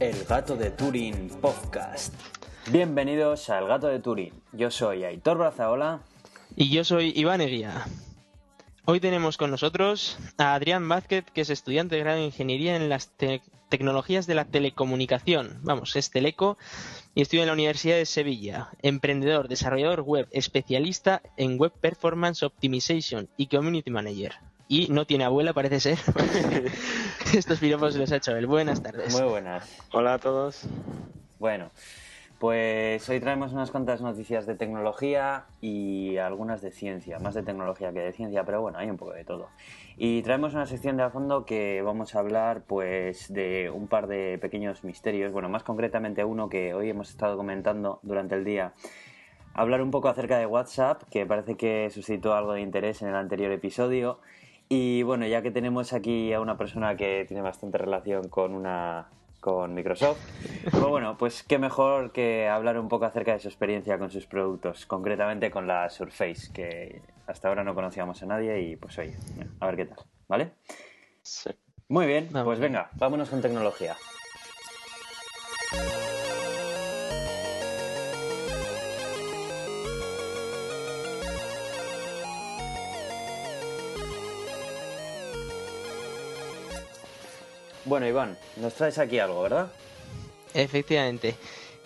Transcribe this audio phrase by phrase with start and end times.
[0.00, 2.12] El Gato de Turín Podcast.
[2.70, 4.34] Bienvenidos a El Gato de Turín.
[4.52, 6.00] Yo soy Aitor Brazaola.
[6.56, 7.86] Y yo soy Iván Eguía.
[8.84, 12.90] Hoy tenemos con nosotros a Adrián Vázquez, que es estudiante de grado de Ingeniería en
[12.90, 13.08] las
[13.74, 15.58] tecnologías de la telecomunicación.
[15.62, 16.56] Vamos, es teleco
[17.12, 18.68] y estudia en la Universidad de Sevilla.
[18.82, 24.34] Emprendedor, desarrollador web, especialista en Web Performance Optimization y Community Manager.
[24.68, 25.98] Y no tiene abuela, parece ser.
[27.34, 28.46] Estos piropos los ha hecho él.
[28.46, 29.12] Buenas tardes.
[29.12, 29.68] Muy buenas.
[29.90, 30.60] Hola a todos.
[31.40, 31.72] Bueno,
[32.44, 37.90] pues hoy traemos unas cuantas noticias de tecnología y algunas de ciencia, más de tecnología
[37.90, 39.48] que de ciencia, pero bueno, hay un poco de todo.
[39.96, 44.08] Y traemos una sección de a fondo que vamos a hablar pues de un par
[44.08, 48.74] de pequeños misterios, bueno, más concretamente uno que hoy hemos estado comentando durante el día.
[49.54, 53.14] Hablar un poco acerca de WhatsApp, que parece que suscitó algo de interés en el
[53.14, 54.18] anterior episodio.
[54.68, 59.08] Y bueno, ya que tenemos aquí a una persona que tiene bastante relación con una
[59.44, 60.18] con Microsoft,
[60.70, 64.24] pues bueno, pues qué mejor que hablar un poco acerca de su experiencia con sus
[64.26, 69.14] productos, concretamente con la Surface, que hasta ahora no conocíamos a nadie y pues oye,
[69.60, 70.52] a ver qué tal, ¿vale?
[71.20, 71.50] Sí.
[71.88, 73.94] Muy bien, pues venga, vámonos con tecnología.
[87.84, 89.70] Bueno, Iván, nos traes aquí algo, ¿verdad?
[90.54, 91.36] Efectivamente.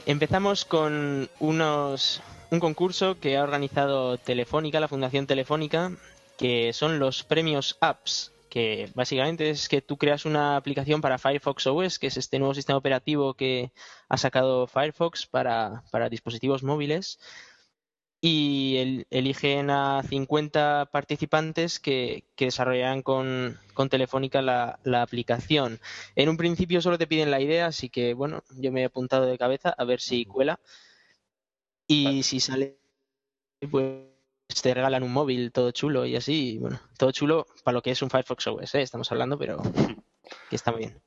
[0.07, 5.93] Empezamos con unos un concurso que ha organizado Telefónica, la Fundación Telefónica,
[6.39, 11.67] que son los premios apps, que básicamente es que tú creas una aplicación para Firefox
[11.67, 13.71] OS, que es este nuevo sistema operativo que
[14.09, 17.19] ha sacado Firefox para, para dispositivos móviles,
[18.21, 25.81] y el, eligen a 50 participantes que, que desarrollarán con, con Telefónica la, la, aplicación.
[26.17, 29.27] En un principio solo te piden la idea, así que bueno, yo me he apuntado
[29.27, 30.61] de cabeza a ver si cuela.
[31.87, 32.79] Y si sale,
[33.71, 34.05] pues
[34.63, 36.59] te regalan un móvil todo chulo y así.
[36.59, 38.83] Bueno, todo chulo para lo que es un Firefox OS, ¿eh?
[38.83, 39.63] estamos hablando, pero
[40.51, 41.03] que está muy bien.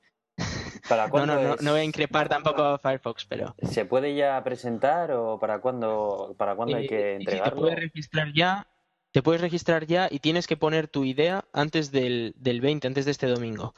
[0.92, 3.56] ¿Para no, no, no, no, voy a increpar tampoco a Firefox, pero...
[3.64, 7.56] ¿Se puede ya presentar o para cuándo, para cuándo hay que eh, entregarlo?
[7.56, 8.68] Te puedes registrar ya,
[9.12, 13.06] te puedes registrar ya y tienes que poner tu idea antes del, del 20, antes
[13.06, 13.74] de este domingo.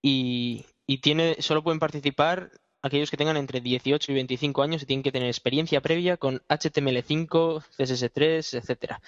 [0.00, 4.86] Y, y tiene, solo pueden participar aquellos que tengan entre 18 y 25 años y
[4.86, 9.02] tienen que tener experiencia previa con HTML5, CSS3, etcétera.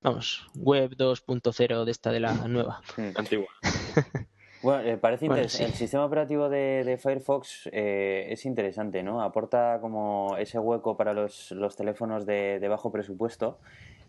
[0.00, 2.82] Vamos, web 2.0 de esta de la nueva.
[3.14, 3.46] Antigua.
[4.62, 5.64] Bueno, eh, parece Bueno, interesante.
[5.64, 5.70] sí.
[5.72, 9.22] El sistema operativo de, de Firefox eh, es interesante, ¿no?
[9.22, 13.58] Aporta como ese hueco para los, los teléfonos de, de bajo presupuesto,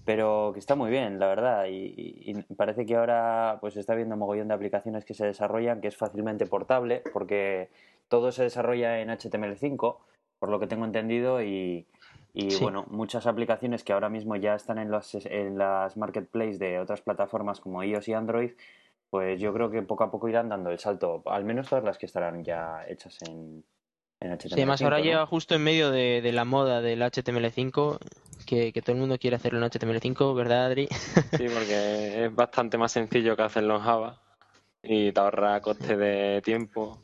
[0.06, 1.66] pero que está muy bien, la verdad.
[1.70, 1.94] Y,
[2.26, 5.88] y parece que ahora pues está viendo un mogollón de aplicaciones que se desarrollan, que
[5.88, 7.70] es fácilmente portable, porque
[8.08, 9.98] todo se desarrolla en HTML5,
[10.40, 11.88] por lo que tengo entendido, y,
[12.34, 12.64] y Sí.
[12.64, 17.02] bueno, muchas aplicaciones que ahora mismo ya están en, los, en las marketplaces de otras
[17.02, 18.52] plataformas como iOS y Android,
[19.14, 22.00] pues yo creo que poco a poco irán dando el salto, al menos todas las
[22.00, 23.64] que estarán ya hechas en,
[24.20, 24.48] en HTML5.
[24.48, 25.04] Sí, además ahora ¿no?
[25.04, 28.00] llega justo en medio de, de la moda del HTML5,
[28.48, 30.88] que, que todo el mundo quiere hacerlo en HTML5, ¿verdad, Adri?
[30.88, 34.20] Sí, porque es bastante más sencillo que hacerlo en Java
[34.82, 36.98] y te ahorra coste de tiempo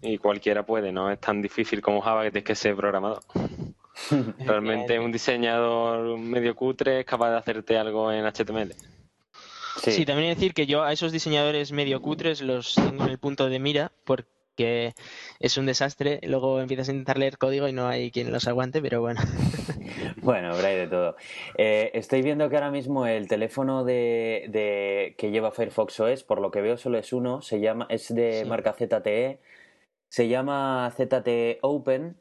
[0.00, 3.24] y cualquiera puede, no es tan difícil como Java que tienes que ser programador.
[4.38, 8.76] Realmente un diseñador medio cutre es capaz de hacerte algo en HTML.
[9.82, 13.18] Sí, Sí, también decir que yo a esos diseñadores medio cutres los tengo en el
[13.18, 14.92] punto de mira porque
[15.38, 16.20] es un desastre.
[16.24, 19.20] Luego empiezas a intentar leer código y no hay quien los aguante, pero bueno.
[20.20, 21.16] Bueno, habrá de todo.
[21.56, 26.40] Eh, estoy viendo que ahora mismo el teléfono de, de- que lleva Firefox OS, por
[26.40, 28.48] lo que veo solo es uno, se llama, es de Sí.
[28.48, 29.38] marca ZTE,
[30.08, 32.16] se llama ZTE Open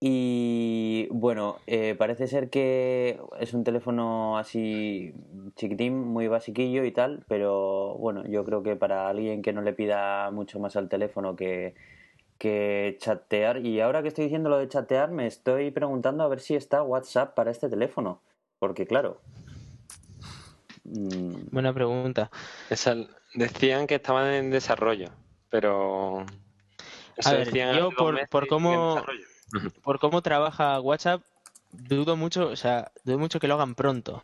[0.00, 5.12] y bueno, eh, parece ser que es un teléfono así
[5.56, 9.72] chiquitín, muy basiquillo y tal, pero bueno, yo creo que para alguien que no le
[9.72, 11.74] pida mucho más al teléfono que,
[12.38, 16.38] que chatear, y ahora que estoy diciendo lo de chatear, me estoy preguntando a ver
[16.40, 18.20] si está WhatsApp para este teléfono,
[18.60, 19.20] porque claro.
[20.84, 22.30] mm, Buena pregunta.
[22.70, 22.96] Esa-
[23.34, 25.10] decían que estaban en desarrollo,
[25.50, 26.24] pero...
[27.16, 29.26] eso A ver, decían yo por- por cómo- en desarrollo.
[29.82, 31.22] Por cómo trabaja WhatsApp,
[31.72, 34.20] dudo mucho, o sea, dudo mucho que lo hagan pronto.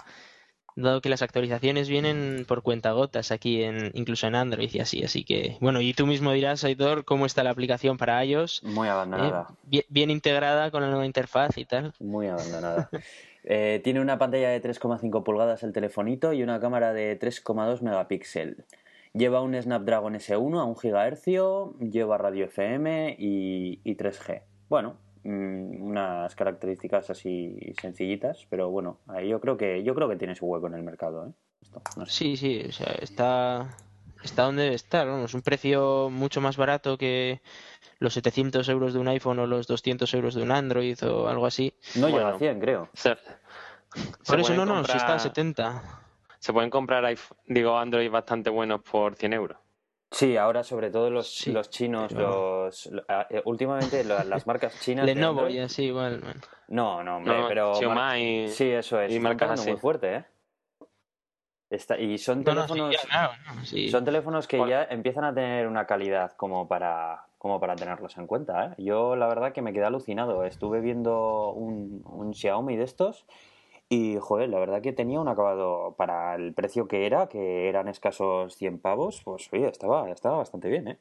[0.76, 5.04] Dado que las actualizaciones vienen por cuentagotas aquí, en, incluso en Android y así.
[5.04, 8.62] Así que, bueno, y tú mismo dirás, Aitor, cómo está la aplicación para iOS.
[8.64, 8.90] muy ¿eh?
[8.90, 9.46] abandonada.
[9.62, 11.92] bien, bien integrada con la nueva interfaz y tal.
[12.00, 12.90] Muy abandonada.
[13.46, 18.64] Eh, tiene una pantalla de 3,5 pulgadas el telefonito y una cámara de 3,2 megapíxeles.
[19.12, 24.44] Lleva un Snapdragon S1 a 1 GHz, lleva radio FM y, y 3G.
[24.70, 30.34] Bueno, unas características así sencillitas, pero bueno, ahí yo creo que yo creo que tiene
[30.34, 31.32] su hueco en el mercado, ¿eh?
[31.62, 32.12] Esto, no sé.
[32.12, 33.74] Sí, sí, o sea, está,
[34.22, 37.40] está donde debe estar, vamos, un precio mucho más barato que
[37.98, 41.46] los 700 euros de un iPhone o los 200 euros de un Android o algo
[41.46, 41.74] así.
[41.96, 42.36] No llega Bueno.
[42.36, 42.88] a 100, creo.
[42.92, 43.16] Se-
[44.26, 45.82] Por se eso no, no, si está a comprar- 70.
[46.38, 49.56] Se pueden comprar iPhone- digo Android bastante buenos por 100 euros.
[50.14, 54.78] Sí, ahora sobre todo los, Sí, los chinos, los lo- ah, eh, últimamente las marcas
[54.78, 56.20] chinas de Lenovo y así igual.
[56.20, 56.40] bueno.
[56.68, 57.74] No, no, hombre, No, pero
[58.48, 59.70] sí, eso es, y marcas así.
[59.70, 60.24] muy fuerte, ¿eh?
[61.70, 63.88] Está- y son No, no, sí, teléfonos ya, claro, no, sí.
[63.88, 64.70] son teléfonos que Bueno.
[64.70, 68.74] ya empiezan a tener una calidad como para como para tenerlos en cuenta, ¿eh?
[68.78, 73.26] Yo la verdad que me quedé alucinado, estuve viendo un, un Xiaomi de estos
[73.88, 77.88] y joder, la verdad que tenía un acabado para el precio que era, que eran
[77.88, 80.98] escasos 100 pavos, pues oye, estaba estaba bastante bien, ¿eh?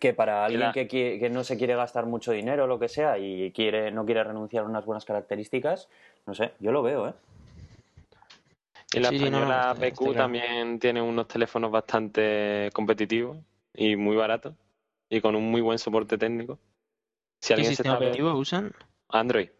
[0.00, 3.18] Que para alguien que, que no se quiere gastar mucho dinero o lo que sea
[3.18, 5.88] y quiere no quiere renunciar a unas buenas características,
[6.26, 7.14] no sé, yo lo veo, ¿eh?
[8.92, 10.14] Y la Sí, no, no, española BQ claro.
[10.14, 13.38] también tiene unos teléfonos bastante competitivos
[13.74, 14.54] y muy baratos
[15.08, 16.58] y con un muy buen soporte técnico.
[17.40, 18.72] Si ¿Qué alguien se sistema está operativo usan?
[19.08, 19.50] Android.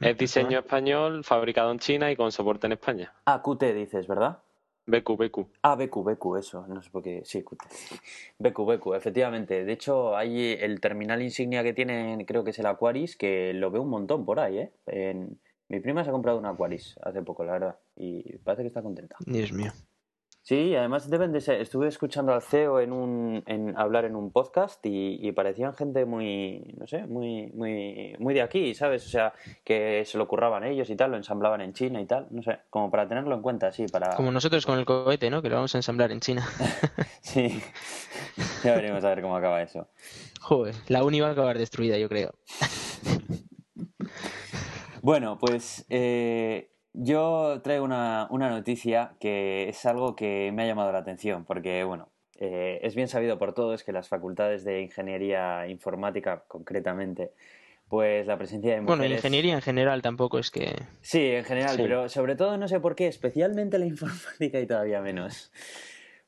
[0.00, 3.12] Es diseño español, fabricado en China y con soporte en España.
[3.26, 4.38] Ah, QT dices, ¿verdad?
[4.86, 5.46] BQ, BQ.
[5.62, 7.58] Ah, BQ, BQ, eso, no sé por qué, sí, QT.
[8.38, 9.64] BQ, BQ, efectivamente.
[9.64, 13.70] De hecho, hay el terminal insignia que tienen, creo que es el Aquaris, que lo
[13.70, 14.72] veo un montón por ahí, ¿eh?
[14.86, 15.38] En-
[15.70, 18.80] Mi prima se ha comprado un Aquaris hace poco, la verdad, y parece que está
[18.82, 19.16] contenta.
[19.26, 19.70] Dios mío.
[20.48, 24.32] Sí, además deben de ser, estuve escuchando al CEO en un, en hablar en un
[24.32, 29.04] podcast y, y parecían gente muy, no sé, muy, muy, muy de aquí, ¿sabes?
[29.04, 32.28] O sea, que se lo curraban ellos y tal, lo ensamblaban en China y tal,
[32.30, 34.16] no sé, como para tenerlo en cuenta, sí, para...
[34.16, 35.42] Como nosotros con el cohete, ¿no?
[35.42, 36.48] Que lo vamos a ensamblar en China.
[37.20, 37.62] Sí,
[38.64, 39.86] ya veremos a ver cómo acaba eso.
[40.40, 42.32] Joder, la uni va a acabar destruida, yo creo.
[45.02, 50.92] Bueno, pues eh, yo traigo una, una noticia que es algo que me ha llamado
[50.92, 52.08] la atención, porque bueno,
[52.40, 57.32] eh, es bien sabido por todos que las facultades de ingeniería informática, concretamente,
[57.88, 58.98] pues la presencia de mujeres...
[58.98, 60.76] Bueno, ingeniería en general tampoco es que...
[61.00, 61.82] Sí, en general, Sí.
[61.82, 65.50] pero sobre todo no sé por qué, especialmente la informática y todavía menos.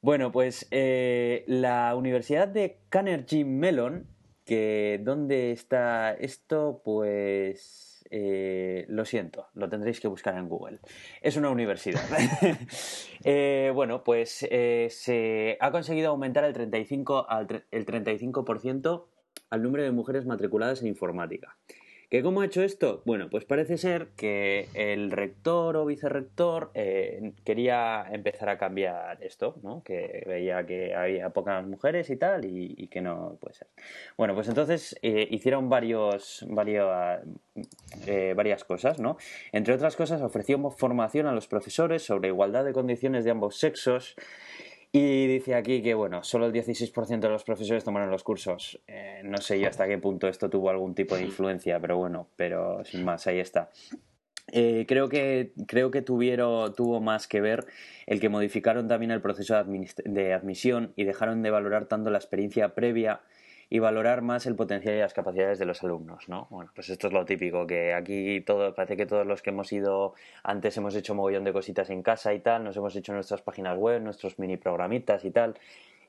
[0.02, 4.06] Bueno, pues eh, la Universidad de Carnegie Mellon,
[4.46, 6.80] que ¿dónde está esto?
[6.82, 10.78] Pues eh, lo siento, lo tendréis que buscar en Google.
[11.22, 12.02] Es una universidad.
[13.22, 19.04] Eh, bueno, pues eh, se ha conseguido aumentar el 35, al tre- el 35%
[19.50, 21.56] al número de mujeres matriculadas en informática.
[22.10, 23.02] ¿Que cómo ha hecho esto?
[23.04, 29.54] Bueno, pues parece ser que el rector o vicerrector eh, quería empezar a cambiar esto,
[29.62, 29.84] ¿no?
[29.84, 33.68] Que veía que había pocas mujeres y tal y, que no puede ser.
[34.18, 36.90] Bueno, pues entonces eh, hicieron varios, varios,
[38.08, 39.16] eh, varias cosas, ¿no?
[39.52, 44.16] Entre otras cosas, ofreció formación a los profesores sobre igualdad de condiciones de ambos sexos.
[44.92, 48.80] Y dice aquí que, bueno, solo el 16% de los profesores tomaron los cursos.
[48.88, 52.28] Eh, no sé yo hasta qué punto esto tuvo algún tipo de influencia, pero bueno,
[52.36, 53.70] pero sin más, ahí está.
[54.52, 57.66] Eh, creo que, creo que tuvieron, tuvo más que ver
[58.06, 62.74] el que modificaron también el proceso de, admisión y dejaron de valorar tanto la experiencia
[62.74, 63.20] previa
[63.72, 66.48] y valorar más el potencial y las capacidades de los alumnos, ¿no?
[66.50, 69.72] Bueno, pues esto es lo típico, que aquí todo, parece que todos los que hemos
[69.72, 73.42] ido antes hemos hecho mogollón de cositas en casa y tal, nos hemos hecho nuestras
[73.42, 75.54] páginas web, nuestros mini programitas y tal.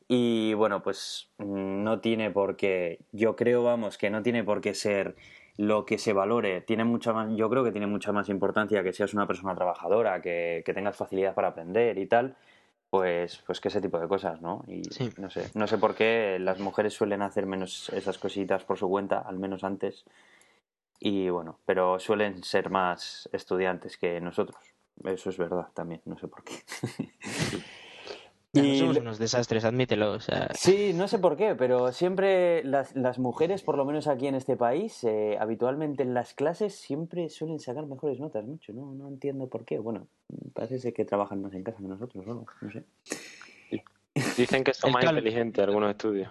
[0.08, 4.60] Y bueno, pues mm, no tiene por qué, yo creo, vamos, que no tiene por
[4.60, 5.15] qué ser
[5.56, 6.62] lo que se valore.
[6.62, 10.20] Tiene mucha más, yo creo que tiene mucha más importancia que seas una persona trabajadora,
[10.22, 12.36] que, que tengas facilidad para aprender y tal,
[12.91, 14.63] pues, pues que ese tipo de cosas, ¿no?
[14.67, 15.10] Y Sí.
[15.17, 18.89] no sé, no sé por qué las mujeres suelen hacer menos esas cositas por su
[18.89, 20.03] cuenta, al menos antes.
[21.00, 24.62] Y bueno, pero suelen ser más estudiantes que nosotros.
[25.05, 26.53] Eso es verdad también, no sé por qué.
[28.53, 30.12] Ya, Y somos unos desastres, admítelo.
[30.12, 34.08] O sea, Sí, no sé por qué, pero siempre las, las mujeres, por lo menos
[34.08, 38.74] aquí en este país, eh, habitualmente en las clases siempre suelen sacar mejores notas, mucho,
[38.74, 38.93] ¿no?
[38.93, 39.79] No entiendo por qué.
[39.79, 40.08] Bueno,
[40.53, 42.46] parece ser que trabajan más en casa que nosotros, ¿no?
[42.62, 42.84] No sé.
[44.36, 46.29] Dicen que son más cal- inteligentes algunos estudios.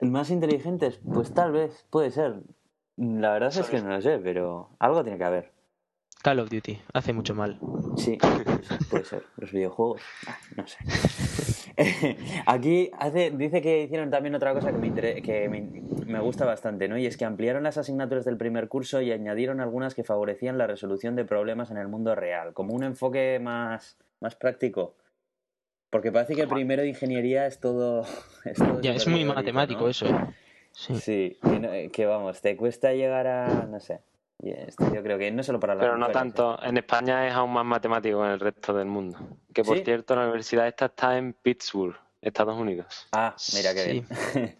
[0.00, 1.00] ¿Más inteligentes?
[1.12, 2.36] Pues tal vez, puede ser.
[2.96, 5.52] La verdad es que no lo sé, pero algo tiene que haber.
[6.22, 7.58] Call of Duty hace mucho mal.
[7.96, 8.16] Sí,
[8.90, 9.24] puede ser.
[9.36, 10.78] Los videojuegos, ah, no sé.
[12.46, 15.68] Aquí hace, dice que hicieron también otra cosa que me, inter- que me,
[16.06, 16.98] me gusta bastante, ¿no?
[16.98, 20.66] Y es que ampliaron las asignaturas del primer curso y añadieron algunas que favorecían la
[20.66, 24.94] resolución de problemas en el mundo real, como un enfoque más, más práctico.
[25.90, 28.04] Porque parece que el primero de ingeniería es todo.
[28.44, 30.16] Es, todo ya, es muy matemático eso, ¿eh?
[30.72, 31.38] Sí, sí
[31.92, 33.66] que, vamos, te cuesta llegar a.
[33.66, 34.00] No sé.
[34.42, 36.58] Yo creo que no solo para la Pero no tanto.
[36.62, 36.68] ¿eh?
[36.68, 39.18] En España es aún más matemático que en el resto del mundo.
[39.52, 43.08] Que por cierto, la universidad esta está en Pittsburgh, Estados Unidos.
[43.12, 44.06] Ah, mira qué bien.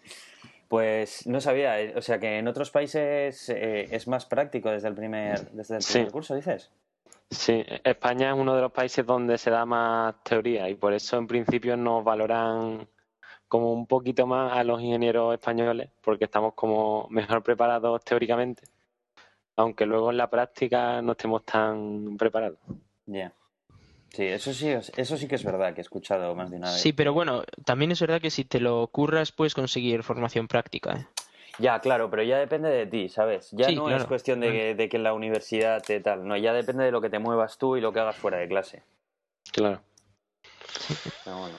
[0.73, 4.87] Pues no sabía, eh, o sea que en otros países eh, es más práctico desde
[4.87, 6.71] el primer, desde el primer curso, dices.
[7.29, 11.17] Sí, España es uno de los países donde se da más teoría y por eso
[11.17, 12.87] en principio nos valoran
[13.47, 18.63] como un poquito más a los ingenieros españoles porque estamos como mejor preparados teóricamente,
[19.55, 22.59] aunque luego en la práctica no estemos tan preparados.
[23.05, 23.33] Ya.
[24.13, 26.79] Sí, eso sí, eso sí que es verdad que he escuchado más de una vez.
[26.79, 30.93] Sí, pero bueno, también es verdad que si te lo curras puedes conseguir formación práctica.
[30.93, 31.07] ¿eh?
[31.57, 33.49] Ya, claro, pero ya depende de ti, ¿sabes?
[33.51, 36.53] Ya no es cuestión de que, de que en la universidad te tal, no, ya
[36.53, 38.83] depende de lo que te muevas tú y lo que hagas fuera de clase.
[39.51, 39.81] Claro.
[41.25, 41.57] bueno.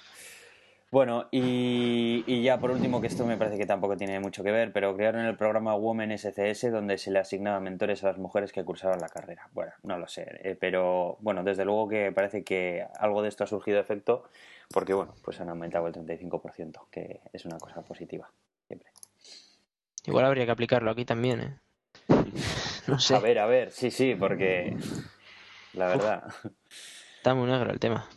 [0.95, 4.73] Bueno, y, ya por último, que esto me parece que tampoco tiene mucho que ver,
[4.73, 8.65] pero crearon el programa Women SCS donde se le asignaban mentores a las mujeres que
[8.65, 9.49] cursaban la carrera.
[9.51, 13.43] Bueno, no lo sé, eh, pero bueno, desde luego que parece que algo de esto
[13.43, 14.31] ha surgido efecto
[14.69, 18.31] porque, bueno, pues han aumentado el 35%, que es una cosa positiva,
[18.69, 18.89] siempre.
[20.05, 21.59] Igual habría que aplicarlo aquí también, ¿eh?
[22.87, 23.17] No sé.
[23.17, 24.77] A ver, a ver, sí, sí, porque
[25.73, 26.23] la verdad.
[27.17, 28.09] está muy negro el tema.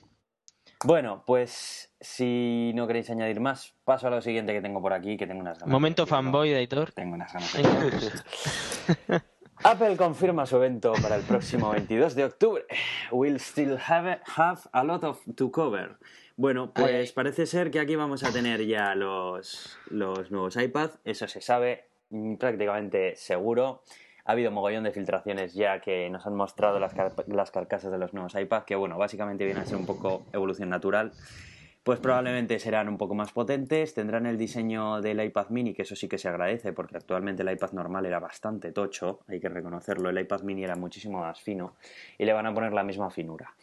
[0.84, 5.18] Bueno, pues si no queréis añadir más, paso a lo siguiente que tengo por aquí,
[5.18, 5.72] que tengo unas ganas.
[5.72, 6.92] Momento fanboy de editor.
[6.92, 7.54] Tengo unas ganas.
[7.54, 9.22] De
[9.64, 12.66] Apple confirma su evento para el próximo 22 de octubre.
[13.12, 15.98] We'll still have, have a lot of to cover.
[16.36, 21.28] Bueno, pues parece ser que aquí vamos a tener ya los, los nuevos iPad, eso
[21.28, 23.82] se sabe mm, prácticamente seguro.
[24.28, 26.94] Ha habido mogollón de filtraciones ya que nos han mostrado las,
[27.28, 30.70] las carcasas de los nuevos iPad, que bueno, básicamente viene a ser un poco evolución
[30.70, 31.14] natural.
[31.84, 35.96] Pues probablemente serán un poco más potentes, tendrán el diseño del iPad mini, que eso
[35.96, 40.10] sí que se agradece, porque actualmente el iPad normal era bastante tocho, hay que reconocerlo,
[40.10, 41.76] el iPad mini era muchísimo más fino,
[42.18, 43.54] y le van a poner la misma finura.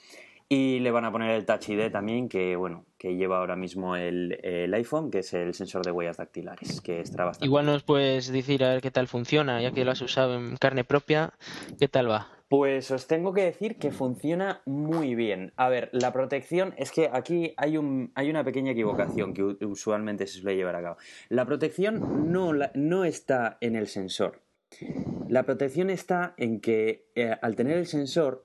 [0.48, 3.96] Y le van a poner el Touch ID también, que bueno, que lleva ahora mismo
[3.96, 4.38] el,
[4.74, 7.46] iPhone, que es el sensor de huellas dactilares, que estará bastante.
[7.46, 10.56] Igual nos puedes decir a ver qué tal funciona, ya que lo has usado en
[10.56, 11.32] carne propia,
[11.78, 12.28] ¿qué tal va?
[12.48, 15.52] Pues os tengo que decir que funciona muy bien.
[15.56, 20.26] A ver, la protección es que aquí hay, un, hay una pequeña equivocación que usualmente
[20.26, 20.96] se suele llevar a cabo.
[21.30, 24.42] La protección no, no está en el sensor.
[25.28, 28.44] La protección está en que eh, al tener el sensor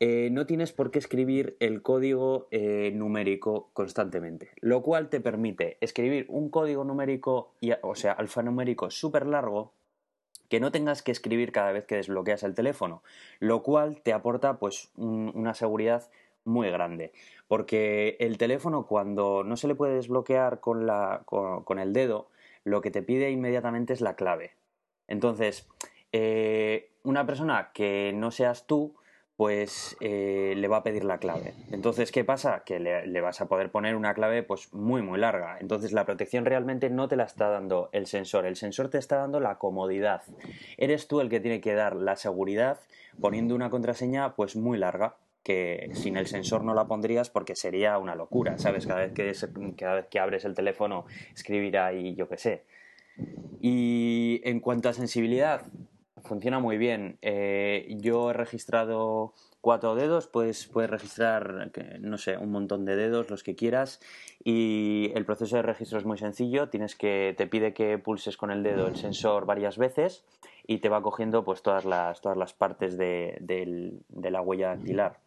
[0.00, 5.76] eh, no tienes por qué escribir el código eh, numérico constantemente, lo cual te permite
[5.80, 9.72] escribir un código numérico, o sea, alfanumérico súper largo,
[10.48, 13.02] que no tengas que escribir cada vez que desbloqueas el teléfono,
[13.38, 16.08] lo cual te aporta pues una seguridad
[16.44, 17.12] muy grande,
[17.46, 22.28] porque el teléfono cuando no se le puede desbloquear con, la, con, el dedo,
[22.64, 24.52] lo que te pide inmediatamente es la clave.
[25.06, 25.68] Entonces,
[26.12, 28.94] eh, una persona que no seas tú,
[29.38, 31.54] pues eh, le va a pedir la clave.
[31.70, 32.64] Entonces, ¿qué pasa?
[32.66, 35.58] Que le, vas a poder poner una clave pues muy muy larga.
[35.60, 39.18] Entonces, la protección realmente no te la está dando el sensor, el sensor te está
[39.18, 40.22] dando la comodidad.
[40.76, 42.80] Eres tú el que tiene que dar la seguridad
[43.20, 45.14] poniendo una contraseña pues muy larga
[45.44, 48.88] que sin el sensor no la pondrías porque sería una locura, ¿sabes?
[48.88, 49.32] Cada vez que,
[49.76, 52.64] cada vez que abres el teléfono escribirá y yo qué sé.
[53.60, 55.62] Y en cuanto a sensibilidad,
[56.24, 57.18] funciona muy bien.
[57.22, 61.70] Eh, yo he registrado cuatro dedos, pues puedes registrar,
[62.00, 64.00] no sé, un montón de dedos, los que quieras.
[64.42, 66.68] Y el proceso de registro es muy sencillo.
[66.68, 70.24] Tienes que, te pide que pulses con el dedo el sensor varias veces
[70.66, 73.40] y te va cogiendo pues todas las, todas las partes de,
[74.08, 75.20] la huella dactilar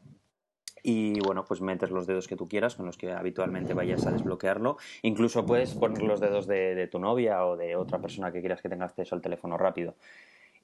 [0.83, 4.11] y bueno, pues metes los dedos que tú quieras con los que habitualmente vayas a
[4.11, 4.77] desbloquearlo.
[5.03, 8.63] Incluso puedes poner los dedos de, de, tu novia o de otra persona que quieras
[8.63, 9.95] que tenga acceso al teléfono rápido.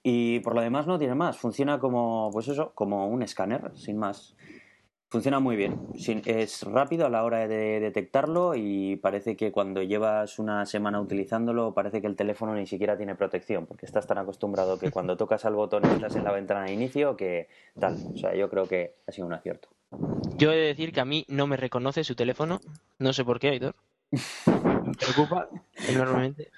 [0.04, 3.98] Y por lo demás no tiene más, funciona como, pues eso, como un escáner, sin
[3.98, 4.36] más.
[5.10, 5.88] Funciona muy bien,
[6.25, 11.74] es rápido a la hora de detectarlo y parece que cuando llevas una semana utilizándolo
[11.74, 15.46] parece que el teléfono ni siquiera tiene protección porque estás tan acostumbrado que cuando tocas
[15.46, 17.48] al botón estás en la ventana de inicio que
[17.80, 17.96] tal.
[18.13, 19.70] O sea, yo creo que ha sido un acierto.
[20.36, 22.60] Yo he de decir que a mí no me reconoce su teléfono,
[23.00, 23.75] no sé por qué, Aitor.
[24.98, 25.50] preocupa
[25.86, 26.51] enormemente.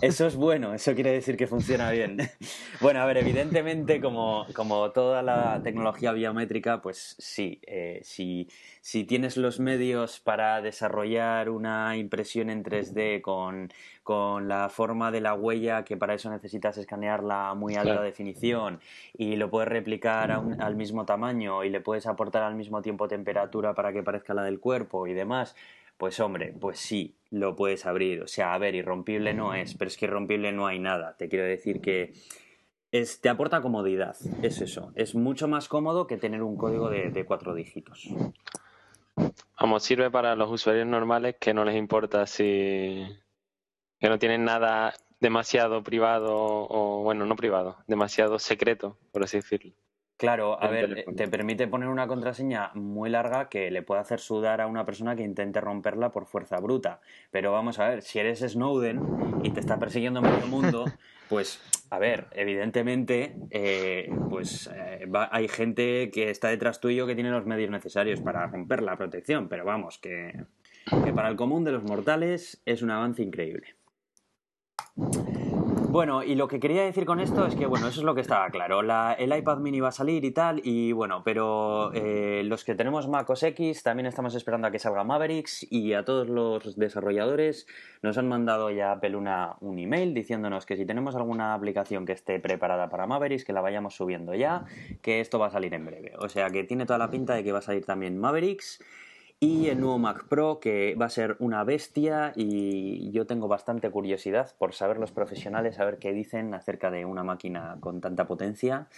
[0.00, 2.18] Eso es bueno, eso quiere decir que funciona bien.
[2.80, 8.48] Bueno, a ver, evidentemente, como, como toda la tecnología biométrica, pues sí, eh, si,
[8.80, 13.72] si tienes los medios para desarrollar una impresión en 3D con,
[14.04, 18.02] con la forma de la huella, que para eso necesitas escanearla a muy alta Claro.
[18.02, 18.80] definición,
[19.16, 22.82] y lo puedes replicar a un- al mismo tamaño y le puedes aportar al mismo
[22.82, 25.56] tiempo temperatura para que parezca la del cuerpo y demás,
[25.98, 28.22] pues hombre, pues sí, lo puedes abrir.
[28.22, 31.16] O sea, a ver, irrompible no es, pero es que irrompible no hay nada.
[31.16, 32.14] Te quiero decir que
[32.90, 34.92] es, te aporta comodidad, es eso.
[34.94, 38.08] Es mucho más cómodo que tener un código de, de cuatro dígitos.
[39.60, 43.04] Vamos, sirve para los usuarios normales que no les importa si...
[43.98, 49.72] que no tienen nada demasiado privado o, bueno, no privado, demasiado secreto, por así decirlo.
[50.18, 51.16] Claro, a ver, teléfono.
[51.16, 55.14] te permite poner una contraseña muy larga que le puede hacer sudar a una persona
[55.14, 57.00] que intente romperla por fuerza bruta.
[57.30, 59.00] Pero vamos a ver, si eres Snowden
[59.44, 60.84] y te está persiguiendo medio mundo,
[61.28, 67.14] pues, a ver, evidentemente, eh, pues eh, va- hay gente que está detrás tuyo que
[67.14, 69.48] tiene los medios necesarios para romper la protección.
[69.48, 70.32] Pero vamos, que,
[71.04, 73.76] que para el común de los mortales es un avance increíble.
[75.90, 78.20] Bueno, y lo que quería decir con esto es que, bueno, eso es lo que
[78.20, 78.82] estaba claro.
[78.82, 82.74] La- el iPad mini va a salir y tal, y bueno, pero eh, los que
[82.74, 86.76] tenemos Mac OS X también estamos esperando a que salga Mavericks y a todos los
[86.76, 87.66] desarrolladores
[88.02, 92.12] nos han mandado ya Apple una, un email diciéndonos que si tenemos alguna aplicación que
[92.12, 94.66] esté preparada para Mavericks, que la vayamos subiendo ya,
[95.00, 96.12] que esto va a salir en breve.
[96.18, 98.84] O sea que tiene toda la pinta de que va a salir también Mavericks.
[99.40, 103.88] Y el nuevo Mac Pro, que va a ser una bestia, y yo tengo bastante
[103.88, 108.88] curiosidad por saber los profesionales, saber qué dicen acerca de una máquina con tanta potencia.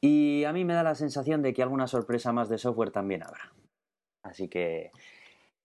[0.00, 3.22] Y a mí me da la sensación de que alguna sorpresa más de software también
[3.22, 3.52] habrá.
[4.24, 4.90] Así que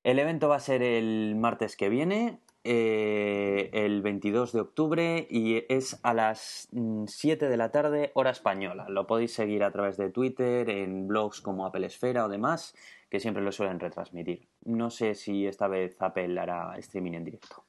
[0.04, 5.64] el evento va a ser el martes que viene, eh, el 22 de octubre, y
[5.70, 8.88] es a las mm, 7 de la tarde, hora española.
[8.90, 12.76] Lo podéis seguir a través de Twitter, en blogs como Apple Esfera o demás,
[13.10, 14.50] que siempre lo suelen retransmitir.
[14.66, 17.64] No sé si esta vez Apple hará streaming en directo.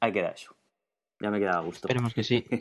[0.00, 0.55] Ahí queda eso.
[1.20, 1.86] Ya me queda a gusto.
[1.88, 2.44] Esperemos que sí.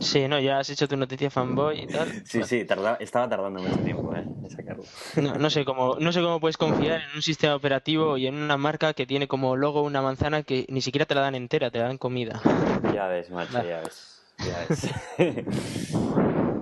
[0.00, 2.08] Sí, no, ya has hecho tu noticia fanboy y tal.
[2.26, 4.24] Sí, sí, tarda- estaba tardando mucho tiempo ¿eh?
[4.42, 4.84] en sacarlo.
[5.16, 8.34] No, no sé cómo, no sé cómo puedes confiar en un sistema operativo y en
[8.34, 11.70] una marca que tiene como logo una manzana que ni siquiera te la dan entera,
[11.70, 12.40] te la dan comida.
[12.94, 13.68] Ya ves, macho, Vale.
[13.68, 14.22] ya ves.
[14.38, 15.44] Ya ves.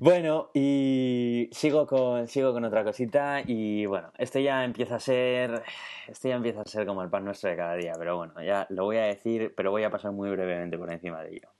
[0.00, 3.42] bueno, y sigo con, sigo con otra cosita.
[3.46, 5.62] Y bueno, esto ya empieza a ser.
[6.08, 7.92] Esto ya empieza a ser como el pan nuestro de cada día.
[7.98, 11.22] Pero bueno, ya lo voy a decir, pero voy a pasar muy brevemente por encima
[11.22, 11.50] de ello.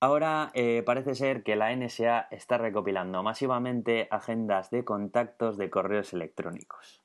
[0.00, 6.12] Ahora eh, parece ser que la NSA está recopilando masivamente agendas de contactos de correos
[6.12, 7.02] electrónicos.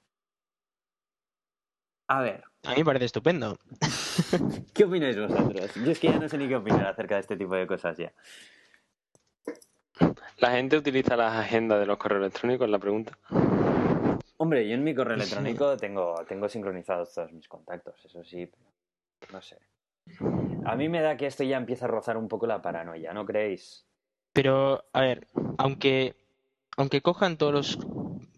[2.09, 3.57] A ver, A mí me parece estupendo.
[4.73, 5.73] ¿qué opináis vosotros?
[5.75, 7.97] Yo es que ya no sé ni qué opinar acerca de este tipo de cosas
[7.97, 8.11] ya.
[10.37, 12.69] ¿La gente utiliza las agendas de los correos electrónicos?
[12.69, 13.17] La pregunta.
[14.37, 19.33] Hombre, yo en mi correo electrónico tengo, tengo sincronizados todos mis contactos, eso sí, pero
[19.33, 19.59] no sé.
[20.65, 23.23] A mí me da que esto ya empieza a rozar un poco la paranoia, ¿no
[23.23, 23.85] creéis?
[24.33, 25.27] Pero, a ver,
[25.57, 26.15] aunque,
[26.75, 27.79] aunque cojan todos los,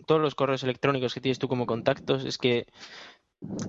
[0.05, 2.67] todos los correos electrónicos que tienes tú como contactos, es que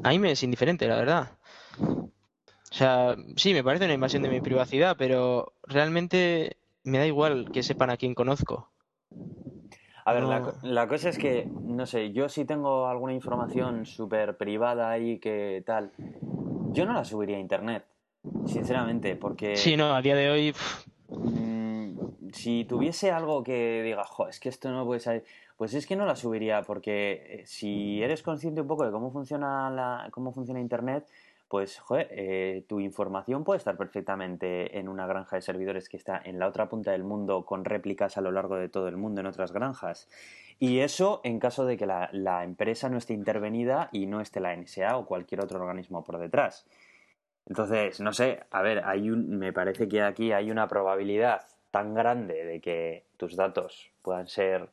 [0.02, 1.30] a mí me es indiferente, la verdad.
[1.78, 7.50] O sea, sí, me parece una invasión de mi privacidad, pero realmente me da igual
[7.50, 8.70] que sepan a quién conozco.
[10.06, 10.44] A ver, la, No.
[10.52, 15.18] co- la cosa es que, no sé, yo si tengo alguna información súper privada ahí
[15.18, 15.90] que tal,
[16.74, 17.84] yo no la subiría a internet,
[18.46, 19.56] sinceramente, porque...
[19.56, 20.54] Sí, no, a día de hoy,
[21.08, 21.98] Mm,
[22.32, 25.24] si tuviese algo que diga, jo, es que esto no puede salir,
[25.56, 29.10] pues es que no la subiría, porque eh, si eres consciente un poco de cómo
[29.10, 31.06] funciona la, cómo funciona Internet,
[31.54, 36.20] pues joder, eh, tu información puede estar perfectamente en una granja de servidores que está
[36.24, 39.20] en la otra punta del mundo con réplicas a lo largo de todo el mundo
[39.20, 40.08] en otras granjas.
[40.58, 44.40] Y eso en caso de que la, la empresa no esté intervenida y no esté
[44.40, 46.66] la NSA o cualquier otro organismo por detrás.
[47.46, 51.94] Entonces, no sé, a ver, hay un, me parece que aquí hay una probabilidad tan
[51.94, 54.70] grande de que tus datos puedan ser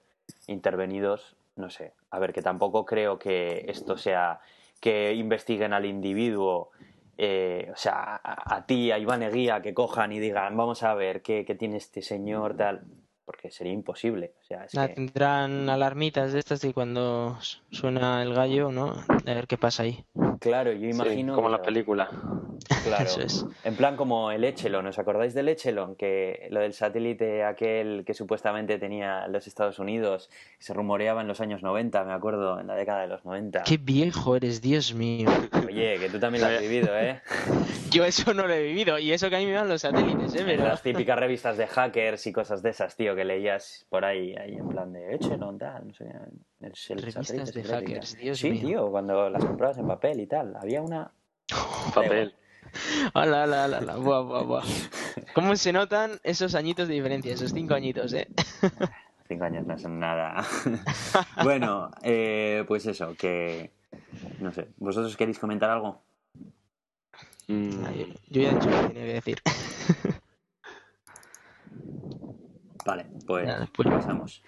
[0.48, 4.42] intervenidos, no sé, a ver, que tampoco creo que esto sea
[4.82, 6.72] que investiguen al individuo,
[7.18, 10.94] eh, o sea, a, a ti, a Iván Eguía, que cojan y digan, vamos a
[10.96, 12.82] ver qué, qué tiene este señor, tal,
[13.24, 14.96] porque sería imposible, o sea, es nada, que...
[14.96, 17.38] tendrán alarmitas de estas de cuando
[17.70, 18.94] suena el gallo, ¿no?
[19.08, 20.04] A ver qué pasa ahí.
[20.40, 21.36] Claro, yo Sí, imagino...
[21.36, 22.10] como que las se va- películas.
[22.84, 23.04] Claro.
[23.06, 23.46] Eso es.
[23.64, 25.96] En plan como el Echelon, ¿os acordáis del Echelon?
[25.96, 31.28] Que lo del satélite aquel que supuestamente tenía los Estados Unidos, que se rumoreaba en
[31.28, 33.64] los años 90, me acuerdo, en la década de los 90.
[33.64, 35.30] Qué viejo eres, Dios mío.
[35.68, 37.22] Oye, que tú también lo has vivido, ¿eh?
[37.92, 40.34] Yo eso no lo he vivido y eso que a mí me van los satélites,
[40.36, 40.40] ¿eh?
[40.42, 40.68] En ¿Verdad?
[40.70, 44.56] las típicas revistas de hackers y cosas de esas, tío, que leías por ahí, ahí
[44.56, 46.06] en plan de Echelon, tal, no sé.
[46.06, 48.18] el- el Revistas de hackers.
[48.18, 48.62] Dios Sí, mío.
[48.62, 50.56] tío, cuando las comprabas en papel y tal.
[50.56, 51.12] Había una...
[51.94, 52.34] Papel.
[53.14, 53.96] Ala, ala, ala, ala.
[53.98, 54.64] Buah, buah, buah.
[55.34, 58.28] ¿Cómo se notan esos añitos de diferencia, esos cinco añitos, eh?
[59.28, 60.44] Cinco años no son nada.
[61.44, 63.72] bueno, eh, pues eso, que...
[64.40, 66.02] No sé, ¿vosotros queréis comentar algo?
[67.48, 69.42] Mm, Ay, Yo ya he dicho lo que tenía que decir.
[72.86, 74.44] Vale, pues Nada, pues- pasamos.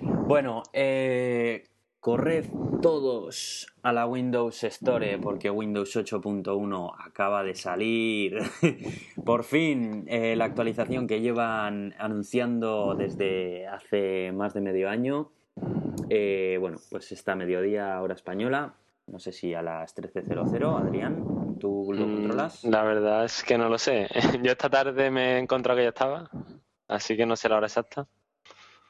[0.00, 1.64] Bueno, eh,
[2.02, 2.46] corred
[2.82, 8.38] todos a la Windows Store porque Windows 8.1 acaba de salir.
[9.24, 15.30] Por fin, eh, la actualización que llevan anunciando desde hace más de medio año.
[16.10, 18.74] Eh, bueno, pues esta mediodía hora española.
[19.06, 22.64] No sé si a las 13.00, Adrián, ¿tú lo mm, controlas?
[22.64, 24.08] La verdad es que no lo sé.
[24.42, 26.28] Yo esta tarde me he encontrado que ya estaba,
[26.88, 28.08] así que no sé la hora exacta.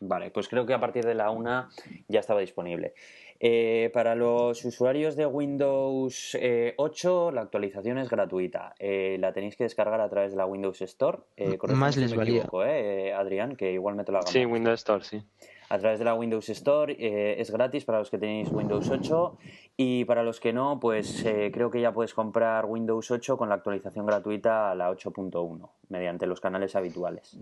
[0.05, 1.69] Vale, pues creo que a partir de la una
[2.09, 2.93] ya estaba disponible.
[3.39, 8.75] Eh, para los usuarios de Windows eh, 8, la actualización es gratuita.
[8.81, 11.19] Eh, la tenéis que descargar a través de la Windows Store.
[11.37, 12.39] Eh, Más les valía.
[12.39, 14.33] equivoco, eh, eh, Adrián, que igual me te lo hagan.
[14.33, 15.23] Sí, Windows Store, sí.
[15.69, 19.39] A través de la Windows Store eh, es gratis para los que tenéis Windows 8
[19.77, 23.49] y para los que no, pues eh, creo que ya puedes comprar Windows 8 con
[23.49, 27.39] la actualización gratuita a la 8.1 mediante los canales habituales.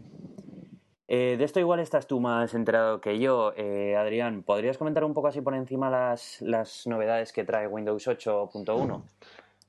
[1.13, 4.45] Eh, de esto igual estás tú más enterado que yo, eh, Adrián.
[4.45, 9.03] ¿Podrías comentar un poco así por encima las, las novedades que trae Windows 8.1?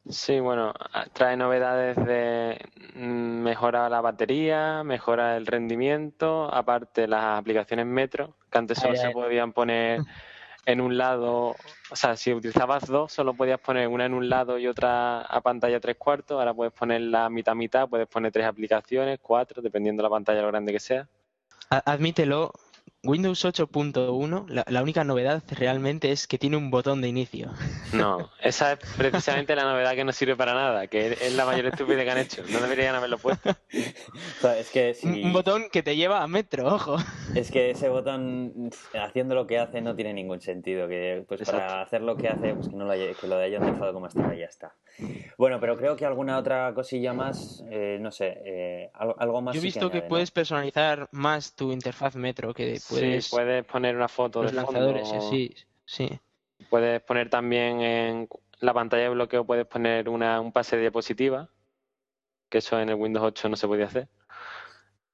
[0.08, 2.60] Sí, bueno, a- trae novedades de
[2.94, 9.00] mm, mejora la batería, mejora el rendimiento, aparte las aplicaciones Metro, que antes solo Ay,
[9.00, 9.14] se ay.
[9.14, 10.02] podían poner
[10.68, 11.56] en un lado,
[11.90, 15.42] o sea, si utilizabas dos, solo podías poner una en un lado y otra a
[15.42, 20.06] pantalla tres cuartos, ahora puedes ponerla mitad mitad, puedes poner tres aplicaciones, cuatro, dependiendo de
[20.08, 21.08] la pantalla lo grande que sea.
[21.72, 22.52] Admítelo,
[23.04, 27.50] Windows 8.1, la, la única novedad realmente es que tiene un botón de inicio.
[27.94, 31.66] No, esa es precisamente la novedad que no sirve para nada, que es la mayor
[31.66, 32.42] estupidez que han hecho.
[32.50, 33.50] No deberían haberlo puesto.
[34.38, 36.98] O sea, es que Un, si- un botón que te lleva a metro, ojo.
[37.36, 40.88] Es que ese botón, haciendo lo que hace, no tiene ningún sentido.
[40.88, 43.66] Que pues para hacer lo que hace, pues que, no lo, haya- que lo hayan
[43.66, 44.74] dejado como está y ya está.
[45.38, 49.54] Bueno, pero creo que alguna otra cosilla más, eh, no sé, eh, algo, algo más.
[49.56, 50.10] Yo he sí visto que añade, ¿no?
[50.10, 53.26] puedes personalizar más tu interfaz metro, que puedes...
[53.26, 56.20] Sí, puedes poner una foto los de lanzadores y así, sí.
[56.70, 61.50] Puedes poner también en la pantalla de bloqueo, puedes poner una, un pase de diapositiva,
[62.50, 64.08] que eso en el Windows 8 no se podía hacer.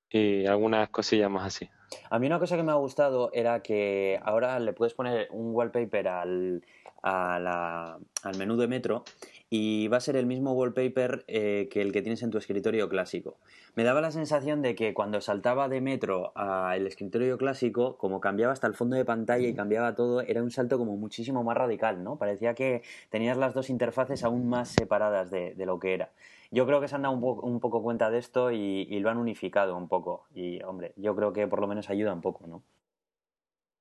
[0.09, 1.69] Y algunas cosillas más así.
[2.09, 5.53] A mí una cosa que me ha gustado era que ahora le puedes poner un
[5.55, 6.65] wallpaper al,
[7.01, 9.03] a la- al menú de Metro
[9.49, 12.89] y va a ser el mismo wallpaper eh, que el que tienes en tu escritorio
[12.89, 13.37] clásico.
[13.75, 18.53] Me daba la sensación de que cuando saltaba de Metro al escritorio clásico, como cambiaba
[18.53, 22.03] hasta el fondo de pantalla y cambiaba todo, era un salto como muchísimo más radical,
[22.03, 22.17] ¿no?
[22.17, 26.11] Parecía que tenías las dos interfaces aún más separadas de, de lo que era.
[26.51, 28.57] Yo creo que se han dado un, po- un poco cuenta de esto y,
[28.89, 30.25] y lo han unificado un poco.
[30.33, 32.63] Y, hombre, yo creo que por lo menos ayuda un poco, ¿no?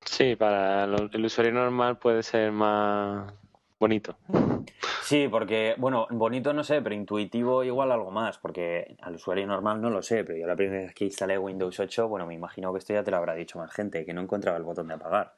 [0.05, 3.31] Sí, para el usuario normal puede ser más
[3.79, 4.17] bonito.
[5.09, 9.79] Sí, porque, bueno, bonito no sé, pero intuitivo igual algo más, porque al usuario normal
[9.79, 12.73] no lo sé, pero yo la primera vez que instalé Windows 8, bueno, me imagino
[12.73, 14.95] que esto ya te lo habrá dicho más gente, que no encontraba el botón de
[14.95, 15.33] apagar.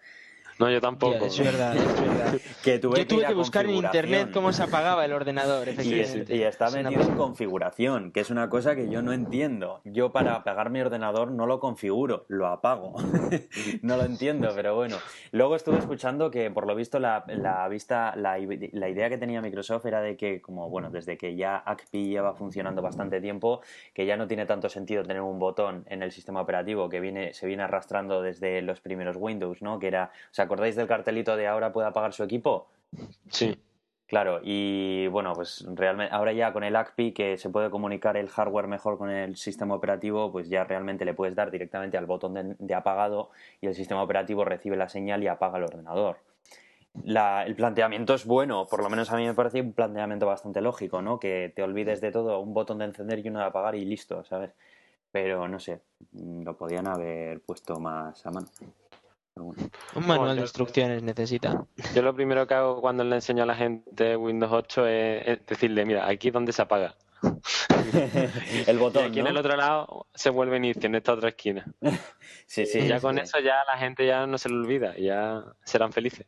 [0.59, 1.25] No, yo tampoco.
[1.25, 2.33] Es verdad, es verdad.
[2.61, 5.79] Que tuve Yo tuve que buscar en internet cómo se apagaba el ordenador, Y, es-
[5.79, 6.35] efectivamente.
[6.35, 9.79] y está metido en configuración, que es una cosa que yo no entiendo.
[9.85, 12.95] Yo para apagar mi ordenador no lo configuro, lo apago.
[13.81, 14.97] no lo entiendo, pero bueno.
[15.31, 19.17] Luego estuve escuchando que por lo visto la, la vista, la, i- la idea que
[19.17, 23.61] tenía Microsoft era de que, como bueno, desde que ya ACPI lleva funcionando bastante tiempo,
[23.93, 27.33] que ya no tiene tanto sentido tener un botón en el sistema operativo que viene,
[27.33, 29.79] se viene arrastrando desde los primeros Windows, ¿no?
[29.79, 32.67] Que era, ¿os acordáis del cartelito de ahora puede apagar su equipo?
[33.29, 33.55] Sí.
[34.07, 38.27] Claro, y bueno, pues realmente ahora ya con el ACPI que se puede comunicar el
[38.27, 42.33] hardware mejor con el sistema operativo, pues ya realmente le puedes dar directamente al botón
[42.33, 43.29] de, de apagado
[43.61, 46.17] y el sistema operativo recibe la señal y apaga el ordenador.
[47.03, 50.59] La- el planteamiento es bueno, por lo menos a mí me parece un planteamiento bastante
[50.59, 51.19] lógico, ¿no?
[51.19, 54.23] Que te olvides de todo, un botón de encender y uno de apagar y listo,
[54.23, 54.51] ¿sabes?
[55.11, 55.81] Pero no sé,
[56.13, 58.47] lo podían haber puesto más a mano.
[59.45, 59.69] Bueno.
[59.95, 61.65] Un manual de instrucciones necesita.
[61.93, 65.45] Yo lo primero que hago cuando le enseño a la gente Windows 8 es, es
[65.45, 66.95] decirle, mira, aquí es donde se apaga.
[68.67, 69.03] el botón.
[69.03, 71.65] Y aquí en el otro lado se vuelve inicio, en esta otra esquina.
[72.45, 72.79] sí, sí.
[72.79, 73.01] Y ya sí.
[73.01, 76.27] con eso ya la gente ya no se lo olvida, ya serán felices.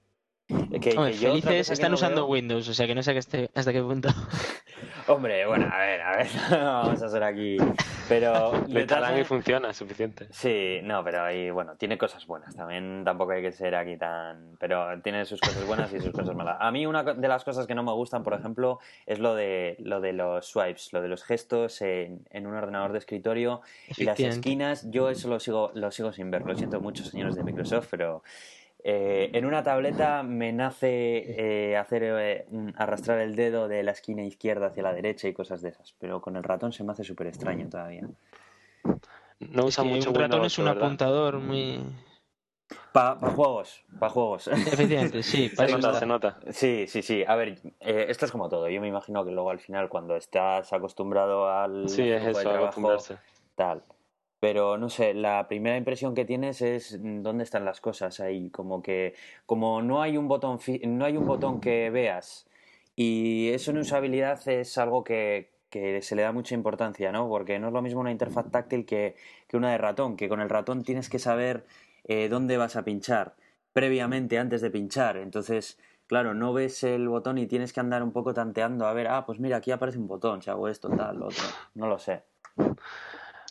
[0.72, 2.88] Que, que Hombre, yo otra felices cosa que están no usando veo- Windows, o sea
[2.88, 4.10] que no sé que esté- hasta qué punto.
[5.08, 7.58] Hombre, bueno, a ver, a ver, no vamos a ser aquí.
[8.08, 8.52] Pero.
[8.52, 10.28] Todas instalan y funciona, es suficiente.
[10.32, 12.56] Sí, no, pero ahí, bueno, tiene cosas buenas.
[12.56, 14.56] También tampoco hay que ser aquí tan.
[14.60, 16.58] Pero tiene sus cosas buenas y sus cosas malas.
[16.60, 19.76] A mí, una de las cosas que no me gustan, por ejemplo, es lo de,
[19.80, 23.62] lo de los swipes, lo de los gestos en, en un ordenador de escritorio
[23.98, 24.90] y las esquinas.
[24.92, 26.44] Yo eso lo sigo, lo sigo sin ver.
[26.46, 28.24] Lo siento mucho, señores de Microsoft, pero.
[28.84, 33.92] Eh, en una tableta me nace eh, hacer eh, un- arrastrar el dedo de la
[33.92, 36.92] esquina izquierda hacia la derecha y cosas de esas, pero con el ratón se me
[36.92, 38.08] hace súper extraño todavía.
[39.40, 40.86] No Es usan que mucho un ratón Windows es un 8, ¿verdad?
[40.88, 41.80] apuntador muy.
[42.94, 44.48] Para juegos, para juegos.
[44.48, 45.50] Efectivamente, sí.
[45.56, 46.40] para Se nota, se nota.
[46.52, 47.24] Sí, sí, sí.
[47.26, 48.70] A ver, eh, esto es como todo.
[48.70, 52.66] Yo me imagino que luego al final, cuando estás acostumbrado al Sí, es eso, trabajo,
[52.66, 53.18] acostumbrarse.
[53.56, 53.84] tal.
[54.42, 58.50] Pero no sé, la primera impresión que tienes es mm, dónde están las cosas ahí.
[58.50, 59.14] Como que,
[59.46, 62.48] como no hay un botón, no hay un botón que veas.
[62.96, 67.30] Y eso en usabilidad es algo que, que se le da mucha importancia, ¿no?
[67.30, 69.16] Porque no es lo mismo una interfaz táctil que,
[69.48, 71.66] que una de ratón, que con el ratón tienes que saber
[72.06, 73.36] eh, dónde vas a pinchar
[73.74, 75.18] previamente antes de pinchar.
[75.18, 75.78] Entonces,
[76.08, 79.26] claro, no ves el botón y tienes que andar un poco tanteando a ver, ah,
[79.26, 81.44] pues mira, aquí aparece un botón, si hago esto, tal, otro.
[81.76, 82.24] No lo sé.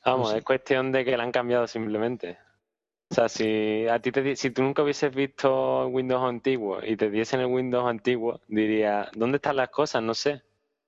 [0.04, 0.38] Vamos, No sé.
[0.38, 2.38] es cuestión de que la han cambiado simplemente.
[3.10, 7.10] O sea, si a ti te si tú nunca hubieses visto Windows antiguo y te
[7.10, 10.02] diesen el Windows antiguo, diría, ¿dónde están las cosas?
[10.02, 10.42] No sé.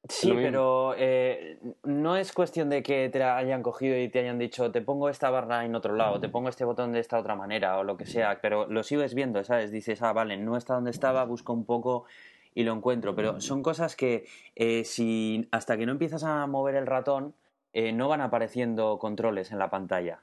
[0.08, 4.38] Sí, pero eh, no es cuestión de que te la hayan cogido y te hayan
[4.38, 7.36] dicho, te pongo esta barra en otro lado, te pongo este botón de esta otra
[7.36, 9.70] manera o lo que sea, pero lo sigues viendo, ¿sabes?
[9.70, 12.06] Dices, ah, vale, no está donde estaba, busco un poco
[12.52, 16.74] y lo encuentro, pero son cosas que eh, si hasta que no empiezas a mover
[16.74, 17.34] el ratón,
[17.72, 20.20] eh, no van apareciendo controles en la pantalla.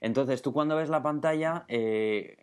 [0.00, 2.36] Entonces tú cuando ves la pantalla eh,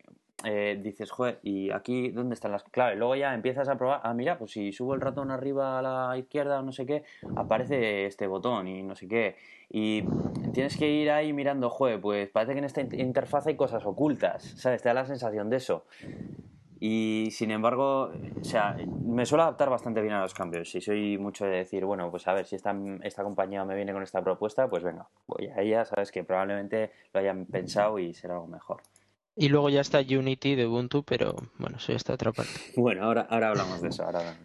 [0.43, 2.63] eh, dices, joder, ¿y aquí dónde están las...?
[2.65, 5.79] Claro, y luego ya empiezas a probar, ah, mira, pues si subo el ratón arriba
[5.79, 7.03] a la izquierda o no sé qué,
[7.35, 9.37] aparece este botón y no sé qué.
[9.69, 10.03] Y
[10.53, 13.85] tienes que ir ahí mirando, joder, pues parece que en esta in- interfaz hay cosas
[13.85, 14.81] ocultas, ¿sabes?
[14.81, 15.85] Te da la sensación de eso.
[16.79, 20.73] Y sin embargo, o sea, me suelo adaptar bastante bien a los cambios.
[20.75, 23.93] Y soy mucho de decir, bueno, pues a ver, si esta, esta compañía me viene
[23.93, 28.13] con esta propuesta, pues venga, voy a ella, sabes que probablemente lo hayan pensado y
[28.13, 28.81] será algo mejor.
[29.37, 32.53] Y luego ya está Unity de Ubuntu, pero bueno, eso ya está otra parte.
[32.77, 34.03] Bueno, ahora, ahora hablamos de eso.
[34.03, 34.37] Ahora.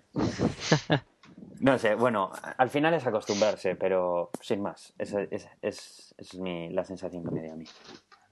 [1.60, 4.94] No sé, bueno, al final es acostumbrarse, pero sin más.
[4.98, 7.66] Esa es, es, es mi, la sensación que me dio a mí.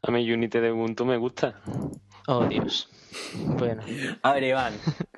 [0.09, 1.61] A mí Unity de Ubuntu me gusta.
[2.29, 2.89] Oh, Dios.
[3.35, 3.83] Bueno.
[4.23, 4.73] A ver, Iván,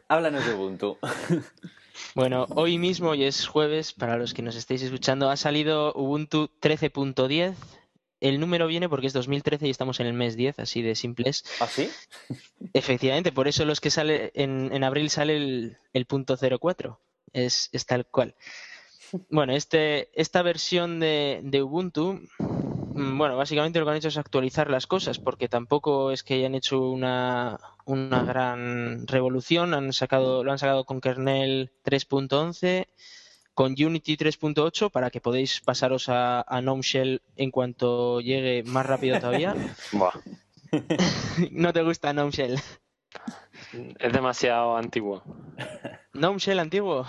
[0.09, 0.99] háblanos de Ubuntu.
[2.15, 6.51] Bueno, hoy mismo, y es jueves, para los que nos estéis escuchando, ha salido Ubuntu
[6.61, 7.55] 13.10.
[8.21, 11.45] El número viene porque es 2013 y estamos en el mes 10, así de simples.
[11.61, 11.89] ¿Ah, sí?
[12.73, 16.99] Efectivamente, por eso los que sale en, en abril sale el, el punto 04.
[17.33, 18.35] Es, es tal cual.
[19.29, 22.23] Bueno, este, esta versión de, de Ubuntu,
[22.93, 26.55] bueno, básicamente lo que han hecho es actualizar las cosas, porque tampoco es que hayan
[26.55, 29.75] hecho una, una gran revolución.
[29.75, 32.87] Han sacado, lo han sacado con kernel 3.11,
[33.55, 38.87] con Unity 3.8, para que podáis pasaros a, a GNOME Shell en cuanto llegue más
[38.87, 39.55] rápido todavía.
[39.93, 40.13] Buah,
[41.53, 42.61] no te gusta GNOME Shell.
[43.99, 45.23] es demasiado antiguo.
[46.15, 47.07] GNOME Shell antiguo.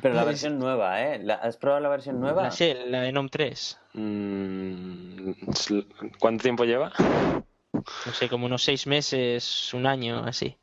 [0.00, 1.18] Pero la versión nueva, ¿eh?
[1.22, 2.42] ¿La- ¿Has probado la versión nueva?
[2.44, 3.78] La Shell, la de GNOME 3.
[3.94, 5.32] Mm,
[6.18, 6.92] ¿Cuánto tiempo lleva?
[7.72, 10.56] No sé, como unos seis meses, un año, así.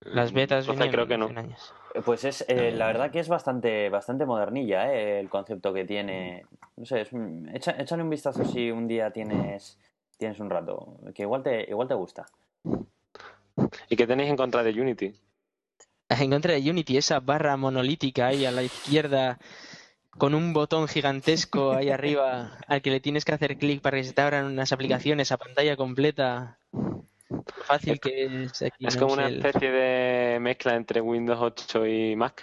[0.00, 1.28] Las betas Entonces vienen creo que no.
[1.28, 1.74] en años.
[2.04, 5.20] Pues es, eh, la verdad que es bastante, bastante modernilla, ¿eh?
[5.20, 6.46] El concepto que tiene.
[6.76, 9.78] No sé, es echa- échale un vistazo si un día tienes,
[10.16, 12.26] tienes un rato, que igual te, igual te gusta.
[13.90, 15.14] ¿Y qué tenéis en contra de Unity?
[16.18, 19.38] En contra de Unity, esa barra monolítica ahí a la izquierda,
[20.10, 24.04] con un botón gigantesco ahí arriba, al que le tienes que hacer clic para que
[24.04, 26.58] se te abran unas aplicaciones a pantalla completa.
[27.64, 32.42] Fácil que es aquí Es como una especie de mezcla entre Windows 8 y Mac.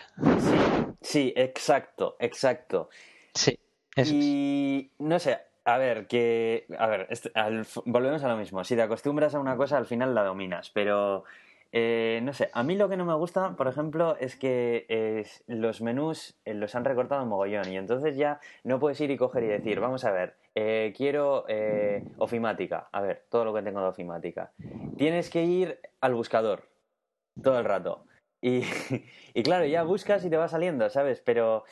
[1.02, 2.90] Sí, exacto, exacto.
[3.34, 3.58] Sí,
[3.96, 4.12] eso es.
[4.12, 6.66] Y no sé, a ver, que.
[6.78, 8.64] A ver, esto- al- volvemos a lo mismo.
[8.64, 10.70] Si te acostumbras a una cosa, al final la dominas.
[10.72, 11.24] Pero.
[11.72, 15.26] Eh, no sé, a mí lo que no me gusta, por ejemplo, es que eh,
[15.46, 19.18] los menús eh, los han recortado un mogollón y entonces ya no puedes ir y
[19.18, 21.46] coger y decir, vamos a ver, eh, quiero
[22.18, 24.52] ofimática, a ver, todo lo que tengo de ofimática.
[24.98, 26.64] Tienes que ir al buscador
[27.42, 28.06] todo el rato.
[28.42, 28.64] Y,
[29.34, 31.22] y, claro, ya buscas y te va saliendo, ¿sabes?
[31.22, 31.66] Pero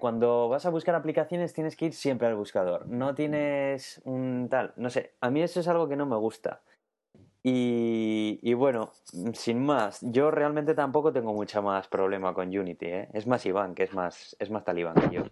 [0.00, 2.88] cuando vas a buscar aplicaciones tienes que ir siempre al buscador.
[2.88, 6.60] No tienes un tal, no sé, a mí eso es algo que no me gusta.
[7.50, 8.92] Y, y, bueno,
[9.32, 13.08] sin más, yo realmente tampoco tengo mucha más problema con Unity, ¿eh?
[13.14, 15.22] Es más Iván, que es más, es más talibán que yo.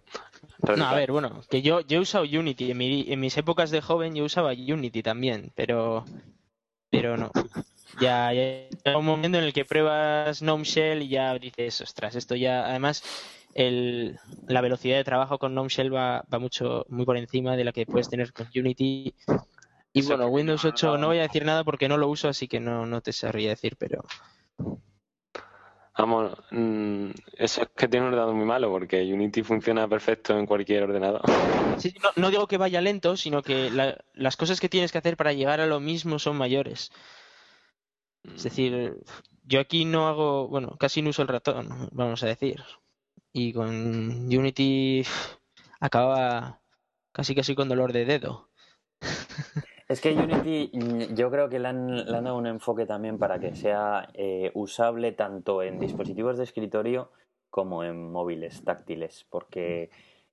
[0.75, 2.71] no, a ver, bueno, que yo, yo he usado Unity.
[2.71, 6.05] En, mi, en mis épocas de joven yo usaba Unity también, pero,
[6.89, 7.29] pero no.
[8.01, 12.35] Ya, ya un momento en el que pruebas Gnome Shell y ya dices, ostras, esto
[12.35, 13.03] ya, además,
[13.53, 17.63] el, la velocidad de trabajo con Gnome Shell va, va mucho, muy por encima de
[17.63, 19.13] la que puedes tener con Unity
[19.93, 22.59] y bueno, Windows 8 no voy a decir nada porque no lo uso, así que
[22.59, 24.03] no, no te sabría decir, pero...
[25.97, 30.45] Vamos, mm, eso es que tiene un ordenador muy malo porque Unity funciona perfecto en
[30.45, 31.21] cualquier ordenador.
[31.77, 35.33] Sí, no, digo que vaya lento, sino que las cosas que tienes que hacer para
[35.33, 36.91] llegar a lo mismo son mayores.
[38.23, 38.95] Es decir,
[39.43, 42.63] yo aquí no hago, bueno, casi no uso el ratón, vamos a decir.
[43.31, 43.69] Y con
[44.25, 45.03] Unity
[45.79, 46.61] acababa
[47.11, 48.49] casi casi con dolor de dedo.
[49.87, 53.55] Es que Unity mm, yo creo que le han, dado un enfoque también para que
[53.55, 57.11] sea eh, usable tanto en dispositivos de escritorio
[57.49, 59.89] como en móviles táctiles, porque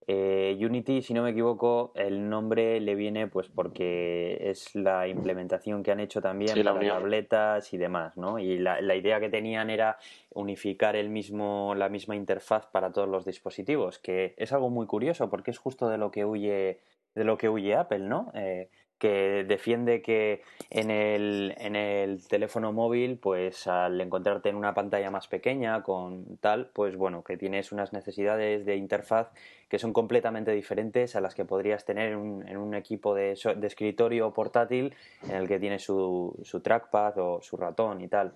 [0.09, 5.85] eh, Unity, si no me equivoco, el nombre le viene pues porque es la implementación
[5.85, 8.41] que han hecho también para tabletas y demás, ¿no?
[8.41, 9.99] Y la, la, idea que tenían era
[10.31, 15.31] unificar el mismo, la misma interfaz para todos los dispositivos, que es algo muy curioso
[15.31, 16.81] porque es justo de lo que huye
[17.15, 18.33] de lo que huye Apple, ¿no?
[18.35, 18.69] Eh,
[19.05, 20.41] que defiende que
[20.71, 26.39] en el, en el teléfono móvil, pues al encontrarte en una pantalla más pequeña con
[26.39, 29.29] tal, pues bueno, que tienes unas necesidades de interfaz
[29.69, 33.39] que son completamente diferentes a las que podrías tener en un, en un equipo de,
[33.57, 34.95] de, escritorio portátil
[35.29, 38.33] en el que tienes su, su trackpad o su ratón y tal.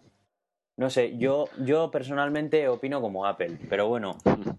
[0.79, 4.17] No sé, yo, yo personalmente opino como Apple, pero bueno,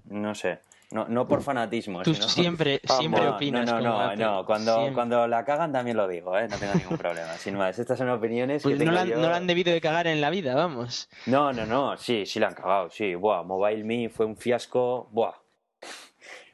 [0.09, 0.59] no sé.
[0.91, 2.01] No, no por fanatismo.
[2.01, 3.65] Tú siempre, siempre opinas.
[3.65, 4.45] No, no, no, no.
[4.45, 6.49] Cuando, cuando la cagan también lo digo, ¿eh?
[6.49, 7.31] No tengo ningún problema.
[7.37, 10.07] Sin más, estas son opiniones pues que no, la, no la han debido de cagar
[10.07, 11.07] en la vida, vamos.
[11.25, 11.95] No, no, no.
[11.95, 13.15] Sí, sí la han cagado, sí.
[13.15, 15.07] Buah, Mobile Me fue un fiasco.
[15.11, 15.35] Buah.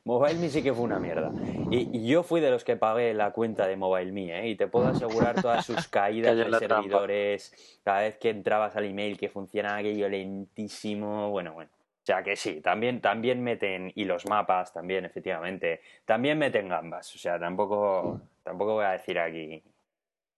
[0.05, 1.31] Mobile Me sí que fue una mierda.
[1.71, 4.49] Y, yo fui de los que pagué la cuenta de Mobile Me, ¿eh?
[4.49, 9.17] Y te puedo asegurar todas sus caídas de servidores, cada vez que entrabas al email
[9.17, 11.31] que funcionaba aquello lentísimo.
[11.31, 11.71] Bueno, bueno.
[11.73, 17.15] O sea que sí, también, también meten, y los mapas también, efectivamente, también meten gambas.
[17.15, 19.63] O sea, tampoco, tampoco voy a decir aquí.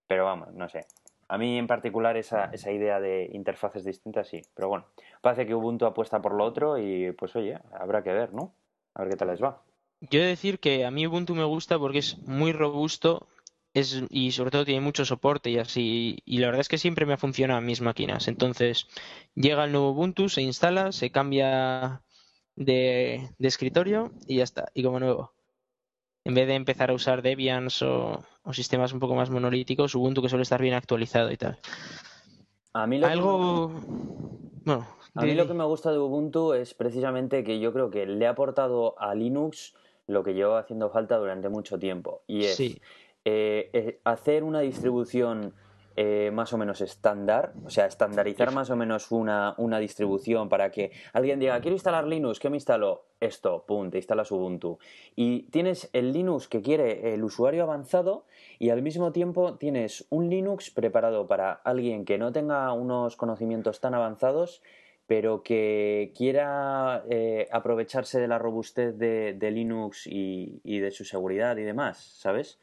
[0.07, 0.85] Pero vamos, no sé.
[1.27, 4.41] A mí en particular esa, esa idea de interfaces distintas sí.
[4.55, 4.85] Pero bueno,
[5.19, 8.53] parece que Ubuntu apuesta por lo otro y pues oye, habrá que ver, ¿no?
[8.97, 9.61] A ver qué tal les va.
[10.01, 13.27] Yo he de decir que a mí Ubuntu me gusta porque es muy robusto
[14.09, 16.17] y sobre todo tiene mucho soporte y así.
[16.25, 18.27] Y la verdad es que siempre me ha funcionado en mis máquinas.
[18.27, 18.87] Entonces,
[19.35, 22.01] llega el nuevo Ubuntu, se instala, se cambia
[22.55, 24.71] de, escritorio y ya está.
[24.73, 25.31] Y como nuevo.
[26.23, 30.29] En vez de empezar a usar Debians o, sistemas un poco más monolíticos, Ubuntu que
[30.29, 31.59] suele estar bien actualizado y tal.
[32.73, 33.67] A mí lo Algo.
[34.65, 34.96] bueno.
[35.17, 38.27] A mí lo que me gusta de Ubuntu es precisamente que yo creo que le
[38.27, 39.73] ha aportado a Linux
[40.05, 42.21] lo que lleva haciendo falta durante mucho tiempo.
[42.27, 42.79] Y es eh,
[43.25, 45.53] eh, hacer una distribución
[45.99, 50.69] eh, más o menos estándar, o sea, estandarizar más o menos una, una, distribución para
[50.69, 53.05] que alguien diga, quiero instalar Linux, ¿qué me instalo?
[53.19, 54.77] Esto, pum, te instalas Ubuntu.
[55.15, 58.25] Y tienes el Linux que quiere el usuario avanzado
[58.59, 63.81] y al mismo tiempo tienes un Linux preparado para alguien que no tenga unos conocimientos
[63.81, 64.61] tan avanzados
[65.07, 67.03] pero que quiera
[67.51, 72.59] aprovecharse de la robustez de, Linux y, y, de su seguridad y demás, ¿sabes?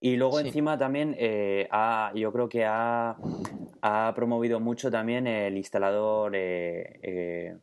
[0.00, 3.16] Y luego encima también eh, ha, yo creo que ha,
[3.82, 7.56] ha, promovido mucho también el instalador, eh, eh,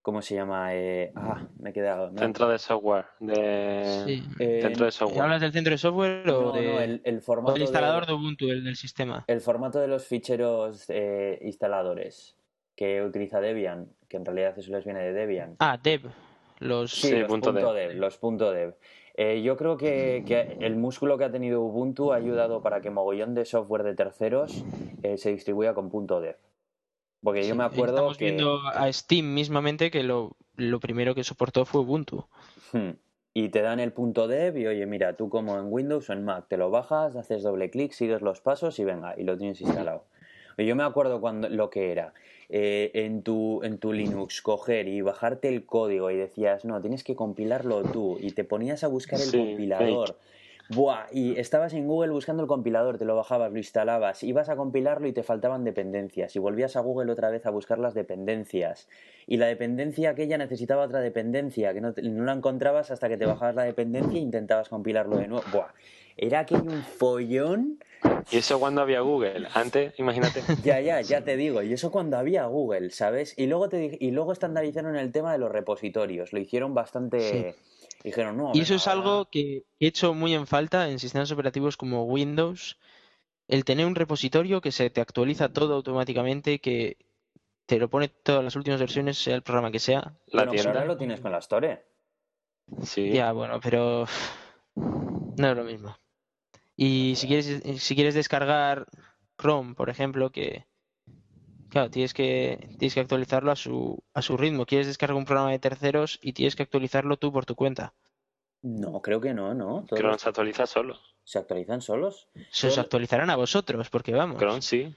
[0.00, 0.74] ¿cómo se llama?
[0.74, 2.10] Eh, ah, me he quedado.
[2.16, 3.04] Centro de software.
[3.20, 4.02] De...
[4.06, 4.24] Sí.
[4.62, 5.22] Centro de software.
[5.22, 7.00] ¿Hablas del centro de software o, de...
[7.04, 9.24] el, formato del instalador de, Ubuntu, el del sistema?
[9.26, 10.88] El formato de los ficheros
[11.42, 12.37] instaladores
[12.78, 15.56] que utiliza Debian, que en realidad eso les viene de Debian.
[15.58, 16.02] Ah, Dev.
[16.60, 17.94] Los, sí, los punto dev.
[17.94, 18.76] Los punto dev.
[19.14, 20.24] Eh, yo creo que,
[20.60, 24.64] el músculo que ha tenido Ubuntu ha ayudado para que mogollón de software de terceros
[25.02, 26.36] eh, se distribuya con punto .dev.
[27.20, 30.36] Porque yo me acuerdo estamos viendo a Steam mismamente que lo,
[30.80, 32.26] primero que soportó fue Ubuntu.
[32.72, 32.90] Hmm.
[33.34, 36.24] Y te dan el punto .dev y oye, mira, tú como en Windows o en
[36.24, 39.60] Mac te lo bajas, haces doble clic, sigues los pasos y venga, y lo tienes
[39.60, 40.04] instalado.
[40.66, 42.12] Yo me acuerdo cuando lo que era.
[42.50, 47.04] Eh, en, tu, en tu Linux coger y bajarte el código y decías, no, tienes
[47.04, 50.16] que compilarlo tú y te ponías a buscar el compilador
[50.70, 54.56] Buah, y estabas en Google buscando el compilador, te lo bajabas, lo instalabas, ibas a
[54.56, 58.88] compilarlo y te faltaban dependencias, y volvías a Google otra vez a buscar las dependencias.
[59.26, 63.24] Y la dependencia aquella necesitaba otra dependencia, que no, no la encontrabas hasta que te
[63.24, 65.44] bajabas la dependencia e intentabas compilarlo de nuevo.
[65.52, 65.72] Buah,
[66.18, 67.78] era aquello un follón.
[68.30, 69.48] ¿Y eso cuando había Google?
[69.54, 70.42] Antes, imagínate.
[70.64, 71.62] Ya, ya, ya te digo.
[71.62, 73.32] Y eso cuando había Google, ¿sabes?
[73.38, 76.32] Y luego, te, y luego estandarizaron el tema de los repositorios.
[76.32, 77.54] Lo hicieron bastante...
[78.04, 81.76] Dijeron, no, y eso es algo que he hecho muy en falta en sistemas operativos
[81.76, 82.78] como Windows.
[83.48, 86.96] El tener un repositorio que se te actualiza todo automáticamente, que
[87.66, 90.14] te lo pone todas las últimas versiones, sea el programa que sea.
[90.26, 91.84] La bueno, ahora lo tienes con la Store.
[92.82, 93.10] Sí.
[93.10, 94.06] Ya, bueno, pero
[94.74, 95.96] no es lo mismo.
[96.76, 98.86] Y si quieres, si quieres descargar
[99.36, 100.66] Chrome, por ejemplo, que
[101.68, 104.66] claro, tienes que, tienes que actualizarlo a su, a su ritmo.
[104.66, 107.94] Quieres descargar un programa de terceros y tienes que actualizarlo tú por tu cuenta.
[108.62, 109.86] No, creo que no, ¿no?
[109.86, 110.98] Chrome se actualiza solo.
[111.22, 112.28] ¿Se actualizan solos?
[112.50, 114.38] Se os actualizarán a vosotros, porque vamos.
[114.38, 114.94] Chrome sí.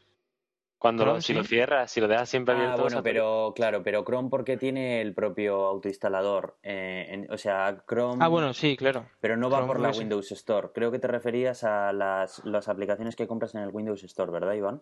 [0.77, 2.79] Cuando lo, si lo cierras, si lo dejas siempre abierto.
[2.79, 6.57] Ah, bueno, pero claro, pero Chrome porque tiene el propio autoinstalador.
[6.63, 8.17] Eh, o sea, Chrome.
[8.19, 9.05] Ah, bueno, sí, claro.
[9.19, 10.69] Pero no va por la Windows Store.
[10.73, 14.53] Creo que te referías a las, las aplicaciones que compras en el Windows Store, ¿verdad,
[14.53, 14.81] Iván?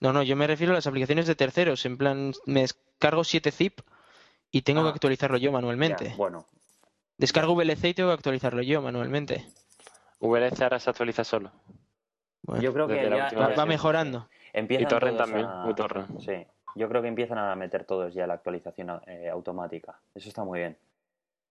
[0.00, 1.84] No, no, yo me refiero a las aplicaciones de terceros.
[1.86, 3.80] En plan, me descargo 7 zip
[4.50, 4.92] y tengo que ah.
[4.92, 6.14] actualizarlo yo manualmente.
[6.16, 6.46] bueno.
[7.16, 9.46] Descargo VLC y tengo que actualizarlo yo manualmente.
[10.20, 11.52] VLC ahora se actualiza solo.
[12.60, 15.46] yo creo que va, mejorando y Torrent también,
[16.20, 19.98] Sí, yo creo que empiezan a meter todos ya la actualización eh, automática.
[20.14, 20.76] Eso está muy bien.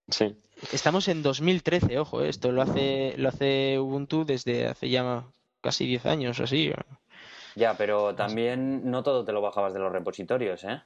[0.09, 0.35] Sí.
[0.71, 5.23] Estamos en 2013, ojo, eh, esto lo hace, lo hace Ubuntu desde hace ya
[5.61, 6.73] casi 10 años o así.
[7.55, 10.81] Ya, pero también no todo te lo bajabas de los repositorios, ¿eh?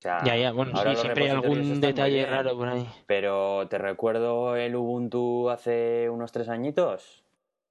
[0.00, 2.88] ya, ya, bueno, sí, siempre hay algún detalle raro por ahí.
[3.06, 7.22] Pero te recuerdo el Ubuntu hace unos tres añitos.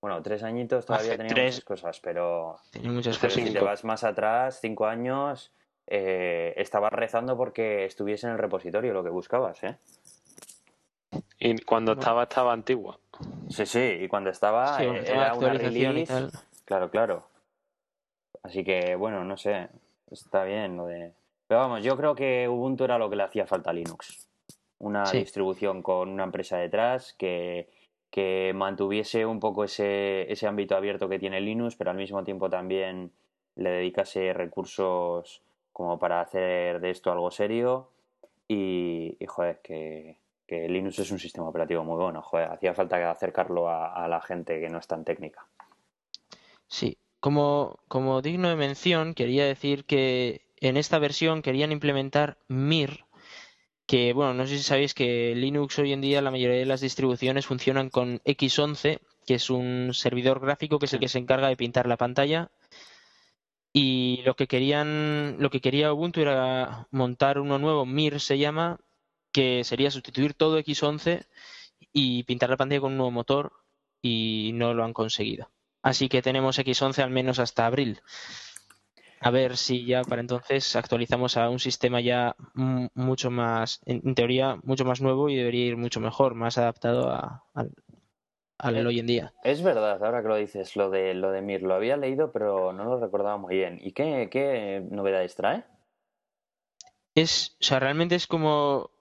[0.01, 3.33] Bueno, tres añitos todavía tenía muchas cosas, pero, tenía muchas cosas.
[3.33, 5.51] si te vas más atrás, cinco años,
[5.87, 9.77] eh, estabas rezando porque estuviese en el repositorio lo que buscabas, ¿eh?
[11.39, 12.99] Y cuando estaba, estaba antigua.
[13.49, 16.29] Sí, sí, y cuando estaba eh, era una release.
[16.65, 17.27] Claro, claro.
[18.43, 19.69] Así que, bueno, no sé,
[20.11, 21.13] está bien lo de...
[21.47, 24.27] Pero vamos, yo creo que Ubuntu era lo que le hacía falta a Linux.
[24.77, 27.67] Una distribución con una empresa detrás que
[28.09, 32.49] que mantuviese un poco ese, ese ámbito abierto que tiene Linux, pero al mismo tiempo
[32.49, 33.11] también
[33.55, 37.89] le dedicase recursos como para hacer de esto algo serio.
[38.47, 40.17] Y, joder, que,
[40.47, 42.23] que, Linux es un sistema operativo muy bueno.
[42.23, 45.45] Joder, hacía falta acercarlo a, a la gente que no es tan técnica.
[46.67, 53.05] Sí, como, digno de mención, quería decir que en esta versión querían implementar MIR,
[53.85, 56.81] que bueno, no sé si sabéis que Linux hoy en día la mayoría de las
[56.81, 61.47] distribuciones funcionan con X11, que es un servidor gráfico que es el que se encarga
[61.49, 62.51] de pintar la pantalla.
[63.73, 68.79] Y lo que querían, lo que quería Ubuntu era montar uno nuevo, Mir se llama,
[69.31, 71.27] que sería sustituir todo X11
[71.93, 73.53] y pintar la pantalla con un nuevo motor
[74.01, 75.49] y no lo han conseguido.
[75.81, 78.01] Así que tenemos X11 al menos hasta abril
[79.21, 84.57] a ver si ya para entonces actualizamos a un sistema ya mucho más, en, teoría,
[84.63, 89.07] mucho más nuevo y debería ir mucho mejor, más adaptado a, al eh, hoy en
[89.07, 89.33] día.
[89.43, 92.71] Es verdad, ahora que lo dices, lo de lo de Mir, lo había leído, pero
[92.71, 93.77] no lo recordaba muy bien.
[93.81, 95.65] ¿Y qué, qué novedades trae?
[97.13, 98.91] Es, o sea, realmente es como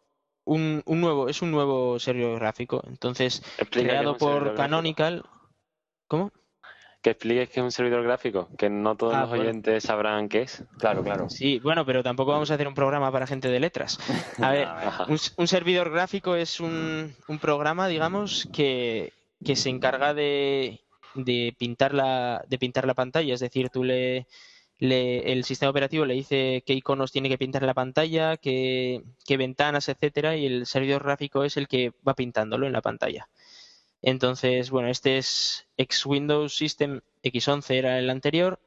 [0.45, 2.83] un, un nuevo, es un nuevo servidor gráfico.
[2.89, 5.25] Entonces, creado por Canonical.
[6.09, 6.33] ¿Cómo?
[7.03, 10.43] Que expliques qué es un servidor gráfico, que no todos ah, los oyentes sabrán qué
[10.43, 10.65] es.
[10.79, 11.31] Claro, claro.
[11.31, 13.99] Sí, bueno, pero tampoco vamos a hacer un programa para gente de letras.
[14.43, 14.69] A ver,
[15.37, 19.13] un, servidor gráfico es un, un programa, digamos, que,
[19.45, 20.81] que se encarga de,
[21.15, 23.35] de, pintar la, de pintar la pantalla.
[23.35, 24.27] Es decir, tú le,
[24.79, 29.03] le, el sistema operativo le dice qué iconos tiene que pintar en la pantalla, qué,
[29.25, 33.29] qué ventanas, etcétera, y el servidor gráfico es el que va pintándolo en la pantalla.
[34.03, 38.61] Entonces, bueno, este es ex Windows System X11 era el anterior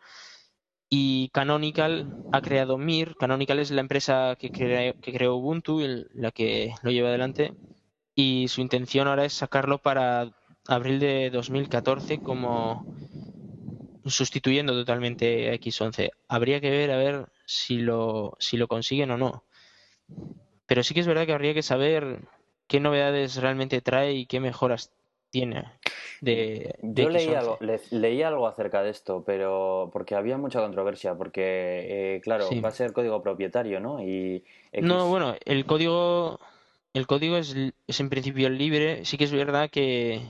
[0.89, 3.15] y Canonical ha creado Mir.
[3.15, 5.82] Canonical es la empresa que, que creó Ubuntu,
[6.13, 7.53] la que lo lleva adelante
[8.15, 10.32] y su intención ahora es sacarlo para
[10.67, 12.86] abril de 2014 como
[14.05, 16.11] sustituyendo totalmente a X11.
[16.27, 19.43] Habría que ver a ver si lo si lo consiguen o no.
[20.65, 22.27] Pero sí que es verdad que habría que saber
[22.67, 24.91] qué novedades realmente trae y qué mejoras
[25.32, 25.65] tiene.
[26.21, 27.57] De, Yo leí algo,
[27.89, 32.71] leí algo acerca de esto, pero porque había mucha controversia, porque eh, claro, va a
[32.71, 34.03] ser código propietario, ¿no?
[34.03, 36.39] Y No, bueno, el código
[36.93, 37.55] el código es,
[37.88, 39.05] es, en principio libre.
[39.05, 40.21] Sí que es verdad que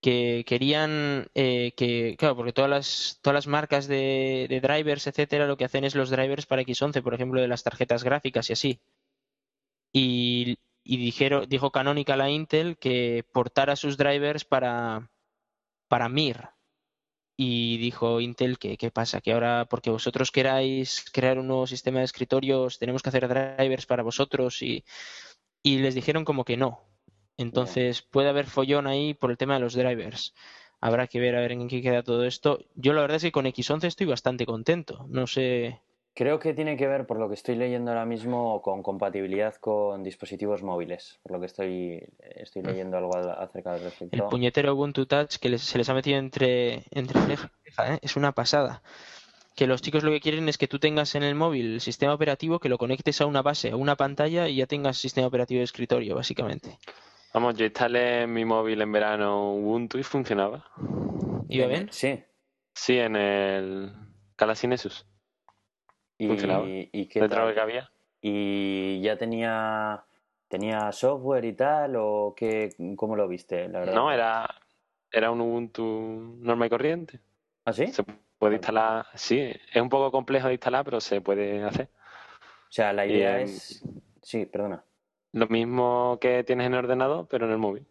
[0.00, 5.46] que querían eh, que, claro, porque todas las, todas las marcas de, de, drivers, etcétera,
[5.46, 8.52] lo que hacen es los drivers para X11, por ejemplo, de las tarjetas gráficas y
[8.52, 8.80] así.
[9.94, 15.10] Y, y dijeron, dijo Canonical a Intel que portara sus drivers para,
[15.88, 16.50] para Mir.
[17.36, 21.98] Y dijo Intel que qué pasa, que ahora porque vosotros queráis crear un nuevo sistema
[21.98, 24.84] de escritorios, tenemos que hacer drivers para vosotros y,
[25.62, 26.82] y les dijeron como que no,
[27.36, 30.34] entonces puede haber follón ahí por el tema de los drivers.
[30.80, 32.58] Habrá que ver a ver en qué queda todo esto.
[32.74, 35.06] Yo la verdad es que con X11 estoy bastante contento.
[35.08, 35.80] No sé.
[36.16, 40.04] Creo que tiene que ver, por lo que estoy leyendo ahora mismo, con compatibilidad con
[40.04, 41.18] dispositivos móviles.
[41.24, 42.06] Por lo que estoy,
[42.36, 42.66] estoy mm.
[42.66, 44.16] leyendo algo acerca del respecto.
[44.16, 47.98] El puñetero Ubuntu Touch que se les ha metido entre, entre ¿eh?
[48.00, 48.82] es una pasada.
[49.56, 52.14] Que los chicos lo que quieren es que tú tengas en el móvil el sistema
[52.14, 55.58] operativo, que lo conectes a una base, a una pantalla y ya tengas sistema operativo
[55.58, 56.78] de escritorio, básicamente.
[57.32, 60.64] Vamos, yo instalé en mi móvil en verano Ubuntu y funcionaba.
[61.48, 61.88] ¿Iba bien?
[61.90, 62.22] Sí.
[62.72, 63.92] Sí, en el
[64.38, 65.06] Galaxy Nexus.
[66.18, 66.64] ¿Y, funcionaba.
[66.66, 67.54] ¿y qué tal?
[67.54, 67.90] que había.
[68.20, 70.04] ¿Y ya tenía
[70.48, 73.68] tenía software y tal o qué, cómo lo viste?
[73.68, 73.94] La verdad?
[73.94, 74.48] No, era,
[75.10, 77.20] era un Ubuntu normal y corriente.
[77.64, 77.88] ¿Ah, sí?
[77.88, 78.04] Se
[78.38, 81.88] puede instalar, sí, es un poco complejo de instalar, pero se puede hacer.
[82.68, 83.84] O sea, la idea es...
[84.22, 84.84] Sí, perdona.
[85.32, 87.86] Lo mismo que tienes en el ordenador, pero en el móvil.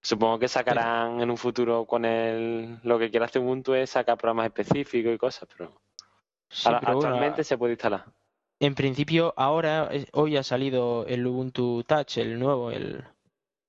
[0.00, 4.16] Supongo que sacarán en un futuro con el lo que quiera hacer Ubuntu es sacar
[4.16, 5.72] programas específicos y cosas, pero,
[6.64, 8.04] actualmente se puede instalar.
[8.58, 13.04] En principio, ahora, hoy ha salido el Ubuntu Touch, el nuevo, el,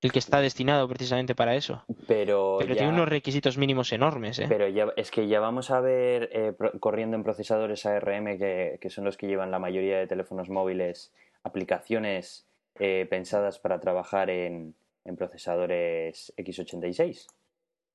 [0.00, 1.84] el que está destinado precisamente para eso.
[2.06, 4.38] Pero, tiene unos requisitos mínimos enormes.
[4.38, 4.46] ¿eh?
[4.48, 8.90] Pero ya, es que ya vamos a ver eh, corriendo en procesadores ARM, que, que
[8.90, 11.12] son los que llevan la mayoría de teléfonos móviles,
[11.42, 12.46] aplicaciones
[12.78, 14.74] eh, pensadas para trabajar en,
[15.04, 17.26] en, procesadores x86.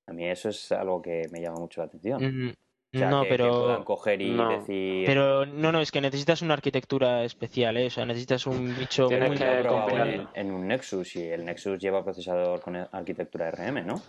[0.08, 2.56] A mí eso es algo que me llama mucho la atención.
[2.94, 3.84] No, pero.
[3.84, 4.50] coger y no.
[4.50, 5.06] decir.
[5.06, 7.88] Pero no, no, es que necesitas una arquitectura especial, ¿eh?
[7.88, 12.04] O sea, necesitas un bicho muy que en, en, un Nexus y el Nexus lleva
[12.04, 14.02] procesador con arquitectura RM, ¿no?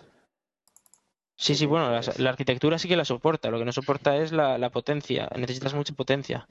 [1.37, 3.49] Sí, sí, bueno, la, arquitectura sí que la soporta.
[3.49, 5.29] Lo que no soporta es la, la potencia.
[5.35, 6.47] Necesitas mucha potencia.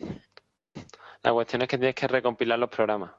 [1.22, 3.12] La cuestión es que tienes que recompilar los programas.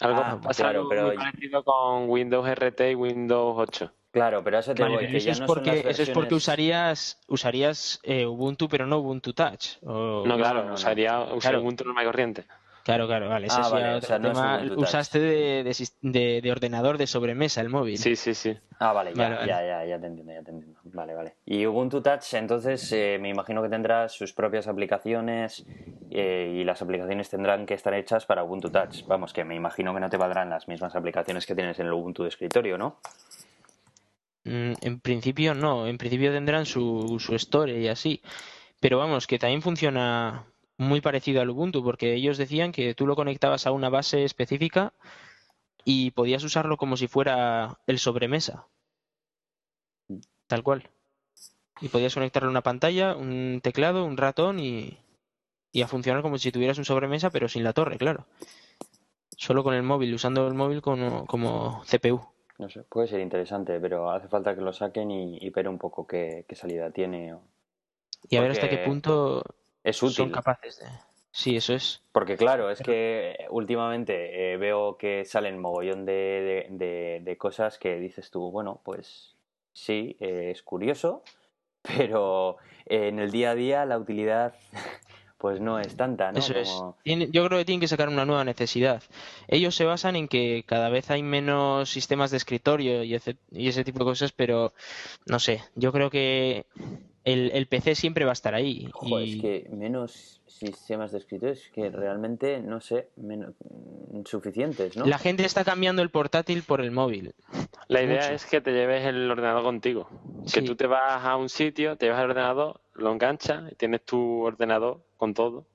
[0.00, 1.12] Algo ah, claro, pero...
[1.14, 3.92] parecido con Windows RT y Windows 8.
[4.10, 8.26] Claro, pero eso te voy, que eso, es porque, eso es porque usarías, usarías eh,
[8.26, 9.80] Ubuntu, pero no Ubuntu Touch.
[9.82, 12.44] No, claro, usaría Ubuntu normal y corriente.
[12.82, 13.46] Claro, claro, vale.
[13.46, 14.62] Ese ah, es otro tema.
[14.76, 17.98] Usaste de, de, de, ordenador de sobremesa el móvil.
[17.98, 18.56] Sí, sí, sí.
[18.78, 20.80] Ah, vale, ya, ya, ya, ya te entiendo, ya te entiendo.
[20.84, 21.34] Vale, vale.
[21.44, 25.64] Y Ubuntu Touch, entonces, eh, me imagino que tendrá sus propias aplicaciones
[26.10, 29.04] eh, y las aplicaciones tendrán que estar hechas para Ubuntu Touch.
[29.06, 31.92] Vamos, que me imagino que no te valdrán las mismas aplicaciones que tienes en el
[31.92, 32.96] Ubuntu de escritorio, ¿no?
[34.50, 38.20] Mm, en principio no, en principio tendrán su, su store y así.
[38.80, 40.46] Pero vamos, que también funciona
[40.78, 44.92] muy parecido al Ubuntu, porque ellos decían que tú lo conectabas a una base específica
[45.84, 48.66] y podías usarlo como si fuera el sobremesa.
[50.48, 50.90] Tal cual.
[51.80, 54.98] Y podías conectarle una pantalla, un teclado, un ratón y,
[55.72, 58.26] y a funcionar como si tuvieras un sobremesa, pero sin la torre, claro.
[59.36, 62.39] Solo con el móvil, usando el móvil como, como CPU.
[62.60, 66.06] No sé, puede ser interesante, pero hace falta que lo saquen y, ver un poco
[66.06, 67.34] qué, salida tiene.
[68.28, 69.42] Y a ver hasta qué punto
[69.82, 70.16] es útil.
[70.16, 70.84] Son capaces de.
[71.30, 72.02] Sí, eso es.
[72.12, 76.66] Porque claro, es que últimamente eh, veo que salen mogollón de,
[77.24, 79.36] de, cosas que dices tú, bueno, pues
[79.72, 81.22] sí, eh, es curioso,
[81.96, 84.52] pero en el día a día la utilidad
[85.40, 86.38] pues no es tanta, ¿no?
[86.38, 86.68] Eso es.
[87.06, 89.02] Yo creo que tienen que sacar una nueva necesidad.
[89.48, 93.68] Ellos se basan en que cada vez hay menos sistemas de escritorio y ese, y
[93.68, 94.74] ese tipo de cosas, pero
[95.24, 96.66] no sé, yo creo que
[97.24, 98.90] el, el PC siempre va a estar ahí.
[99.00, 99.36] y...
[99.36, 103.54] Es que menos sistemas de escritorio es que realmente, no sé, menos,
[104.26, 105.06] suficientes, ¿no?
[105.06, 107.34] La gente está cambiando el portátil por el móvil.
[107.88, 110.06] La idea es que te lleves el ordenador contigo.
[110.52, 114.04] Que tú te vas a un sitio, te llevas el ordenador, lo enganchas y tienes
[114.04, 115.66] tu ordenador con todo.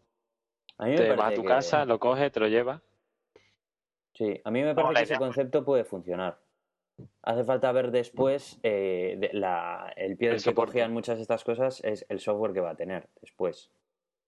[0.80, 2.82] te vas a tu casa, lo coges, te lo llevas.
[4.14, 6.40] Sí, a mí me parece que ese concepto puede funcionar.
[7.22, 9.20] Hace falta ver después eh,
[9.98, 12.76] el pie del que cogían muchas de estas cosas es el software que va a
[12.76, 13.70] tener después.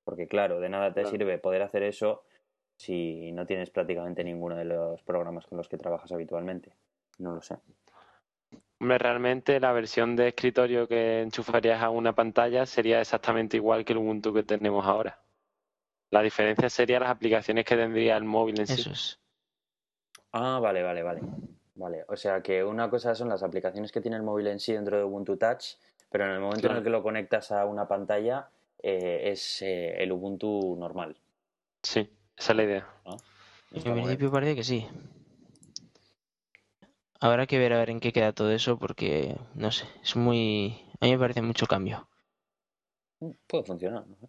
[0.03, 2.24] Porque claro, de nada te sirve poder hacer eso
[2.76, 6.74] si no tienes prácticamente ninguno de los programas con los que trabajas habitualmente.
[7.18, 7.55] No lo sé.
[8.80, 13.93] Hombre, realmente la versión de escritorio que enchufarías a una pantalla sería exactamente igual que
[13.93, 15.19] el Ubuntu que tenemos ahora.
[16.11, 19.19] La diferencia sería las aplicaciones que tendría el móvil en Eso Es.
[20.32, 21.21] Ah, vale, vale, vale.
[21.75, 24.73] Vale, o sea que una cosa son las aplicaciones que tiene el móvil en sí
[24.73, 25.75] dentro de Ubuntu Touch,
[26.09, 28.49] pero en el momento en el que lo conectas a una pantalla
[28.82, 31.15] eh, es eh, el Ubuntu normal.
[31.84, 32.88] Sí, esa es la idea.
[33.71, 34.88] Está En principio parece que sí.
[37.20, 40.80] Habrá que ver a ver en qué queda todo eso porque, no sé, es muy...
[40.99, 42.07] A mí me parece mucho cambio.
[43.47, 44.05] Puede funcionar.
[44.07, 44.28] no sé.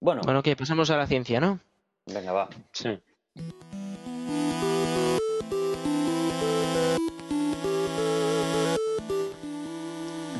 [0.00, 1.60] Bueno, Bueno, que pasamos a la ciencia, ¿no?
[2.06, 2.48] venga, va.
[2.72, 3.00] Sí.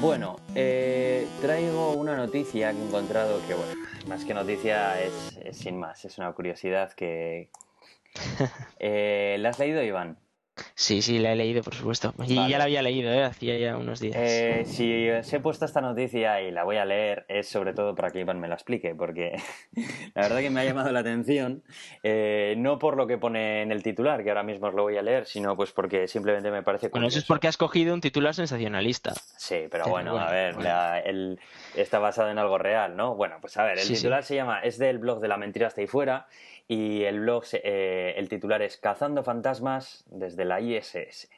[0.01, 3.73] Bueno, eh, traigo una noticia que he encontrado que, bueno,
[4.09, 7.51] más que noticia es, es sin más, es una curiosidad que...
[8.79, 10.19] Eh, ¿La has leído, Iván?
[10.75, 12.13] Sí, sí, la he leído, por supuesto.
[12.27, 12.51] Y Vale.
[12.51, 13.25] ya la había leído, ¿eh?
[13.25, 14.17] Hacía ya unos días.
[14.19, 17.95] Eh, si os he puesto esta noticia y la voy a leer, es sobre todo
[17.95, 19.33] para que Iván me la explique, porque
[20.15, 21.63] la verdad que me ha llamado la atención,
[22.03, 24.99] eh, no por lo que pone en el titular, que ahora mismo os lo voy
[24.99, 27.29] a leer, sino pues porque simplemente me parece Bueno, eso es curioso.
[27.33, 29.15] porque has cogido un titular sensacionalista.
[29.15, 30.69] Sí, pero Pero bueno, bueno, a ver, bueno.
[30.69, 31.41] la- el-
[31.75, 33.15] está basado en algo real, ¿no?
[33.15, 34.03] Bueno, pues a ver, el Sí, sí.
[34.03, 36.27] titular se llama, es del blog de la mentira hasta ahí fuera,
[36.69, 41.29] y el blog, eh, el titular es Cazando fantasmas desde la ISS.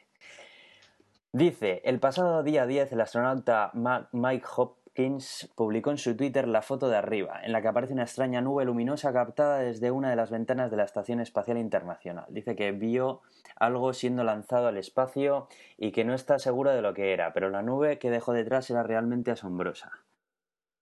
[1.31, 3.71] Dice, el pasado día 10 el astronauta
[4.13, 8.03] Mike Hopkins publicó en su Twitter la foto de arriba, en la que aparece una
[8.03, 12.25] extraña nube luminosa captada desde una de las ventanas de la Estación Espacial Internacional.
[12.29, 13.21] Dice que vio
[13.57, 17.49] algo siendo lanzado al espacio y que no está seguro de lo que era, pero
[17.49, 19.91] la nube que dejó detrás era realmente asombrosa.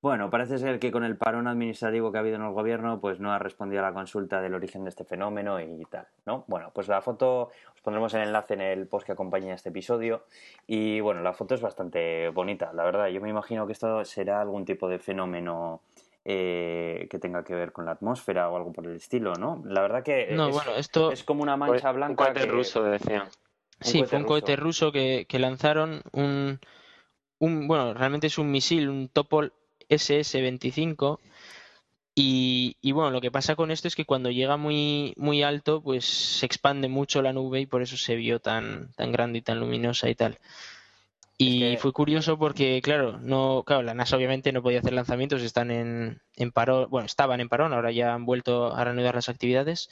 [0.03, 3.21] Bueno, parece ser que con el parón administrativo que ha habido en el gobierno, pues
[3.21, 6.43] no ha respondido a la consulta del origen de este fenómeno y tal, ¿no?
[6.47, 10.25] Bueno, pues la foto, os pondremos el enlace en el post que acompaña este episodio
[10.67, 13.07] y bueno, la foto es bastante bonita, la verdad.
[13.07, 15.79] Yo me imagino que esto será algún tipo de fenómeno
[16.25, 19.63] eh, que tenga que ver con la atmósfera o algo por el estilo, ¿no?
[19.65, 21.13] La verdad que No, es, bueno, esto...
[21.13, 22.47] es como una mancha Un blanca cohete que...
[22.47, 23.29] ruso, decían.
[23.79, 26.59] Sí, cohete fue un cohete ruso que, que lanzaron un,
[27.39, 29.53] un, bueno, realmente es un misil, un Topol
[29.93, 31.19] SS-25
[32.15, 35.81] y, y bueno, lo que pasa con esto es que cuando llega muy, muy alto,
[35.83, 39.43] pues se expande mucho la nube y por eso se vio tan, tan grande y
[39.43, 40.39] tan luminosa y tal.
[41.37, 45.41] Y que- fue curioso porque, claro, no, claro, la NASA obviamente no podía hacer lanzamientos,
[45.41, 49.29] están en, en parón, bueno, estaban en parón, ahora ya han vuelto a reanudar las
[49.29, 49.89] actividades.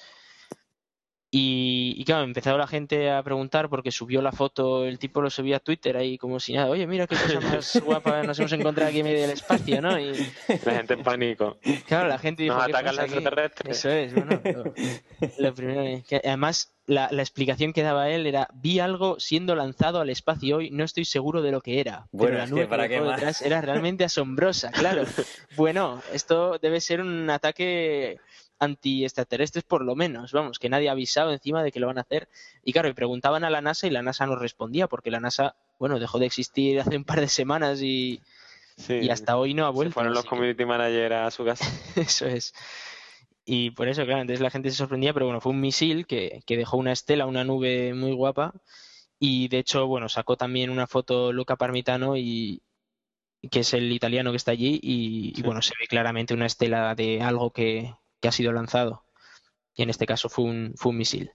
[1.34, 5.30] Y, y claro, empezó la gente a preguntar porque subió la foto, el tipo lo
[5.30, 8.52] subía a Twitter ahí como si nada, oye, mira qué cosa más guapa nos hemos
[8.52, 9.98] encontrado aquí en medio del espacio, ¿no?
[9.98, 10.12] Y
[10.66, 11.58] La gente en pánico.
[11.88, 13.14] claro, la gente dijo, Nos ¿qué atacan los aquí?".
[13.14, 13.78] extraterrestres.
[13.78, 14.74] Eso es, bueno, lo,
[15.40, 20.02] lo primero que- además la, la explicación que daba él era, vi algo siendo lanzado
[20.02, 22.56] al espacio hoy, no estoy seguro de lo que era, Bueno, pero la es que
[22.56, 23.16] nube para que qué dejó más.
[23.16, 25.04] detrás era realmente asombrosa, claro.
[25.56, 28.20] Bueno, esto debe ser un ataque
[28.62, 32.02] anti-extraterrestres por lo menos, vamos, que nadie ha avisado encima de que lo van a
[32.02, 32.30] hacer.
[32.64, 35.56] Y claro, y preguntaban a la NASA y la NASA no respondía, porque la NASA,
[35.80, 38.22] bueno, dejó de existir hace un par de semanas y,
[38.78, 38.94] Sí.
[39.02, 39.94] y hasta hoy no ha Se vuelto.
[39.96, 41.66] fueron los que- community managers a su casa.
[41.96, 42.54] eso es.
[43.46, 46.42] Y por eso, claro, entonces la gente se sorprendía, pero bueno, fue un misil que,
[46.46, 48.54] que dejó una estela, una nube muy guapa.
[49.20, 52.62] Y de hecho, bueno, sacó también una foto Luca Parmitano y
[53.50, 57.22] que es el italiano que está allí y, bueno, se ve claramente una estela de
[57.24, 59.04] algo que, que ha sido lanzado.
[59.76, 61.32] Y en este caso fue un, fue un misil.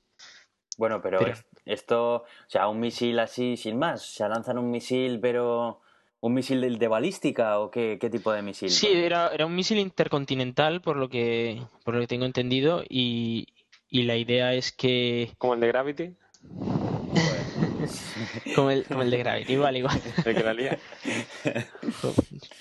[0.79, 4.59] Bueno, pero, Pero- es- esto, o sea, un misil así sin más, o sea, lanzan
[4.59, 5.81] un misil, pero
[6.21, 8.71] un misil de, de balística o qué, qué tipo de misil?
[8.71, 13.47] Sí, era, era un misil intercontinental, por lo que, por lo que tengo entendido, y,
[13.89, 16.15] y la idea es que, Como el de Gravity,
[18.55, 20.01] como el, como el de Gravity, igual, igual.
[20.25, 20.79] el que la lía.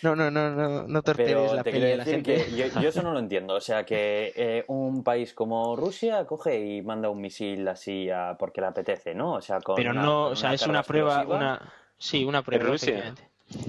[0.02, 2.46] No, no, no, no, no torpedes Pero la te peli de la gente.
[2.46, 3.54] que yo, yo eso no lo entiendo.
[3.56, 8.36] O sea, que eh, un país como Rusia coge y manda un misil así a-
[8.38, 9.34] porque le apetece, ¿no?
[9.34, 12.42] O sea, con Pero una- no, o sea, es una prueba, explosiva, una, sí, una
[12.42, 12.66] prueba.
[12.66, 13.16] Rusia?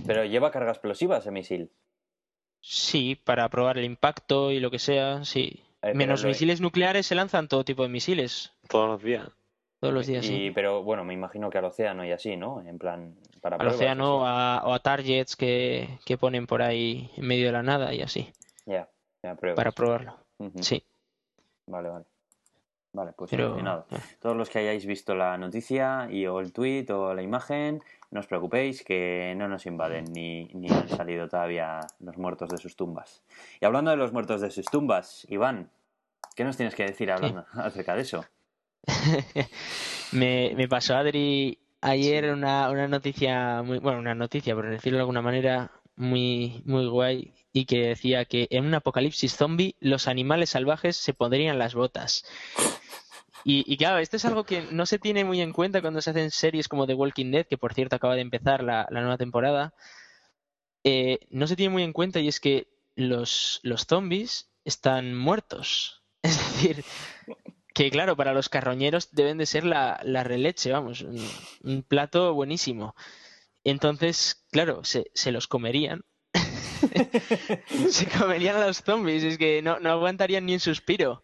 [0.07, 1.71] Pero lleva carga explosiva ese misil.
[2.61, 5.63] Sí, para probar el impacto y lo que sea, sí.
[5.83, 9.29] Eh, Menos misiles nucleares se lanzan todo tipo de misiles Todos los días.
[9.81, 10.51] Todos los días, y, sí.
[10.55, 12.61] Pero bueno, me imagino que al océano y así, ¿no?
[12.63, 16.63] En plan, para Al pruebas, océano o a, o a targets que, que ponen por
[16.63, 18.33] ahí en medio de la nada y así,
[18.67, 18.89] Ya,
[19.23, 19.57] ya, pruebas.
[19.57, 20.17] para probarlo.
[20.61, 20.83] Sí,
[21.67, 22.05] Vale, vale.
[22.93, 23.49] Vale, pues pero...
[23.49, 23.87] solucionado.
[24.21, 28.21] Todos los que hayáis visto la noticia y o el tweet o la imagen, no
[28.21, 32.75] os preocupéis que no nos invaden ni, ni han salido todavía los muertos de sus
[32.75, 33.23] tumbas.
[33.61, 35.69] Y hablando de los muertos de sus tumbas, Iván,
[36.37, 38.25] ¿qué nos tienes que decir hablando acerca de eso?
[40.13, 45.03] me, me pasó Adri ayer una, una noticia muy, bueno, una noticia, por decirlo de
[45.03, 50.51] alguna manera, muy, muy guay, y que decía que en un apocalipsis zombie los animales
[50.51, 52.25] salvajes se pondrían las botas.
[53.49, 56.33] Y, claro, esto es algo que no se tiene muy en cuenta cuando se hacen
[56.33, 59.73] series como The Walking Dead, que por cierto acaba de empezar la, nueva temporada.
[60.83, 62.67] Eh, no se tiene muy en cuenta y es que
[62.97, 66.03] los, los zombies están muertos.
[66.23, 66.85] Es decir,
[67.77, 72.95] que claro, para los carroñeros deben de ser la, la releche, vamos, un, plato buenísimo.
[73.65, 76.03] Entonces, claro, se, se los comerían.
[77.91, 81.23] se comerían a los zombies, es que no, no aguantarían ni un suspiro.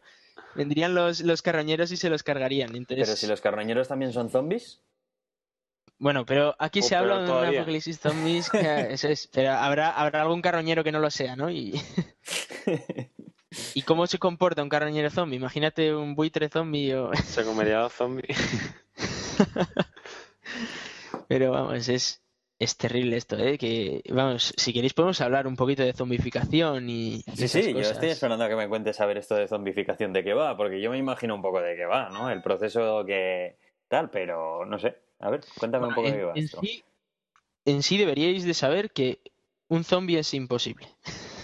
[0.55, 2.76] Vendrían los, los carroñeros y se los cargarían.
[2.76, 3.07] Entonces...
[3.07, 4.82] Pero si los carroñeros también son zombies.
[5.96, 10.20] Bueno, pero aquí oh, se habla de un apocalipsis zombies, eso es, pero habrá, habrá
[10.20, 11.50] algún carroñero que no lo sea, ¿no?
[11.50, 11.80] Y...
[13.74, 15.36] ¿Y cómo se comporta un carroñero zombie?
[15.36, 17.12] Imagínate un buitre zombie o...
[17.24, 18.36] Se comería a los zombies.
[21.28, 22.22] pero vamos, es,
[22.59, 23.59] es terrible esto, ¿eh?
[23.59, 27.22] Que, vamos, si queréis podemos hablar un poquito de zombificación y...
[27.34, 30.24] Sí, sí, yo estoy esperando a que me cuentes a ver esto de zombificación de
[30.24, 32.30] qué va, porque yo me imagino un poco de qué va, ¿no?
[32.30, 33.57] El proceso que
[33.88, 34.96] tal, pero no sé.
[35.20, 36.84] A ver, cuéntame un poco de qué va en Sí,
[37.64, 39.20] en sí deberíais de saber que
[39.68, 40.88] un zombie es imposible.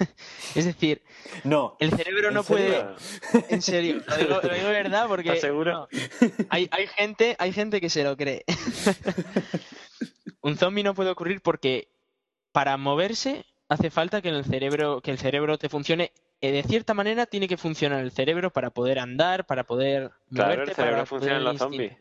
[0.54, 1.02] es decir,
[1.45, 1.76] no.
[1.79, 2.87] El cerebro no puede.
[3.49, 5.37] En serio, lo digo, lo digo verdad porque.
[5.41, 5.89] seguro?
[6.51, 8.45] hay, hay, gente, hay gente que se lo cree.
[10.41, 11.89] un zombie no puede ocurrir porque
[12.53, 16.12] para moverse hace falta que el cerebro, que el cerebro te funcione.
[16.41, 20.62] Eh, de cierta manera tiene que funcionar el cerebro para poder andar, para poder claro,
[20.62, 21.97] el cerebro funciona en los zombies.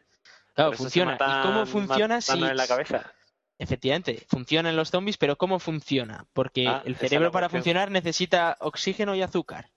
[0.53, 1.15] Claro, funciona.
[1.15, 3.13] ¿Y cómo funciona si en la cabeza?
[3.59, 6.25] Efectivamente, funciona en los zombies, pero ¿cómo funciona?
[6.33, 9.71] Porque ah, el cerebro para funcionar necesita oxígeno y azúcar.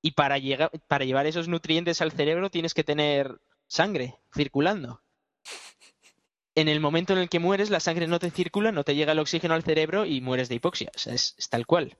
[0.00, 5.02] Y para, llegar, para llevar esos nutrientes al cerebro tienes que tener sangre circulando
[6.54, 9.12] en el momento en el que mueres, la sangre no te circula, no te llega
[9.12, 10.90] el oxígeno al cerebro y mueres de hipoxia.
[10.94, 11.96] O sea, es, tal cual.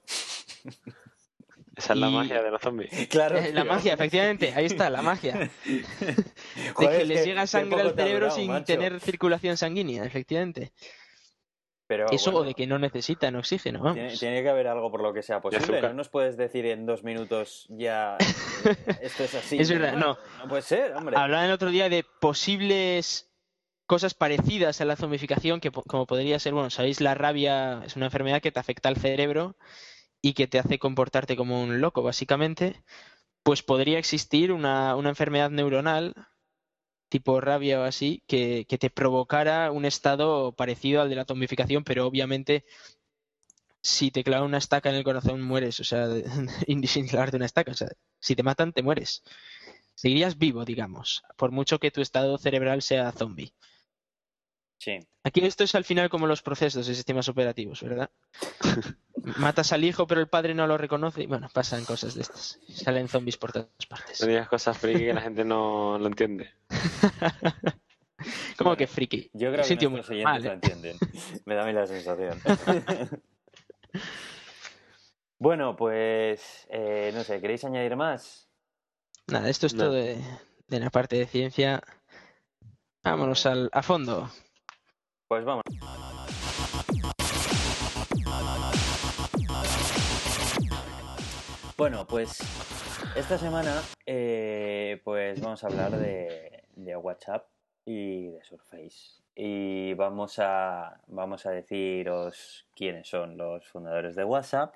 [1.77, 2.91] Esa es la magia de los zombies.
[3.09, 3.39] Claro.
[3.53, 4.53] La magia, efectivamente.
[4.55, 5.51] Ahí está, la magia.
[5.64, 10.72] de que les llega sangre al cerebro sin tener circulación sanguínea, efectivamente.
[11.87, 13.93] Pero, Eso o de que no necesitan oxígeno.
[13.93, 15.83] Tiene, que haber algo por lo que sea posible.
[15.83, 18.16] No nos puedes decir en dos minutos ya
[18.64, 19.59] eh, esto es así.
[19.59, 20.16] Es verdad, no.
[20.39, 21.14] No puede ser, hombre.
[21.16, 23.31] Hablaban el otro día de posibles
[23.85, 28.07] cosas parecidas a la zombificación, que como podría ser, bueno, sabéis, la rabia es una
[28.07, 29.57] enfermedad que te afecta al cerebro
[30.25, 32.83] y que te hace comportarte como un loco, básicamente,
[33.43, 36.14] pues podría existir una, una enfermedad neuronal
[37.11, 41.85] tipo rabia o así, que, que, te provocara un estado parecido al de la zombificación,
[41.85, 42.64] pero obviamente
[43.83, 46.09] si te clava una estaca en el corazón mueres, o sea,
[46.87, 49.22] sin una estaca, o sea, si te matan te mueres.
[49.95, 53.53] Seguirías vivo, digamos, por mucho que tu estado cerebral sea zombie.
[55.22, 58.11] Aquí esto es al final como los procesos de sistemas operativos, ¿verdad?
[59.39, 62.61] Matas al hijo, pero el padre no lo reconoce y bueno, pasan cosas de estas.
[62.68, 64.20] Salen zombies por todas partes.
[64.20, 66.51] No digas cosas friki que la gente no lo entiende.
[68.59, 69.30] ¿Cómo que friki?
[69.32, 70.55] Yo creo que los oyentes lo ¿eh?
[70.55, 70.97] entienden.
[71.47, 72.41] Me da a mí la sensación.
[75.39, 78.49] bueno, pues eh, no sé, ¿queréis añadir más?
[79.26, 80.18] Nada, esto es todo de,
[80.68, 81.82] la parte de ciencia.
[83.03, 84.30] Vámonos al, a fondo.
[85.29, 85.62] Pues vamos.
[91.77, 92.39] Bueno, pues
[93.16, 96.62] esta semana eh, pues vamos a hablar de,
[96.97, 97.47] WhatsApp
[97.87, 99.22] y de Surface.
[99.35, 104.75] Y vamos a, vamos a deciros quiénes son los fundadores de WhatsApp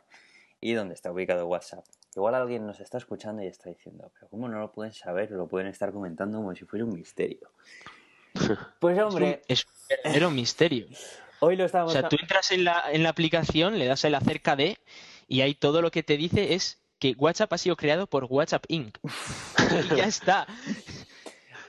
[0.60, 1.84] y dónde está ubicado WhatsApp.
[2.16, 5.30] Igual alguien nos está escuchando y está diciendo, pero ¿cómo no lo pueden saber?
[5.30, 7.50] Lo pueden estar comentando como si fuera un misterio.
[8.78, 9.42] Pues hombre...
[9.48, 9.66] Es
[10.22, 10.86] un, misterio.
[11.40, 11.90] Hoy lo estamos...
[11.90, 14.78] O sea, tú entras en la, en la aplicación, le das el acerca de
[15.28, 18.64] y ahí todo lo que te dice es que WhatsApp ha sido creado por WhatsApp
[18.68, 18.98] Inc.
[19.92, 20.46] y ya está.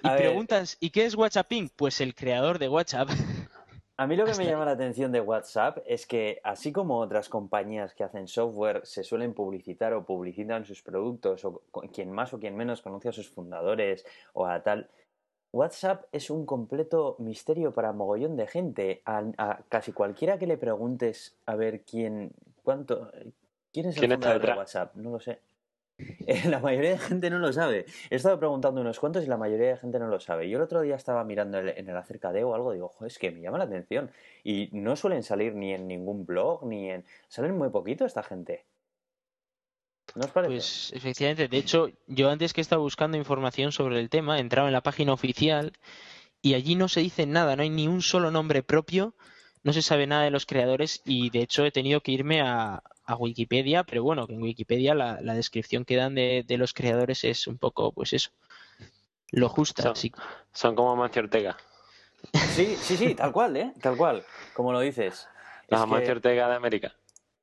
[0.02, 1.74] Y preguntas, ¿y qué es WhatsApp Inc?
[1.76, 3.10] Pues el creador de WhatsApp.
[3.98, 7.28] A mí lo que me llama la atención de WhatsApp es que, así como otras
[7.28, 11.62] compañías que hacen software se suelen publicitar o publicitan sus productos, o
[11.92, 14.90] quien más o quien menos conoce a sus fundadores o a tal,
[15.52, 19.02] WhatsApp es un completo misterio para mogollón de gente.
[19.06, 22.32] A, casi cualquiera que le preguntes a ver quién,
[22.64, 23.12] cuánto,
[23.72, 25.40] quién es el fundador de WhatsApp, no lo sé.
[26.46, 27.86] la mayoría de gente no lo sabe.
[28.10, 30.50] He estado preguntando unos cuantos y la mayoría de gente no lo sabe.
[30.50, 33.18] Yo el otro día estaba mirando en el acerca de o algo, digo, ojo, es
[33.18, 34.12] que me llama la atención.
[34.44, 37.06] Y no suelen salir ni en ningún blog, ni en.
[37.28, 38.66] Salen muy poquito esta gente.
[40.16, 40.54] ¿No os parece?
[40.54, 44.74] Pues efectivamente, de hecho, yo antes que estaba buscando información sobre el tema, entraba en
[44.74, 45.74] la página oficial
[46.42, 49.14] y allí no se dice nada, no hay ni un solo nombre propio,
[49.64, 52.82] no se sabe nada de los creadores y de hecho he tenido que irme a,
[53.10, 57.48] a Wikipedia, pero bueno, que en Wikipedia la, descripción que dan de, los creadores es
[57.48, 58.30] un poco, pues eso.
[59.32, 59.94] Lo justa,
[60.54, 61.58] Son, como Amancio Ortega.
[62.56, 63.74] Sí, sí, sí, tal cual, ¿eh?
[63.82, 65.28] Tal cual, como lo dices.
[65.68, 66.96] Los que- Amancio Ortega de América.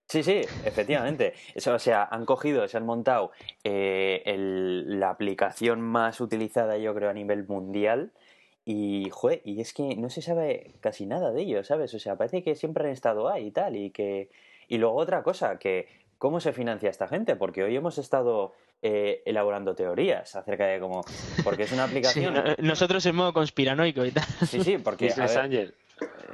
[0.08, 1.34] Sí, sí, efectivamente.
[1.54, 3.32] Eso, o sea, han cogido, se han montado
[3.64, 8.12] eh, el- la aplicación más utilizada, yo creo, a nivel mundial.
[8.64, 11.92] Y, joder, y es que no se sabe casi nada de ellos, ¿sabes?
[11.94, 13.76] O sea, parece que siempre han estado ahí y tal.
[13.76, 14.28] Y que.
[14.68, 15.86] Y luego otra cosa, que
[16.18, 17.36] ¿cómo se financia esta gente?
[17.36, 18.52] Porque hoy hemos estado
[18.82, 21.02] eh, elaborando teorías acerca de cómo.
[21.44, 22.34] Porque es una Sí, aplicación.
[22.34, 24.24] no- nosotros en modo conspiranoico y tal.
[24.46, 25.12] Sí, sí, porque.
[25.12, 25.74] a ver, Angel.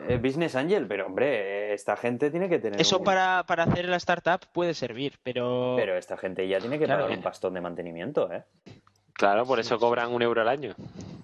[0.09, 2.81] Eh, Business Angel, pero hombre, esta gente tiene que tener.
[2.81, 5.75] Eso un- para, para hacer la startup puede servir, pero...
[5.77, 7.03] Pero esta gente ya tiene que Claro.
[7.05, 8.45] pagar un pastón de mantenimiento, ¿eh?
[9.15, 10.75] Claro, por eso cobran un euro al año.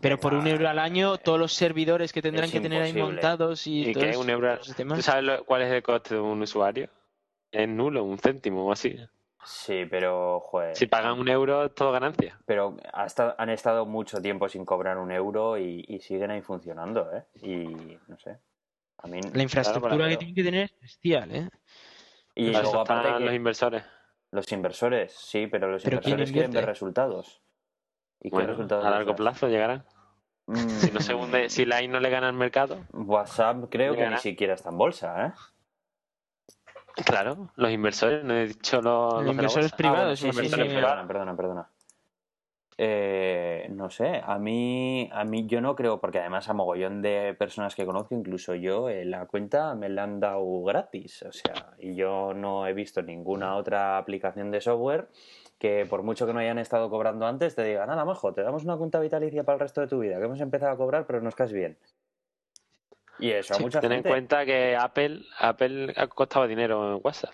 [0.00, 3.66] Pero por un euro al año, todos los servidores que tendrán que tener ahí montados
[3.66, 4.62] y, ¿Y qué un euro?
[4.62, 4.96] sistemas.
[4.98, 6.88] ¿Tú sabes lo- cuál es el coste de un usuario?
[7.50, 8.96] Es nulo, un céntimo o así.
[9.48, 10.76] Sí, pero, joder.
[10.76, 12.38] Si pagan un euro, es todo ganancia.
[12.44, 17.10] Pero hasta, han estado mucho tiempo sin cobrar un euro y, y siguen ahí funcionando,
[17.16, 17.24] ¿eh?
[17.42, 18.38] Y no sé.
[18.98, 19.20] A mí.
[19.32, 21.48] La infraestructura Claro, que pero- tienen que tener es bestial, ¿eh?
[22.34, 23.82] Y Para luego eso aparte que los inversores.
[24.30, 27.40] los inversores, sí, pero los ¿Pero inversores quieren ver resultados.
[28.20, 29.84] ¿Y qué resultados a largo plazo llegarán.
[30.46, 33.94] Mm, Si no se hunde, si la I no le gana al mercado, WhatsApp creo
[33.94, 35.32] que ni siquiera está en bolsa, ¿eh?
[37.04, 40.74] Claro, los inversores, no he dicho los, inversores privados, Ah, bueno, sí, sí, imagino sí,
[40.74, 41.68] perdona, perdona, perdona.
[42.80, 47.34] Eh, no sé, a mí, a mí yo no creo, porque además a mogollón de
[47.36, 51.74] personas que conozco, incluso yo, eh, la cuenta me la han dado gratis, o sea,
[51.80, 55.08] y yo no he visto ninguna otra aplicación de software
[55.58, 58.62] que por mucho que no hayan estado cobrando antes, te diga, nada, majo, te damos
[58.64, 61.20] una cuenta vitalicia para el resto de tu vida, que hemos empezado a cobrar, pero
[61.20, 61.76] nos caes bien.
[63.18, 67.32] Y eso Sí, mucha Ten en cuenta que Apple, Apple ha costado dinero en WhatsApp.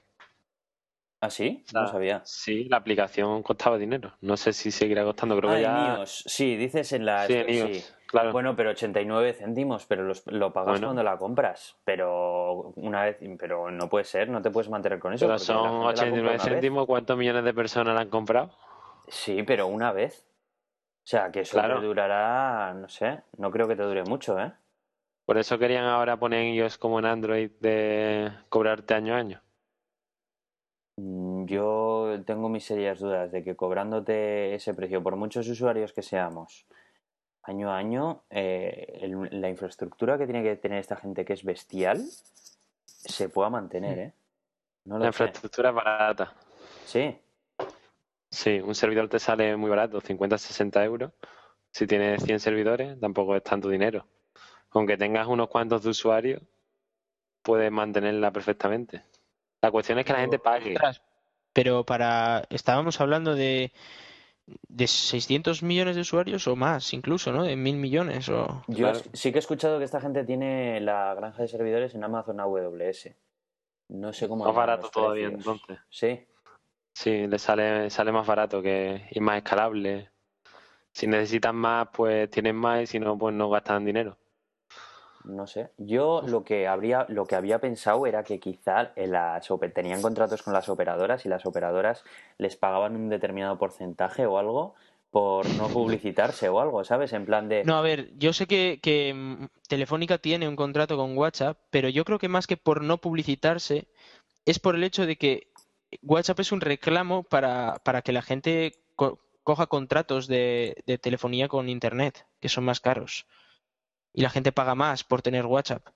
[1.20, 1.64] ¿Ah, sí?
[1.72, 2.22] No Ah, sabía.
[2.24, 4.12] Sí, la aplicación costaba dinero.
[4.20, 6.02] No sé si seguirá costando, creo Ah, que ya.
[6.06, 7.26] Sí, dices en la...
[7.26, 7.54] Sí, en sí.
[7.56, 8.32] iOS, claro.
[8.32, 10.88] Bueno, pero 89 céntimos, pero los- lo pagas Bueno.
[10.88, 11.76] cuando la compras.
[11.84, 15.26] Pero una vez, pero no puede ser, no te puedes mantener con eso.
[15.26, 16.52] Pero son gente la compra 89 una vez.
[16.52, 16.86] céntimos.
[16.86, 18.50] ¿Cuántos millones de personas la han comprado?
[19.08, 20.26] Sí, pero una vez.
[21.04, 21.80] O sea, que eso Claro.
[21.80, 24.52] te durará, no sé, no creo que te dure mucho, ¿eh?
[25.24, 29.42] Por eso querían ahora poner en iOS como en Android de cobrarte año a año.
[30.96, 36.02] Mm, Yo tengo mis serias dudas de que cobrándote ese precio, por muchos usuarios que
[36.02, 36.66] seamos,
[37.42, 41.44] año a año, eh, el- la infraestructura que tiene que tener esta gente que es
[41.44, 42.02] bestial,
[42.86, 44.12] se pueda mantener, ¿eh?
[44.86, 46.34] No La infraestructura es barata.
[46.84, 47.18] Sí,
[48.30, 51.12] Sí, un servidor te sale muy barato, 50-60 euros.
[51.70, 54.08] Si tienes 100 servidores, tampoco es tanto dinero.
[54.74, 56.42] Aunque tengas unos cuantos de usuarios,
[57.42, 59.02] puedes mantenerla perfectamente.
[59.62, 60.76] La cuestión es que la gente pague.
[61.52, 62.44] Pero para...
[62.50, 63.72] Estábamos hablando de...
[64.68, 67.44] De 600 millones de usuarios o más, incluso, ¿no?
[67.44, 68.62] De mil millones o...
[68.68, 69.00] Yo Claro.
[69.14, 73.08] sí que he escuchado que esta gente tiene la granja de servidores en Amazon AWS.
[73.88, 75.78] No sé cómo Más barato todavía, entonces.
[75.88, 76.26] Sí,
[76.94, 80.10] Sí, le sale, sale más barato que y más escalable.
[80.92, 84.16] Si necesitan más, pues tienen más y si no, pues no gastan dinero.
[85.24, 85.70] No sé.
[85.78, 90.42] Yo lo que habría, lo que había pensado era que quizá en las tenían contratos
[90.42, 92.04] con las operadoras y las operadoras
[92.38, 94.74] les pagaban un determinado porcentaje o algo
[95.10, 97.12] por no publicitarse o algo, ¿sabes?
[97.12, 100.96] En plan de No, a ver, yo sé que, que mm, Telefónica tiene un contrato
[100.96, 103.86] con WhatsApp, pero yo creo que más que por no publicitarse,
[104.44, 105.48] es por el hecho de que
[106.02, 111.48] WhatsApp es un reclamo para, para que la gente co- coja contratos de, de telefonía
[111.48, 113.26] con Internet, que son más caros.
[114.14, 115.86] Y la gente paga más por tener WhatsApp.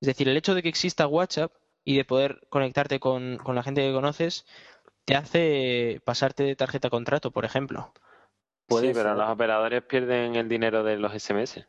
[0.00, 1.52] Es decir, el hecho de que exista WhatsApp
[1.84, 4.46] y de poder conectarte con, con la gente que conoces,
[5.04, 7.92] te hace pasarte de tarjeta contrato, por ejemplo.
[8.66, 11.66] Puede sí, pero los operadores pierden el dinero de los SMS.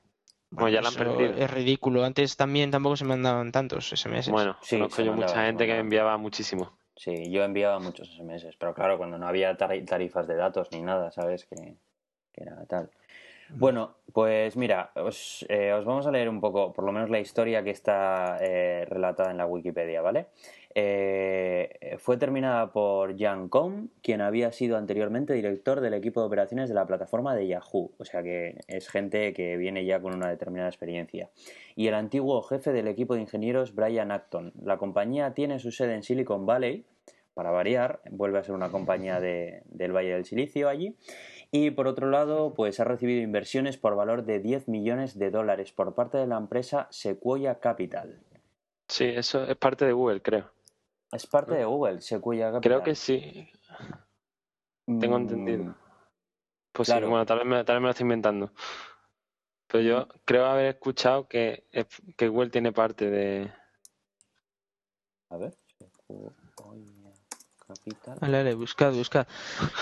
[0.52, 1.34] Bueno, ya lo han Eso perdido.
[1.44, 2.04] Es ridículo.
[2.06, 4.32] Antes también tampoco se mandaban tantos SMS.
[4.32, 6.78] Bueno, Sí, conozco yo mandaba, mucha gente que enviaba muchísimo.
[6.96, 10.82] Sí, yo enviaba muchos SMS, pero claro, cuando no había tari- tarifas de datos ni
[10.82, 11.46] nada, ¿sabes?
[11.46, 11.76] Que,
[12.34, 12.90] que era tal.
[13.56, 17.20] Bueno, pues mira, os, eh, os vamos a leer un poco, por lo menos la
[17.20, 20.28] historia que está eh, relatada en la Wikipedia, ¿vale?
[20.74, 26.68] Eh, fue terminada por Jan Kohn, quien había sido anteriormente director del equipo de operaciones
[26.68, 30.30] de la plataforma de Yahoo, o sea que es gente que viene ya con una
[30.30, 31.30] determinada experiencia.
[31.76, 34.52] Y el antiguo jefe del equipo de ingenieros, Brian Acton.
[34.64, 36.86] La compañía tiene su sede en Silicon Valley,
[37.36, 40.96] para variar, vuelve a ser una compañía de- del Valle del Silicio allí.
[41.56, 45.72] Y por otro lado, pues ha recibido inversiones por valor de 10 millones de dólares
[45.72, 48.20] por parte de la empresa Sequoia Capital.
[48.88, 50.50] Sí, eso es parte de Google, creo.
[51.12, 52.62] Es parte de Google, Sequoia Capital.
[52.62, 53.48] Creo que sí.
[54.88, 55.76] tengo Mm, entendido.
[56.72, 58.52] Pues sí, bueno, tal vez, me, tal vez me lo estoy inventando.
[59.68, 61.68] Pero yo creo haber escuchado que,
[62.18, 63.52] que Google tiene parte de...
[65.30, 65.54] A ver.
[65.78, 66.32] Sequoia
[67.74, 68.56] Capital.
[68.56, 69.28] Buscad, buscad.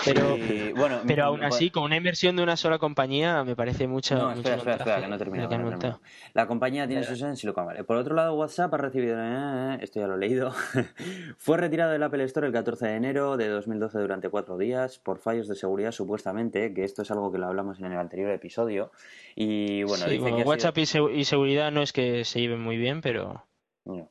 [0.04, 3.86] Pero, Y, bueno, pero aún así, con una inversión de una sola compañía, me parece
[3.86, 4.14] mucho.
[4.16, 6.00] No, espera, espera, espera, que no que que no.
[6.34, 7.82] La compañía tiene su sede en Silicon Valley.
[7.82, 10.52] Por otro lado, WhatsApp ha recibido, eh, esto ya lo he leído,
[11.38, 15.18] fue retirado del Apple Store el 14 de enero de 2012 durante cuatro días por
[15.18, 18.90] fallos de seguridad, supuestamente, que esto es algo que lo hablamos en el anterior episodio.
[19.34, 22.24] Y bueno, Sí, dice bueno, que ha WhatsApp y, segu- y seguridad no es que
[22.24, 23.44] se lleven muy bien, pero
[23.84, 24.10] No.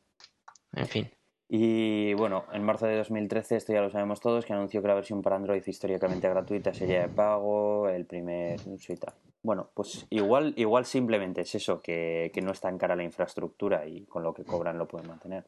[0.73, 1.11] en fin.
[1.53, 4.93] Y bueno, en marzo de 2013, esto ya lo sabemos todos, que anunció que la
[4.93, 9.13] versión para Android históricamente gratuita sería de pago, el primer y tal.
[9.43, 13.85] Bueno, pues igual, igual simplemente es eso, que, que no es tan cara la infraestructura
[13.85, 15.43] y con lo que cobran lo pueden mantener.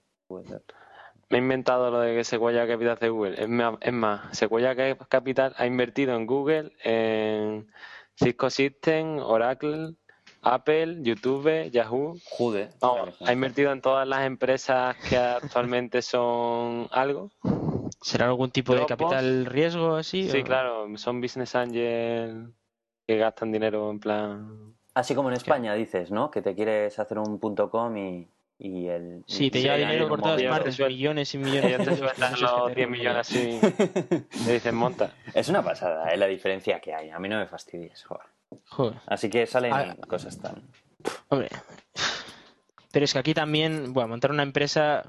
[1.30, 3.42] Me he inventado lo de que Sequoia Capital de Google.
[3.42, 4.76] Es más, Sequoia
[5.08, 7.72] Capital ha invertido en Google, en
[8.16, 9.96] Cisco System, Oracle,
[10.44, 12.16] Apple, YouTube, Yahoo.
[12.38, 12.70] Jude.
[12.82, 17.32] Vamos, ha invertido en todas las empresas que actualmente son algo.
[18.02, 20.30] ¿Será algún tipo de capital riesgo así?
[20.30, 22.54] Sí, o- claro, son business angel
[23.08, 24.76] que gastan dinero en plan.
[24.94, 26.30] Así como en España dices, ¿no?
[26.30, 28.28] Que te quieres hacer un punto .com y,
[28.60, 29.24] y el...
[29.26, 31.66] Sí, te lleva dinero por todas partes, millones y millones.
[31.66, 33.60] Ellos te de sueltan euros los que 10 millones así.
[34.46, 35.12] Le dicen monta.
[35.34, 36.18] Es una pasada, ¿eh?
[36.18, 37.10] La diferencia que hay.
[37.10, 38.28] A mí no me fastidies, joder.
[38.70, 39.00] Joder.
[39.08, 39.96] Así que salen Ah.
[40.08, 40.64] cosas tan...
[41.30, 41.50] Hombre,
[42.92, 45.04] pero es que aquí también, bueno, montar una empresa,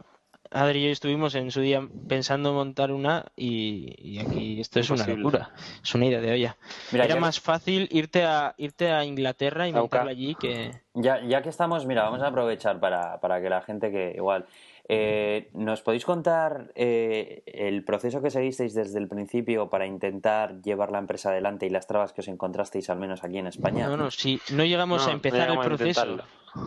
[0.50, 4.90] Adri y yo estuvimos en su día pensando montar una y, y aquí esto es
[4.90, 5.50] una locura,
[5.82, 6.56] es una idea de olla.
[6.92, 11.20] Mira, Era ya- más fácil irte a irte a Inglaterra y montarla allí que Ya,
[11.24, 14.46] ya que estamos, mira, vamos a aprovechar para, para que la gente que igual...
[14.88, 20.90] eh, ¿Nos podéis contar eh, el proceso que seguisteis desde el principio para intentar llevar
[20.90, 23.86] la empresa adelante y las trabas que os encontrasteis, al menos aquí en España?
[23.88, 26.18] no, no, si no llegamos No, a no empezar llegamos el proceso.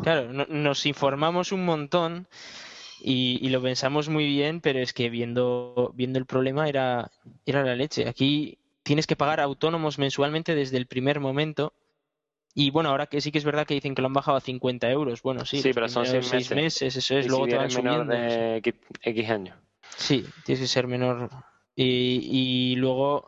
[0.04, 2.28] Claro, no- nos informamos un montón
[3.04, 7.12] y, y lo pensamos muy bien, pero es que viendo, viendo el problema era,
[7.46, 8.08] era la leche.
[8.08, 11.74] Aquí tienes que pagar autónomos mensualmente desde el primer momento.
[12.60, 14.42] Y bueno, ahora que sí que es verdad que dicen que lo han bajado a
[14.42, 15.22] 50 euros.
[15.22, 16.82] Bueno, sí, Sí, pero son primeros seis seis meses.
[16.82, 18.30] meses, eso es, Y luego si te van menor subiendo.
[18.30, 18.36] sí.
[18.40, 19.58] de X, X años.
[19.96, 21.30] Sí, tienes que ser menor.
[21.76, 23.28] Y, y luego,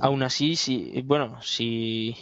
[0.00, 2.16] aún así, si, bueno, si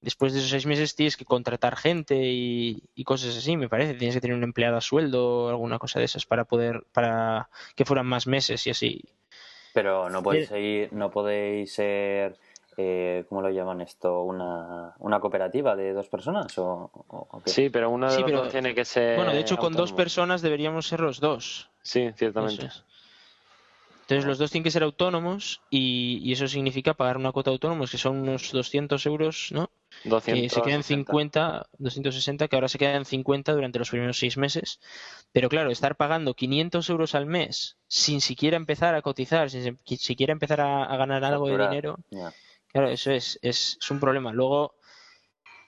[0.00, 3.94] después de esos seis meses tienes que contratar gente y, y cosas así, me parece,
[3.94, 7.48] tienes que tener un empleado a sueldo o alguna cosa de esas para poder, para
[7.76, 9.04] que fueran más meses y así.
[9.72, 10.60] Pero no podéis Bien.
[10.60, 12.36] seguir, no podéis ser,
[12.76, 14.22] eh, ¿cómo lo llaman esto?
[14.22, 17.50] Una, una cooperativa de dos personas o, o- o qué?
[17.50, 19.16] Sí, pero de Sí, los pero- dos tiene que ser.
[19.16, 21.70] Bueno, de hecho, con dos personas deberíamos ser los dos.
[21.82, 22.66] Sí, ciertamente.
[22.66, 22.84] Es.
[24.02, 27.54] Entonces los dos tienen que ser autónomos y, y eso significa pagar una cuota de
[27.54, 29.70] autónomos que son unos 200 euros, ¿no?
[30.02, 30.54] que 260.
[30.54, 34.78] se quedan 50, 260, que ahora se quedan 50 durante los primeros seis meses.
[35.32, 39.96] Pero claro, estar pagando 500 euros al mes sin siquiera empezar a cotizar, sin si-
[39.96, 41.98] siquiera empezar a, a ganar algo de dinero.
[42.74, 44.32] Claro, eso es, es, es un problema.
[44.32, 44.74] Luego,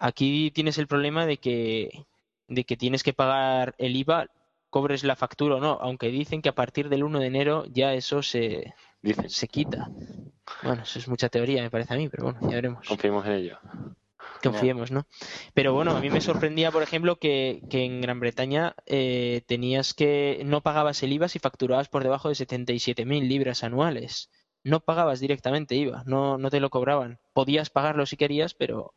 [0.01, 2.05] aquí tienes el problema de que,
[2.49, 4.27] de que tienes que pagar el IVA,
[4.71, 7.95] cobres la factura o no, aunque dicen que a partir del 1 de enero ya
[7.95, 9.89] eso se, Dicen, se quita.
[10.65, 13.33] Bueno, eso es mucha teoría, me parece a mí, pero bueno, ya veremos confiemos en
[13.33, 13.59] ello.
[14.43, 15.07] confiemos, ¿no?
[15.55, 19.95] Pero bueno, a mí me sorprendía, por ejemplo, que, que en Gran Bretaña eh, tenías
[19.95, 24.29] que no pagabas el IVA si facturabas por debajo de 77.000 libras anuales.
[24.71, 27.19] No pagabas directamente IVA, no, no te lo cobraban.
[27.33, 28.95] Podías pagarlo si querías, pero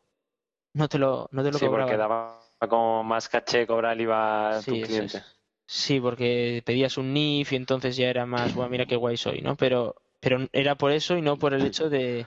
[0.74, 1.98] no te lo, no te lo Sí, porque cobraban.
[1.98, 5.22] daba como más caché cobrar el IVA a Sí, tus eso clientes.
[5.22, 5.36] es.
[5.66, 9.40] Sí, porque pedías un NIF y entonces ya era más, bueno, mira qué guay soy,
[9.40, 9.56] ¿no?
[9.56, 12.26] Pero, pero era por eso y no por el hecho de,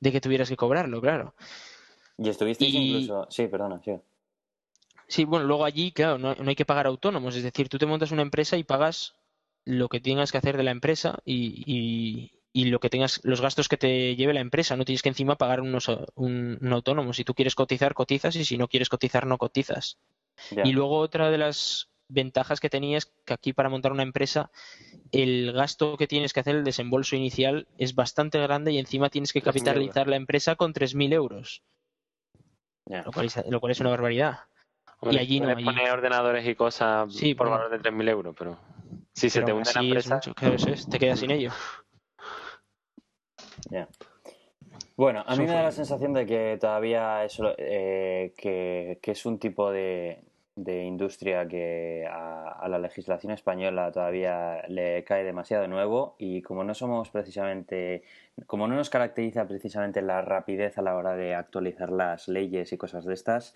[0.00, 1.34] de que tuvieras que cobrarlo, claro.
[2.18, 3.26] Y estuvisteis Y- incluso...
[3.30, 4.00] Sí, perdona, sí.
[5.06, 7.86] Sí, bueno, luego allí, claro, no, no hay que pagar autónomos, es decir, tú te
[7.86, 9.14] montas una empresa y pagas
[9.64, 13.40] lo que tengas que hacer de la empresa y, y, y lo que tengas, los
[13.40, 17.12] gastos que te lleve la empresa, no tienes que encima pagar unos, un, un autónomo.
[17.12, 19.98] Si tú quieres cotizar, cotizas y si no quieres cotizar, no cotizas.
[20.52, 20.62] Ya.
[20.64, 24.50] Y luego otra de las ventajas que tenía es que aquí para montar una empresa
[25.10, 29.32] el gasto que tienes que hacer, el desembolso inicial, es bastante grande y encima tienes
[29.32, 31.62] que 3.000 capitalizar la empresa con 3.000 euros,
[32.86, 34.38] lo cual, es, lo cual es una barbaridad.
[35.00, 37.62] Hombre, Y allí no, allí- poner ordenadores y cosas Sí, por bueno.
[37.64, 38.58] valor de 3.000 euros, pero
[39.12, 41.50] si se te hunde la así es empresa, mucho, es, te quedas sin ello.
[44.96, 49.26] Bueno, a mí me da la sensación de que todavía eso, eh, que, que es
[49.26, 50.22] un tipo de,
[50.56, 56.74] de industria que a, la legislación española todavía le cae demasiado nuevo y como no
[56.74, 58.04] somos precisamente,
[58.46, 62.78] como no nos caracteriza precisamente la rapidez a la hora de actualizar las leyes y
[62.78, 63.54] cosas de estas,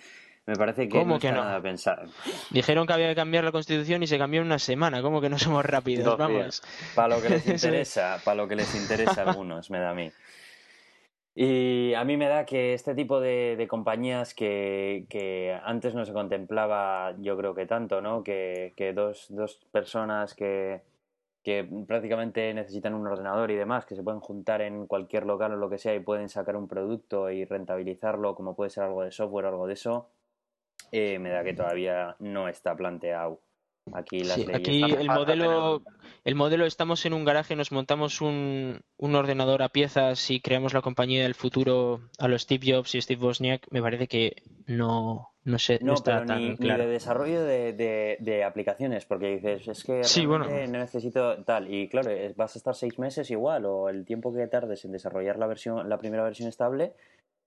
[0.49, 1.45] me parece que no que no?
[1.45, 2.07] nada pensar.
[2.49, 5.03] Dijeron que había que cambiar la constitución y se cambió en una semana.
[5.03, 6.17] ¿Cómo que no somos rápidos?
[6.17, 6.63] Vamos.
[6.95, 9.95] Para lo que les interesa, para lo que les interesa a algunos, me da a
[9.95, 10.11] mí.
[11.35, 17.15] Y a mí me da que este tipo de, compañías que, antes no se contemplaba,
[17.19, 18.25] yo creo que tanto, ¿no?
[18.25, 20.81] Que, dos, dos personas que,
[21.43, 25.57] que prácticamente necesitan un ordenador y demás, que se pueden juntar en cualquier local o
[25.57, 29.13] lo que sea y pueden sacar un producto y rentabilizarlo, como puede ser algo de
[29.13, 30.09] software o algo de eso,
[30.93, 33.41] eh, me da que todavía no está planteado
[33.95, 35.83] Aquí, el modelo,
[36.25, 40.75] el modelo estamos en un garaje, nos montamos un, un, ordenador a piezas y creamos
[40.75, 43.67] la compañía del futuro a los Steve Jobs y Steve Wozniak.
[43.71, 46.83] Me parece que no, no, sé, no, está tan ni, claro.
[46.83, 51.73] Ni de desarrollo de, de, aplicaciones, porque dices, es que no necesito tal.
[51.73, 55.39] Y claro, vas a estar seis meses igual, o el tiempo que tardes en desarrollar
[55.39, 56.93] la versión, la primera versión estable,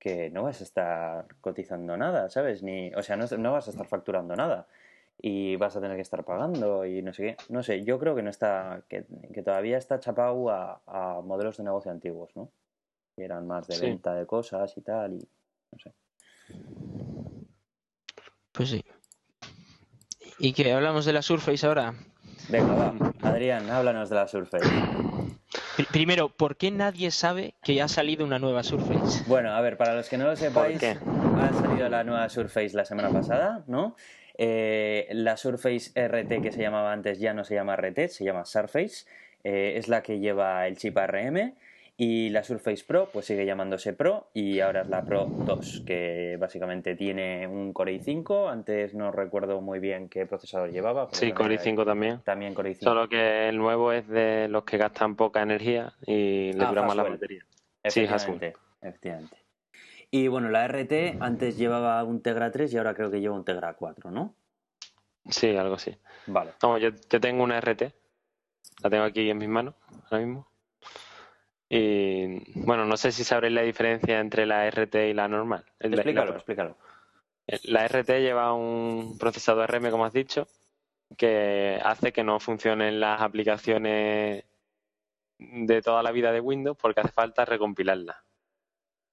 [0.02, 2.64] que no vas a estar cotizando nada, ¿sabes?
[2.64, 4.66] Ni, o sea, no, no vas a estar facturando nada
[5.22, 7.38] y vas a tener que estar pagando y no sé qué.
[7.50, 9.04] No sé, yo creo que no está, que,
[9.46, 12.50] todavía está chapado a, a, modelos de negocio antiguos, ¿no?
[13.16, 15.28] Que eran más de venta de cosas y tal, y
[15.72, 15.94] no sé.
[18.52, 18.84] Pues sí.
[20.40, 20.74] ¿Y qué?
[20.74, 21.94] ¿Hablamos de la Surface ahora?
[22.50, 23.12] Venga, va.
[23.22, 24.66] Adrián, háblanos de la Surface.
[25.92, 29.24] Primero, ¿por qué nadie sabe que ha salido una nueva Surface?
[29.28, 32.86] Bueno, a ver, para los que no lo sepáis, ha salido la nueva Surface la
[32.86, 33.96] semana pasada, ¿no?
[34.38, 38.46] Eh, la Surface RT que se llamaba antes ya no se llama RT, se llama
[38.46, 39.06] Surface.
[39.44, 41.54] Eh, es la que lleva el chip ARM.
[42.04, 46.36] Y la Surface Pro pues sigue llamándose Pro y ahora es la Pro 2, que
[46.40, 48.52] básicamente tiene un Core i5.
[48.52, 51.10] Antes no recuerdo muy bien qué procesador llevaba.
[51.12, 52.20] Sí, Core i5 también.
[52.24, 52.80] También Core i5.
[52.80, 56.82] Solo que el nuevo es de los que gastan poca energía y le ah, dura
[56.82, 57.46] más la batería.
[57.86, 58.08] Sí,
[58.82, 59.38] Efectivamente.
[60.10, 63.46] Y bueno, la RT antes llevaba un Tegra 3 y ahora creo que lleva un
[63.46, 64.34] Tegra 4, ¿no?
[65.30, 65.96] Sí, algo así.
[66.26, 66.54] Vale.
[66.64, 67.94] yo, yo tengo una RT,
[68.82, 69.76] la tengo aquí en mis manos
[70.10, 70.51] ahora mismo.
[71.74, 75.64] Y bueno, no sé si sabréis la diferencia entre la RT y la normal.
[75.80, 76.78] Explícalo, explícalo.
[77.64, 80.50] La RT lleva un procesador RM, como has dicho,
[81.18, 84.44] que hace que no funcionen las aplicaciones
[85.38, 88.18] de toda la vida de Windows porque hace falta recompilarlas.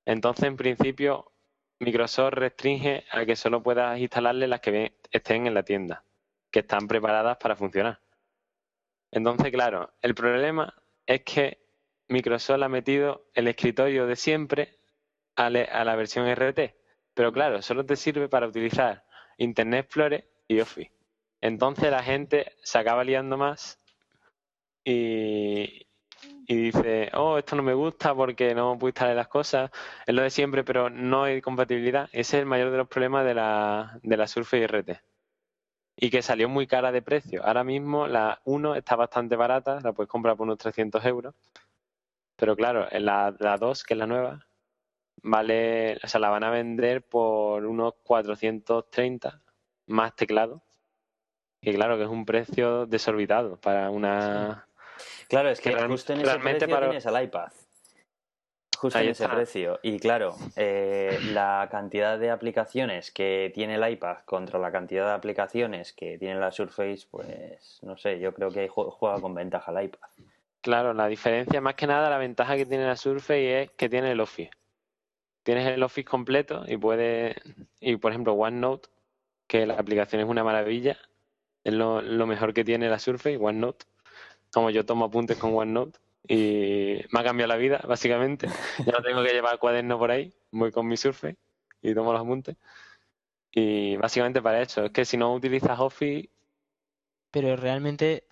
[0.04, 1.30] Entonces, en principio,
[1.78, 6.02] Microsoft restringe a que solo puedas instalarle las que estén en la tienda,
[6.50, 8.00] que están preparadas para funcionar.
[9.12, 10.74] Entonces, claro, el problema
[11.06, 11.67] es que
[12.08, 14.78] Microsoft ha metido el escritorio de siempre
[15.36, 16.74] a, la versión RT,
[17.14, 19.04] pero claro, solo te sirve para utilizar
[19.36, 20.92] Internet Explorer y Office.
[21.40, 23.78] Entonces la gente se acaba liando más
[24.84, 25.86] y,
[26.46, 29.70] y dice, oh, esto no me gusta porque no puedo instalar las cosas,
[30.06, 32.08] es lo de siempre, pero no hay compatibilidad.
[32.12, 35.00] Ese es el mayor de los problemas de la, de la RT.
[35.96, 37.44] Y que salió muy cara de precio.
[37.44, 41.34] Ahora mismo la 1 está bastante barata, la puedes comprar por unos 300 euros.
[42.38, 44.46] Pero claro, la, la 2, que es la nueva,
[45.22, 49.42] vale, o sea, la van a vender por unos 430
[49.86, 50.62] más teclado.
[51.60, 54.68] Y claro que es un precio desorbitado para una,
[55.28, 57.52] Claro, es que justo en ese precio tienes el iPad.
[58.78, 59.80] Justo en ese precio.
[59.82, 65.12] Y claro, eh, la cantidad de aplicaciones que tiene el iPad contra la cantidad de
[65.12, 69.86] aplicaciones que tiene la Surface, pues no sé, yo creo que juega con ventaja el
[69.86, 70.08] iPad.
[70.68, 74.12] Claro, la diferencia, más que nada, la ventaja que tiene la Surface es que tiene
[74.12, 74.50] el Office.
[75.42, 77.36] Tienes el Office completo y puedes,
[77.80, 78.90] y por ejemplo, OneNote,
[79.46, 80.98] que la aplicación es una maravilla,
[81.64, 83.86] es lo, lo mejor que tiene la Surface, OneNote
[84.52, 88.46] como yo tomo apuntes con OneNote y me ha cambiado la vida, básicamente.
[88.84, 91.38] Ya no tengo que llevar cuaderno por ahí, voy con mi Surface
[91.80, 92.56] y tomo los apuntes.
[93.52, 96.28] Y básicamente para eso, es que si no utilizas Office...
[97.30, 98.26] Pero realmente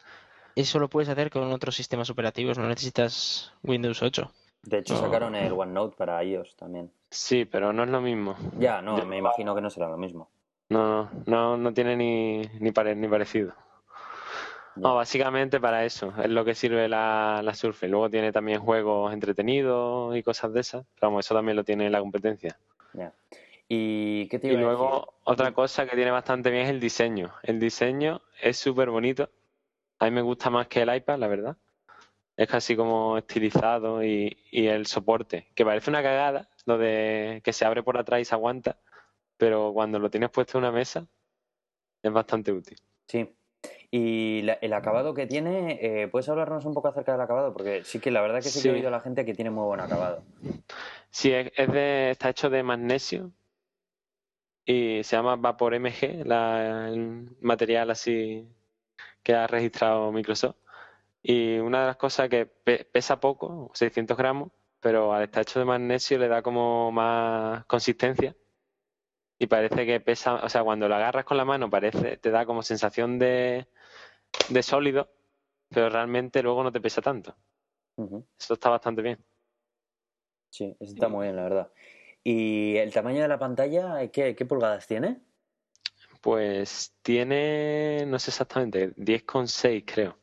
[0.57, 4.31] eso lo puedes hacer con otros sistemas operativos, no necesitas Windows 8.
[4.63, 6.91] De hecho, sacaron el OneNote para iOS también.
[7.11, 8.37] Sí, pero no es lo mismo.
[8.59, 10.29] Ya, no, me imagino que no será lo mismo.
[10.69, 13.55] No, no, no tiene ni, ni, ni parecido.
[14.77, 17.89] No, básicamente para eso es lo que sirve la, la Surface.
[17.89, 20.85] Luego tiene también juegos entretenidos y cosas de esas.
[20.95, 22.59] Pero vamos, eso también lo tiene la competencia.
[23.69, 27.33] ¿Y qué Y luego otra cosa que tiene bastante bien es el diseño.
[27.43, 29.31] El diseño es súper bonito.
[29.99, 31.57] A mí me gusta más que el iPad, la verdad.
[32.37, 37.53] Es casi como estilizado y, y el soporte, que parece una cagada, lo de que
[37.55, 38.79] se abre por atrás y se aguanta,
[39.39, 41.07] pero cuando lo tienes puesto en una mesa,
[42.03, 42.77] es bastante útil.
[43.09, 43.35] Sí.
[43.91, 47.55] Y la- el acabado que tiene, eh, ¿puedes hablarnos un poco acerca del acabado?
[47.55, 49.51] Porque sí que la verdad que sí, que he oído a la gente que tiene
[49.51, 50.23] muy buen acabado.
[51.09, 53.31] Sí, es, es de, está hecho de magnesio
[54.67, 58.47] y se llama Vapor MG, la- el material así
[59.27, 60.57] que ha registrado Microsoft.
[61.23, 65.59] Y una de las cosas que pe- pesa poco, 600 gramos, pero al estar hecho
[65.61, 68.37] de magnesio le da como más consistencia
[69.39, 72.47] y parece que pesa, o sea, cuando lo agarras con la mano parece, te da
[72.47, 73.69] como sensación de,
[74.51, 75.11] de sólido,
[75.71, 77.37] pero realmente luego no te pesa tanto.
[78.39, 79.25] Eso está bastante bien.
[80.51, 81.73] Sí, eso está muy bien, la verdad.
[82.25, 85.26] ¿Y el tamaño de la pantalla, qué, qué pulgadas tiene?
[86.21, 90.17] Pues tiene, no sé exactamente, 10,6 creo.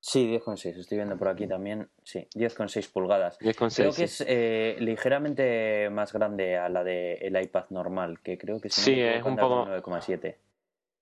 [0.00, 1.88] Sí, 10,6, estoy viendo por aquí también.
[2.04, 3.38] Sí, 10,6 pulgadas.
[3.40, 3.74] 10,6.
[3.76, 4.04] Creo que sí.
[4.04, 8.84] es eh, ligeramente más grande a la del iPad normal, que creo que si no
[8.84, 10.36] Sí, me es un poco- con 9,7.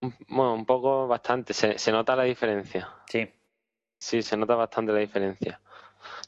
[0.01, 2.89] Un- Bueno, un poco bastante, se, se nota la diferencia.
[3.09, 3.29] Sí,
[3.99, 5.61] Sí, se nota bastante la diferencia.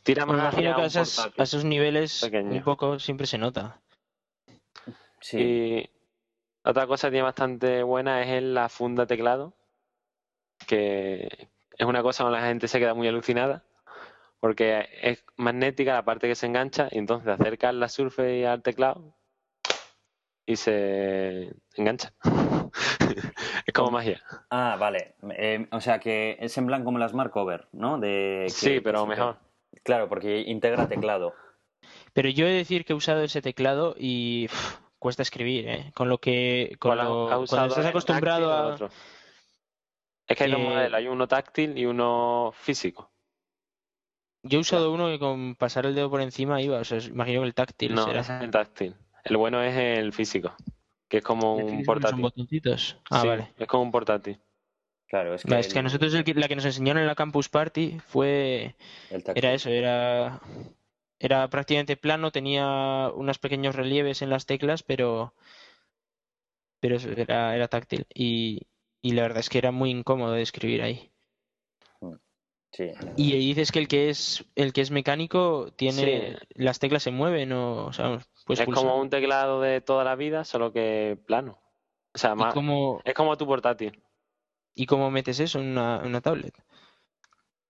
[0.03, 2.51] Tira Me más imagino hacia que a un esos, a esos niveles pequeño.
[2.53, 3.81] un poco siempre se nota.
[5.21, 5.39] sí.
[5.39, 5.91] Y
[6.67, 9.55] otra cosa que tiene bastante buena es en la funda teclado,
[10.67, 11.49] que
[11.79, 13.65] es una cosa con la gente se queda muy alucinada,
[14.41, 19.15] porque es magnética la parte que se engancha y entonces acercas la Surface al teclado
[20.47, 22.13] y se engancha.
[23.67, 24.23] es como magia.
[24.51, 25.15] Ah, vale.
[25.37, 27.99] Eh, o sea que es en plan como la Smart Cover, ¿no?
[27.99, 29.39] De que- Sí, pero mejor.
[29.83, 31.35] Claro, porque integra teclado.
[32.13, 34.49] Pero yo he de decir que he usado ese teclado y
[35.07, 35.93] cuesta escribir, ¿eh?
[35.95, 38.91] Con lo que con ¿Cuál ha- lo- cuando estás acostumbrado a otro?
[40.27, 43.12] Es que hay dos que- modelos, hay uno táctil y uno físico.
[44.43, 47.41] yo he usado uno que con pasar el dedo por encima iba, o sea, imagino
[47.43, 48.95] que el táctil No, será el táctil.
[49.24, 50.55] El bueno es el físico,
[51.09, 52.11] que es como ¿El un portátil.
[52.16, 52.97] son botoncitos.
[53.11, 53.53] Ah, Sí, vale.
[53.59, 54.41] es como un portátil.
[55.09, 57.15] Claro, es que, es que a nosotros el que- la que nos enseñaron en la
[57.15, 58.74] Campus Party fue
[59.11, 59.45] el táctil.
[59.45, 60.41] era eso, era
[61.19, 65.35] era prácticamente plano, tenía unos pequeños relieves en las teclas, pero
[66.81, 68.67] pero era era táctil y
[69.01, 71.13] y la verdad es que era muy incómodo de escribir ahí.
[72.73, 73.15] Sí, la verdad.
[73.17, 77.53] Y dices que el que es el que es mecánico tiene las teclas se mueven
[77.53, 81.59] o, o sea, pues es como un teclado de toda la vida, solo que plano.
[82.15, 84.03] O sea, ¿Y más, cómo, es como tu portátil.
[84.75, 86.55] ¿Y cómo metes eso en una, en una tablet?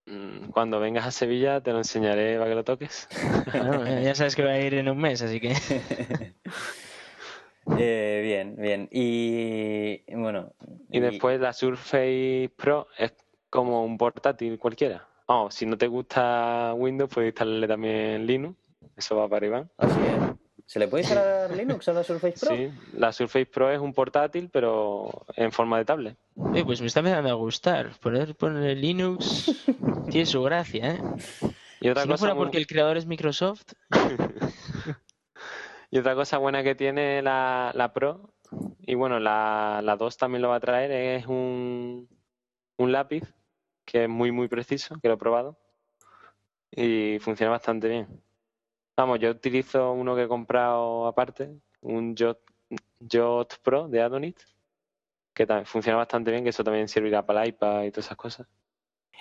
[0.07, 3.07] Mm, Cuando vengas a Sevilla te lo enseñaré para que lo toques.
[3.53, 5.53] Bueno, ya sabes que va a ir en un mes, así que...
[7.77, 8.87] Eh, bien, bien.
[8.91, 10.53] Y bueno.
[10.89, 13.13] Y después la Surface Pro es
[13.49, 15.05] como un portátil cualquiera.
[15.27, 18.55] Vamos, si no te gusta Windows, puedes instalarle también Linux.
[18.95, 19.69] Eso va para Iván.
[19.77, 20.26] Así es.
[20.67, 22.55] ¿Se le puede instalar Linux a la Surface Pro?
[22.55, 26.17] Sí, la Surface Pro es un portátil, pero en forma de tablet.
[26.53, 27.91] Eh, pues me está empezando a gustar.
[28.01, 29.65] Poder poner Linux
[30.11, 31.01] tiene su gracia, ¿eh?
[31.79, 33.73] Y otra Si no cosa fuera muy- porque el creador es Microsoft,
[35.89, 38.33] Y otra cosa buena que tiene la, la Pro,
[38.81, 42.09] y bueno, la, la 2 también lo va a traer, es un,
[42.77, 43.23] un lápiz
[43.85, 45.57] que es muy, muy preciso, que lo he probado,
[46.71, 48.21] y funciona bastante bien.
[48.97, 51.51] Vamos, yo utilizo uno que he comprado aparte,
[51.81, 52.39] un Jot,
[53.11, 54.39] Jot Pro de Adonit,
[55.35, 58.17] que también funciona bastante bien, que eso también servirá para el iPad y todas esas
[58.17, 58.47] cosas.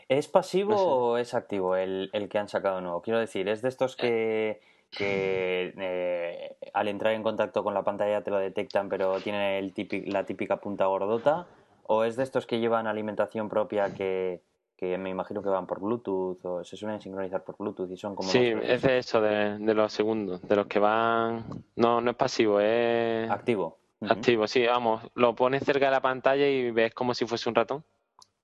[0.08, 0.84] ¿Es pasivo No sé.
[0.86, 3.02] o es activo el, el que han sacado nuevo?
[3.02, 8.24] Quiero decir, ¿es de estos que, que eh, al entrar en contacto con la pantalla
[8.24, 9.74] te lo detectan, pero tienen el
[10.06, 11.48] la típica punta gordota?
[11.82, 14.40] ¿O es de estos que llevan alimentación propia que,
[14.76, 18.14] que me imagino que van por Bluetooth o se suelen sincronizar por Bluetooth y son
[18.14, 21.46] como Sí, es de eso, de, de los segundos, de los que van...
[21.76, 23.30] No, no es pasivo, es...
[23.30, 23.78] activo?
[24.02, 27.54] Activo, sí, vamos, lo pones cerca de la pantalla y ves como si fuese un
[27.54, 27.84] ratón.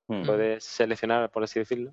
[0.09, 0.25] Mm.
[0.25, 1.93] Puedes seleccionar, por así decirlo,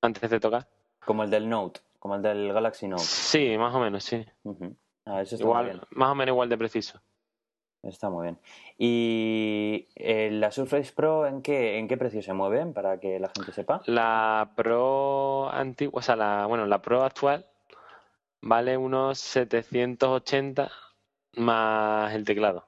[0.00, 0.68] antes de tocar.
[1.04, 3.02] Como el del Note, como el del Galaxy Note.
[3.02, 4.24] Sí, más o menos, sí.
[4.44, 4.76] Ujú.
[5.04, 5.80] Ah, eso está Igual, bien.
[5.90, 7.00] más o menos igual de preciso.
[7.82, 8.38] Está muy bien.
[8.76, 13.30] ¿Y eh, la Surface Pro en qué, en qué precio se mueven para que la
[13.34, 13.80] gente sepa?
[13.86, 17.46] La Pro antigua, o sea, la, bueno, la Pro actual
[18.42, 20.70] vale unos 780
[21.36, 22.66] más el teclado.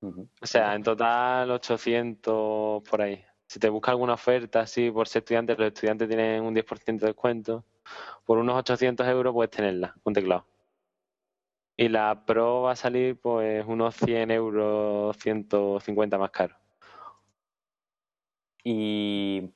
[0.00, 3.24] O sea, en total 800 por ahí.
[3.46, 7.06] Si te busca alguna oferta así por ser estudiante, los estudiantes tienen un 10% de
[7.06, 7.64] descuento.
[8.24, 10.44] Por unos 800 euros puedes tenerla, un teclado.
[11.80, 16.56] Y la Pro va a salir pues unos 100 euros, 150 más caro.
[18.64, 19.50] Y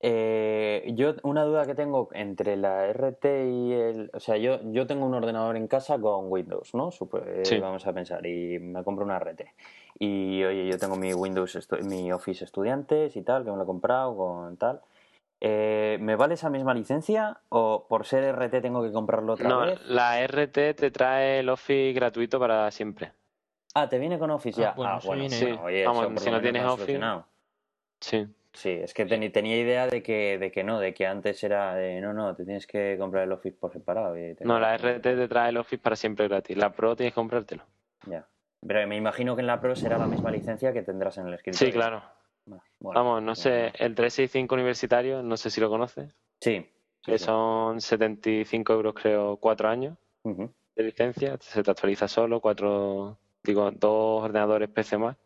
[0.00, 4.10] Eh, yo, una duda que tengo entre la RT y el.
[4.14, 6.92] O sea, yo, yo tengo un ordenador en casa con Windows, ¿no?
[6.92, 7.58] Super- eh, Sí.
[7.58, 9.52] Vamos a pensar, y me compro una RT.
[9.98, 13.66] Y oye, yo tengo mi Windows, mi Office Estudiantes y tal, que me lo he
[13.66, 14.80] comprado con tal.
[15.40, 19.66] Eh, ¿Me vale esa misma licencia o por ser RT tengo que comprarlo otra No,
[19.66, 19.80] vez?
[19.86, 23.12] la RT te trae el Office gratuito para siempre.
[23.74, 24.72] Ah, te viene con Office Ah, ya.
[24.74, 25.36] bueno, ah, sí bueno, viene.
[25.36, 27.26] Sí, bueno, oye, vamos, eso por si no tienes Office- solucionado.
[28.00, 28.26] Sí.
[28.54, 32.00] Sí, es que tenía idea de que, de que no, de que antes era de
[32.00, 34.16] no, no, te tienes que comprar el Office por separado.
[34.18, 36.56] y te- No, la RT te trae el Office para siempre gratis.
[36.56, 37.62] La Pro tienes que comprártelo.
[38.06, 38.26] Ya.
[38.66, 41.34] Pero me imagino que en la Pro será la misma licencia que tendrás en el
[41.34, 41.68] escritorio.
[41.68, 42.02] Sí, claro.
[42.80, 46.60] Bueno, Vamos, no sé, el 365 universitario, no sé si lo conoces, Sí.
[47.04, 47.24] sí, que sí.
[47.24, 51.36] son 75 euros, creo, cuatro años de licencia.
[51.40, 55.16] Se te actualiza solo, cuatro, digo, dos ordenadores PC más.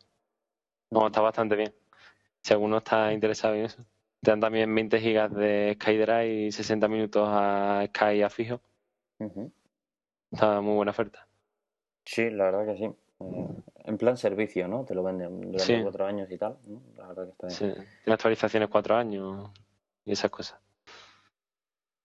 [0.90, 1.74] Vamos, está bastante bien.
[2.42, 3.84] Si alguno está interesado en eso.
[4.20, 8.60] Te dan también 20 gigas de SkyDrive y 60 minutos a Sky a fijo.
[10.30, 11.26] Está muy buena oferta.
[12.04, 12.90] Sí, la verdad que sí.
[13.34, 13.46] Eh,
[13.84, 14.84] en plan servicio, ¿no?
[14.84, 15.82] Te lo venden durante Sí.
[15.82, 16.56] cuatro años y tal.
[16.66, 16.80] ¿no?
[16.96, 17.58] La verdad que está bien.
[17.58, 19.50] Sí, tiene actualizaciones cuatro años
[20.04, 20.58] y esas cosas.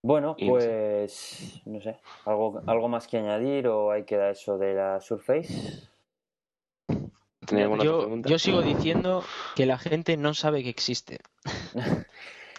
[0.03, 0.68] Bueno, Y no sé.
[0.68, 5.02] pues no sé, ¿algo, algo más que añadir o hay que dar eso de la
[5.02, 5.89] Surface?
[7.45, 8.30] ¿Tenía alguna otra Yo, pregunta?
[8.30, 9.23] yo sigo diciendo
[9.56, 11.19] que la gente no sabe que existe.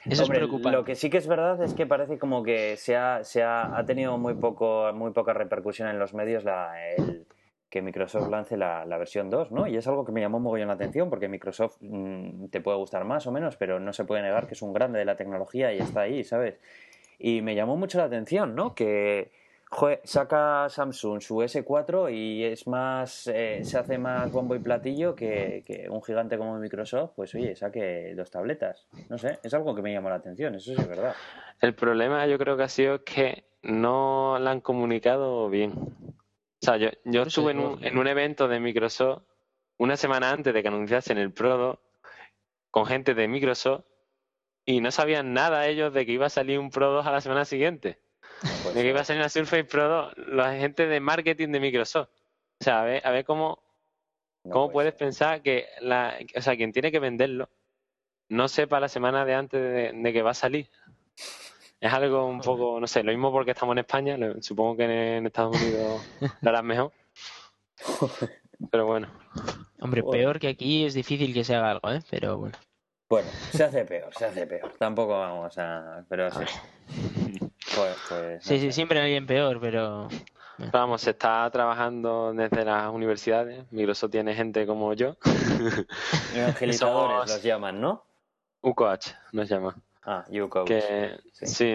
[0.04, 0.70] Eso Hombre, es preocupante.
[0.78, 3.76] Lo que sí que es verdad es que parece como que se ha, se ha,
[3.76, 7.26] ha tenido muy poco muy poca repercusión en los medios la, el,
[7.70, 9.66] que Microsoft lance la, la versión 2, ¿no?
[9.66, 13.04] Y es algo que me llamó mogollón la atención porque Microsoft mm, te puede gustar
[13.04, 15.72] más o menos, pero no se puede negar que es un grande de la tecnología
[15.72, 16.58] y está ahí, ¿sabes?
[17.18, 18.74] Y me llamó mucho la atención, ¿no?
[18.74, 19.30] Que
[19.70, 25.14] joder, saca Samsung su S4 y es más eh, se hace más bombo y platillo
[25.14, 28.86] que, que un gigante como Microsoft, pues oye, saque dos tabletas.
[29.08, 31.14] No sé, es algo que me llamó la atención, eso sí es verdad.
[31.60, 35.72] El problema yo creo que ha sido que no la han comunicado bien.
[36.60, 39.22] O sea, yo, yo estuve en un, en un evento de Microsoft
[39.78, 41.78] una semana antes de que anunciasen el Pro 2
[42.70, 43.84] con gente de Microsoft
[44.64, 47.20] y no sabían nada ellos de que iba a salir un Pro 2 a la
[47.20, 48.00] semana siguiente.
[48.62, 51.60] Pues, de que iba a salir una Surface Pro 2, la gente de marketing de
[51.60, 52.10] Microsoft.
[52.60, 53.62] O sea, a ver, a ver cómo,
[54.44, 54.98] no ¿Cómo puede puedes ser.
[54.98, 57.48] pensar que la, o sea, quien tiene que venderlo
[58.28, 60.68] no sepa la semana de antes de, de que va a salir?
[61.80, 65.26] Es algo un poco, no sé, lo mismo porque estamos en España, supongo que en,
[65.26, 66.02] Estados Unidos
[66.42, 66.92] lo harán mejor.
[68.70, 69.08] Pero bueno,
[69.80, 72.02] Hombre, peor que aquí es difícil que se haga algo, ¿eh?
[72.10, 72.58] Pero bueno.
[73.08, 74.74] Bueno, se hace peor, se hace peor.
[74.76, 76.04] Tampoco vamos a...
[76.08, 76.44] Pero sí.
[77.74, 80.08] Pues, pues, no Sí, sí, siempre hay alguien peor, pero...
[80.72, 83.64] vamos, se está trabajando desde las universidades.
[83.70, 85.16] Microsoft tiene gente como yo.
[86.34, 88.04] Evangelizadores Somos- los llaman, ¿no?
[88.60, 89.76] UCOACH nos llama.
[90.10, 90.66] Ah, YouCoach.
[90.66, 91.46] que sí.
[91.46, 91.74] sí,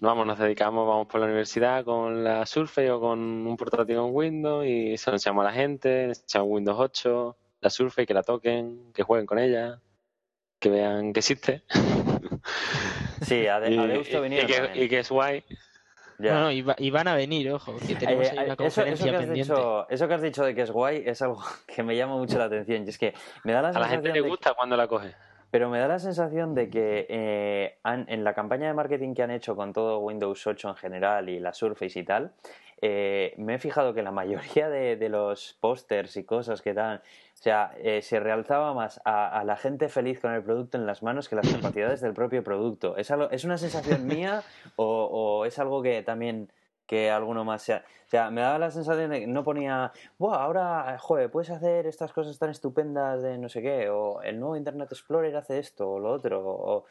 [0.00, 4.10] vamos, nos dedicamos, vamos por la universidad con la Surface o con un portátil con
[4.14, 8.22] Windows y se lo enseñamos a la gente, enseñamos Windows 8, la Surface, que la
[8.22, 9.80] toquen, que jueguen con ella,
[10.58, 11.62] que vean que existe
[13.22, 14.84] Sí, a, de, y, a Deusto y que, también.
[14.84, 15.44] y que es guay.
[16.18, 16.34] Ya.
[16.34, 18.56] No, no, y, va- y van a venir, ojo, que tenemos Eh, ahí una eh,
[18.58, 19.52] eso, eso conferencia que has pendiente.
[19.54, 22.36] dicho, eso que has dicho de que es guay es algo que me llama mucho
[22.38, 22.84] la atención.
[22.84, 25.14] Y es que me da la A la gente le gusta cuando la coge.
[25.50, 29.30] Pero me da la sensación de que eh, en la campaña de marketing que han
[29.30, 32.32] hecho con todo Windows 8 en general y la Surface y tal,
[32.82, 37.42] eh, me he fijado que la mayoría de, los pósters y cosas que dan, o
[37.42, 41.28] sea, eh, se realzaba más a, la gente feliz con el producto en las manos
[41.28, 42.96] que las capacidades del propio producto.
[42.96, 44.42] ¿Es, ¿es una sensación mía
[44.76, 46.48] o es algo que también
[46.90, 47.84] que alguno más sea.
[48.04, 51.86] O sea, me daba la sensación de que no ponía, Buah, ahora, joder, puedes hacer
[51.86, 55.88] estas cosas tan estupendas de no sé qué, o el nuevo Internet Explorer hace esto
[55.88, 56.84] o lo otro, o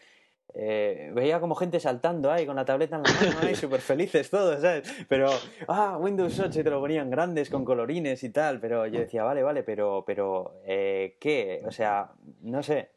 [0.54, 4.30] eh, veía como gente saltando ahí con la tableta en la mano ahí, súper felices
[4.30, 4.90] todos, ¿sabes?
[5.10, 5.32] Pero,
[5.68, 9.26] ah, Windows 8 y te lo ponían grandes con colorines y tal, pero yo decía,
[9.26, 11.62] vale, vale, pero, pero, eh, ¿qué?
[11.66, 12.90] O sea, no sé,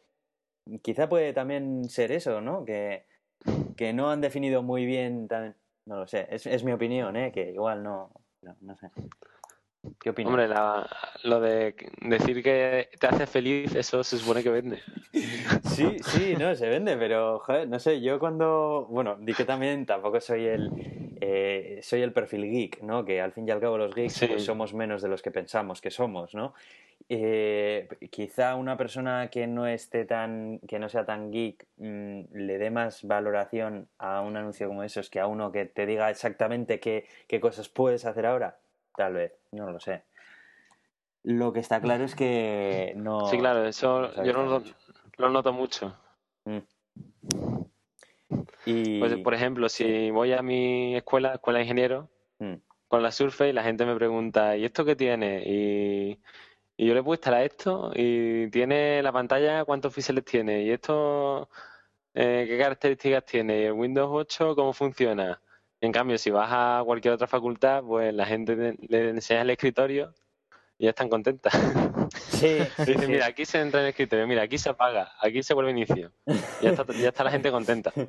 [0.83, 2.65] quizá puede también ser eso, ¿no?
[2.65, 3.07] Que,
[3.75, 5.57] que no han definido muy bien también.
[5.87, 7.33] No lo sé, es, es mi opinión, ¿eh?
[7.33, 8.91] Que igual no, no, no sé.
[10.01, 10.31] ¿Qué opinas?
[10.31, 10.89] Hombre, la-
[11.25, 14.79] lo de decir que te hace feliz, eso se supone que vende.
[15.65, 19.85] Sí, sí, no, se vende, pero, joder, no sé, yo cuando, bueno, di que también
[19.87, 20.71] tampoco soy el,
[21.21, 23.05] eh, soy el perfil geek, ¿no?
[23.05, 24.27] Que al fin y al cabo los geeks Sí.
[24.27, 26.55] pues somos menos de los que pensamos que somos, ¿no?
[27.09, 32.59] Eh, quizá una persona que no esté tan, que no sea tan geek, mm, le
[32.59, 36.81] dé más valoración a un anuncio como esos que a uno que te diga exactamente
[36.81, 38.57] qué, qué cosas puedes hacer ahora,
[38.97, 40.05] tal vez, no lo sé.
[41.25, 43.27] Lo que está claro es que no.
[43.27, 44.75] Sí, claro, eso no yo lo, avisa
[45.19, 45.97] lo noto mucho.
[46.45, 46.59] Mm.
[48.67, 48.99] Y...
[49.01, 52.09] Pues, por ejemplo, si voy a mi escuela, escuela de ingeniero,
[52.43, 52.55] Mm.
[52.89, 55.43] con la Surface, la gente me pregunta, ¿y esto qué tiene?
[55.47, 56.19] Y,
[56.77, 60.63] y yo le puedo instalar esto y tiene la pantalla, ¿cuántos píxeles tiene?
[60.65, 61.49] ¿Y esto
[62.15, 63.61] eh, qué características tiene?
[63.61, 65.41] ¿Y el Windows 8 cómo funciona?
[65.83, 70.15] En cambio, si vas a cualquier otra facultad, pues la gente le, enseña el escritorio
[70.79, 71.53] y ya están contentas.
[72.13, 73.07] Sí, Dicen, sí.
[73.07, 76.13] mira, aquí se entra en el escritorio, mira, aquí se apaga, aquí se vuelve inicio.
[76.61, 77.93] Ya está, ya está la gente contenta.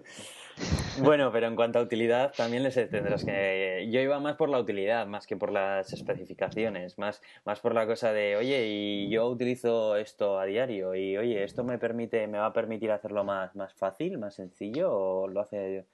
[1.01, 3.89] Bueno, pero en cuanto a utilidad, también les tendrás que.
[3.91, 7.87] Yo iba más por la utilidad, más que por las especificaciones, más, más por la
[7.87, 12.37] cosa de, oye, y yo utilizo esto a diario, y oye, esto me permite, me
[12.37, 15.87] va a permitir hacerlo más, más fácil, más sencillo, o lo hace.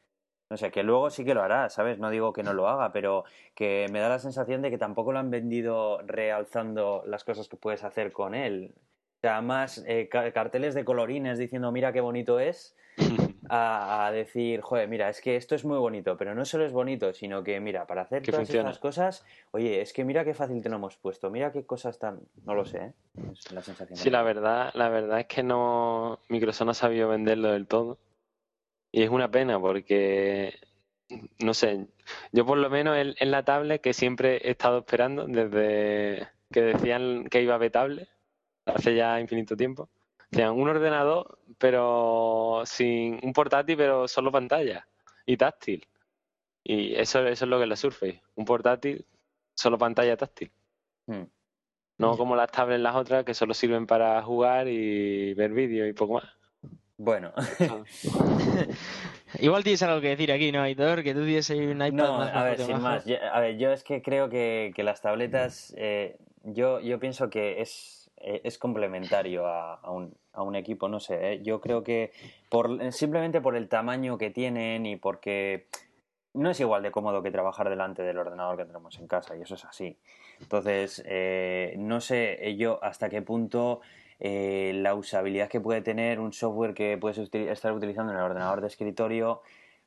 [0.49, 1.99] No sé, que luego sí que lo hará, ¿sabes?
[1.99, 3.23] No digo que no lo haga, pero
[3.53, 7.55] que me da la sensación de que tampoco lo han vendido realzando las cosas que
[7.57, 8.73] puedes hacer con él.
[8.76, 12.76] O sea, más eh, ca- carteles de colorines diciendo, mira qué bonito es,
[13.49, 16.71] a, a decir, joder, mira, es que esto es muy bonito, pero no solo es
[16.73, 18.69] bonito, sino que, mira, para hacer Que todas funciona.
[18.69, 21.99] estas cosas, oye, es que mira qué fácil te lo hemos puesto, mira qué cosas
[21.99, 22.21] tan...
[22.45, 22.93] No lo sé, ¿eh?
[23.34, 23.97] Es la sensación.
[23.99, 27.97] Sí, la verdad, la verdad es que no Microsoft no ha sabido venderlo del todo.
[28.91, 30.59] Y es una pena porque,
[31.39, 31.87] no sé,
[32.31, 36.61] yo por lo menos en, en la tablet que siempre he estado esperando desde que
[36.61, 38.09] decían que iba a haber tablet,
[38.65, 39.89] hace ya infinito tiempo.
[40.31, 44.87] Decían un ordenador, pero sin un portátil, pero solo pantalla
[45.25, 45.87] y táctil.
[46.63, 49.05] Y eso, eso es lo que es la Surface, un portátil,
[49.55, 50.51] solo pantalla táctil.
[51.07, 51.23] Hmm.
[51.97, 55.93] No como las tablets las otras que solo sirven para jugar y ver vídeos y
[55.93, 56.38] poco más.
[57.01, 57.31] Bueno,
[59.39, 61.01] Igual tienes algo que decir aquí, ¿no, Aitor?
[61.01, 63.05] Que tú tienes ahí un iPad no, más a ver, sin más.
[63.05, 67.30] Yo, a ver, yo es que creo que, que las tabletas, eh, yo, yo pienso
[67.30, 71.61] que es, eh, es complementario a, a un, a un equipo, no sé, eh, yo
[71.61, 72.11] creo que
[72.49, 75.67] por, simplemente por el tamaño que tienen y porque
[76.34, 79.41] no es igual de cómodo que trabajar delante del ordenador que tenemos en casa, y
[79.41, 79.97] eso es así.
[80.39, 83.81] Entonces, eh, no sé eh, yo hasta qué punto
[84.19, 88.23] eh, la usabilidad que puede tener un software que puedes util- estar utilizando en el
[88.25, 89.41] ordenador de escritorio,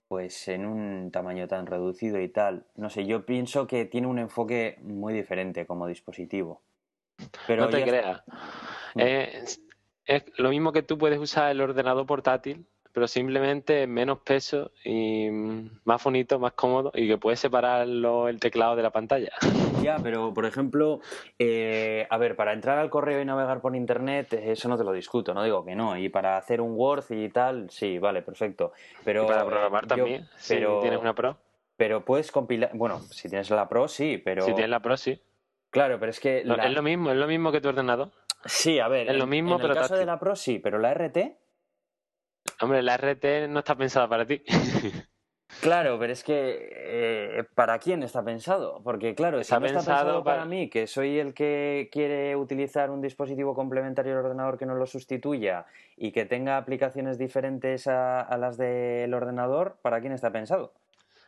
[0.08, 2.64] pues en un tamaño tan reducido y tal.
[2.76, 6.60] No sé, yo pienso que tiene un enfoque muy diferente como dispositivo.
[7.46, 8.22] Pero no te ya- creas.
[8.96, 9.60] Es,
[10.06, 15.28] es lo mismo que tú puedes usar el ordenador portátil, pero simplemente menos peso y
[15.84, 19.30] más bonito, más cómodo y que puedes separarlo el teclado de la pantalla.
[19.82, 21.00] Ya, pero por ejemplo,
[21.40, 24.84] eh, a ver, para entrar al correo y navegar por internet, eh, eso no te
[24.84, 25.96] lo discuto, no digo que no.
[25.98, 28.72] Y para hacer un Word y tal, sí, vale, perfecto.
[29.04, 31.36] Pero y para eh, programar yo- también, pero, si tienes una Pro.
[31.76, 35.20] pero puedes compilar, bueno, si tienes la Pro, sí, pero Si tienes la Pro, sí.
[35.70, 38.10] claro, pero es que No, la- Es lo mismo, es lo mismo que tu ordenador.
[38.44, 40.60] sí, a ver, es lo en- mismo, en pero el caso de la Pro sí,
[40.60, 41.38] pero la RT
[42.60, 44.42] Hombre, la RT no está pensada para ti.
[45.60, 48.80] Claro, pero es que eh, ¿para quién está pensado?
[48.82, 51.90] Porque claro, Está si no está pensado pensado para para- mí, que soy el que
[51.92, 55.66] quiere utilizar un dispositivo complementario al ordenador que no lo sustituya
[55.96, 60.72] y que tenga aplicaciones diferentes a, a las del ordenador, ¿para quién está pensado?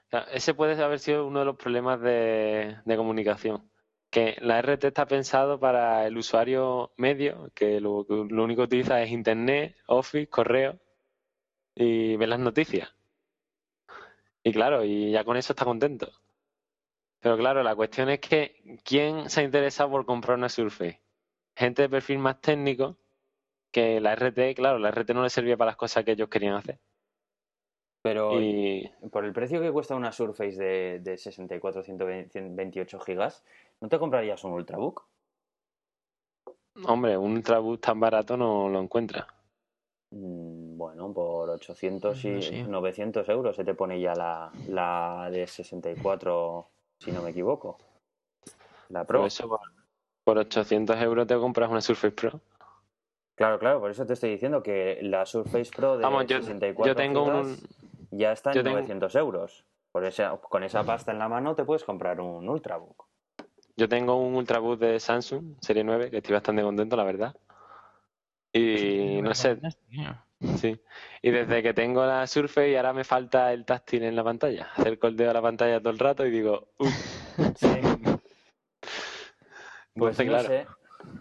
[0.08, 3.68] Claro, Ese puede haber sido uno de los problemas de, de comunicación.
[4.10, 8.66] Que la RT está pensado para el usuario medio, que lo, que lo único que
[8.66, 10.78] utiliza es internet, Office, correo
[11.74, 12.94] y ver las noticias.
[14.42, 16.10] Y claro, y ya con eso está contento.
[17.20, 21.00] Pero claro, la cuestión es que ¿quién se ha interesado por comprar una Surface?
[21.56, 22.98] Gente de perfil más técnico
[23.70, 26.54] que la RT, claro, la RT no le servía para las cosas que ellos querían
[26.54, 26.78] hacer.
[28.02, 33.42] Pero Y por el precio que cuesta una Surface de, de 64 128 gigas,
[33.80, 35.06] ¿no te comprarías un Ultrabook?
[36.84, 39.26] Hombre, un Ultrabook tan barato no lo encuentra.
[40.14, 42.64] Mm, Bueno, por 800 y No sé.
[42.64, 46.66] 900 euros se te pone ya la, la de 64,
[46.98, 47.78] si no me equivoco.
[48.90, 49.20] La Pro.
[49.20, 49.60] Por eso, por,
[50.24, 52.40] por 800 euros te compras una Surface Pro.
[53.36, 56.92] Claro, claro, por eso te estoy diciendo que la Surface Pro de Vamos, yo, 64
[56.92, 57.56] yo tengo un...
[58.10, 59.64] ya está en yo tengo- 900 euros.
[59.90, 63.06] Por esa, con esa pasta en la mano te puedes comprar un Ultrabook.
[63.76, 67.36] Yo tengo un Ultrabook de Samsung, serie 9, que estoy bastante contento, la verdad.
[68.54, 69.58] Y no sé,
[70.58, 70.80] sí.
[71.22, 74.68] Y desde que tengo la Surface y ahora me falta el táctil en la pantalla.
[74.76, 76.88] Acerco el dedo a la pantalla todo el rato y digo, uy,
[79.96, 80.48] Pues no claro.
[80.48, 80.66] sé,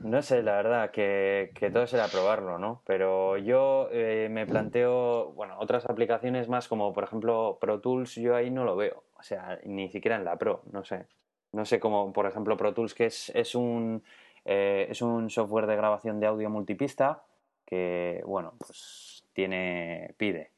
[0.03, 2.81] no sé, la verdad, que, que todo será probarlo, ¿no?
[2.85, 8.35] Pero yo eh, me planteo, bueno, otras aplicaciones más como, por ejemplo, Pro Tools, yo
[8.35, 9.03] ahí no lo veo.
[9.17, 11.05] O sea, ni siquiera en la Pro, no sé.
[11.51, 14.03] No sé cómo, por ejemplo, Pro Tools, que es, es un
[14.45, 17.23] eh, es un software de grabación de audio multipista
[17.65, 20.51] que, bueno, pues tiene, pide.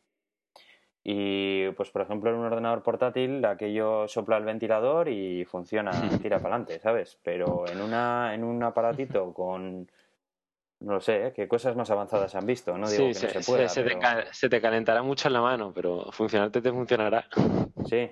[1.03, 5.91] Y pues por ejemplo en un ordenador portátil aquello sopla el ventilador y funciona,
[6.21, 7.19] tira para adelante, ¿sabes?
[7.23, 9.89] Pero en una en un aparatito con
[10.81, 11.33] no lo sé, ¿eh?
[11.33, 13.69] qué cosas más avanzadas han visto, no digo Sí, que se, no se pueda.
[13.69, 17.25] se- te se te calentará mucho en la mano, pero funcionarte te funcionará.
[17.85, 18.11] Sí.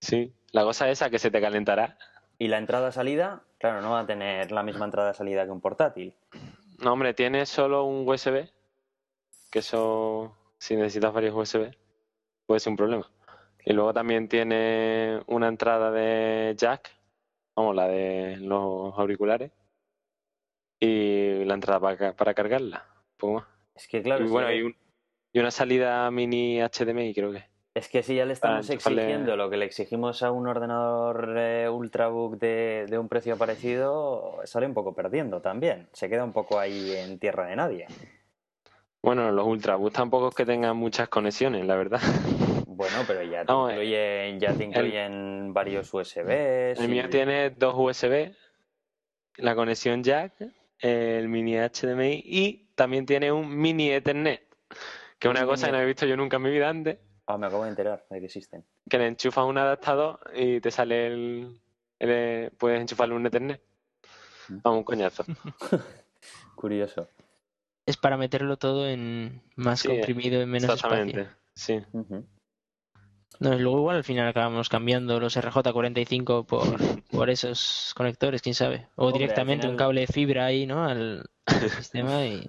[0.00, 1.96] Sí, la cosa esa que se te calentará.
[2.42, 6.12] Y la entrada-salida, claro, no va a tener la misma entrada-salida que un portátil.
[6.80, 8.48] No, hombre, tiene solo un USB,
[9.48, 11.72] que eso, si necesitas varios USB,
[12.44, 13.08] puede ser un problema.
[13.64, 16.90] Y luego también tiene una entrada de jack,
[17.54, 19.52] vamos, la de los auriculares,
[20.80, 23.44] y la entrada para, ca- para cargarla, un poco más.
[23.76, 24.76] Es que claro, y bueno, ya- y, un-
[25.32, 27.44] y una salida mini HDMI, creo que.
[27.74, 31.34] Es que si ya le estamos enchufarle- exigiendo lo que le exigimos a un ordenador
[31.38, 35.88] eh, Ultrabook de, de un precio parecido, sale un poco perdiendo también.
[35.92, 37.86] Se queda un poco ahí en tierra de nadie.
[39.02, 42.00] Bueno, los Ultrabooks tampoco es que tengan muchas conexiones, la verdad.
[42.74, 46.80] Bueno, pero ya te No, incluyen, ya te incluyen varios USBs.
[46.80, 48.32] El mío tiene dos USB,
[49.36, 50.32] la conexión jack,
[50.80, 54.42] el mini HDMI y también tiene un mini Ethernet,
[55.18, 56.98] que es una Un cosa que no he visto yo nunca en mi vida antes,
[57.32, 58.62] Ah, me acabo de enterar de que existen.
[58.90, 61.60] que le enchufas un adaptador y te sale el...
[61.98, 63.62] el- puedes enchufarle un Ethernet.
[64.48, 64.58] Mm.
[64.62, 65.24] Vamos, un coñazo.
[66.54, 67.08] Curioso.
[67.86, 71.38] Es para meterlo todo en más Sí, comprimido, en menos Exactamente, espacio.
[71.54, 71.80] sí.
[73.42, 76.62] No, y luego igual al final acabamos cambiando los RJ45 por,
[77.10, 78.86] por esos conectores, quién sabe.
[78.94, 80.84] O Hombre, directamente un cable de fibra ahí, ¿no?
[80.84, 82.48] Al, al sistema y...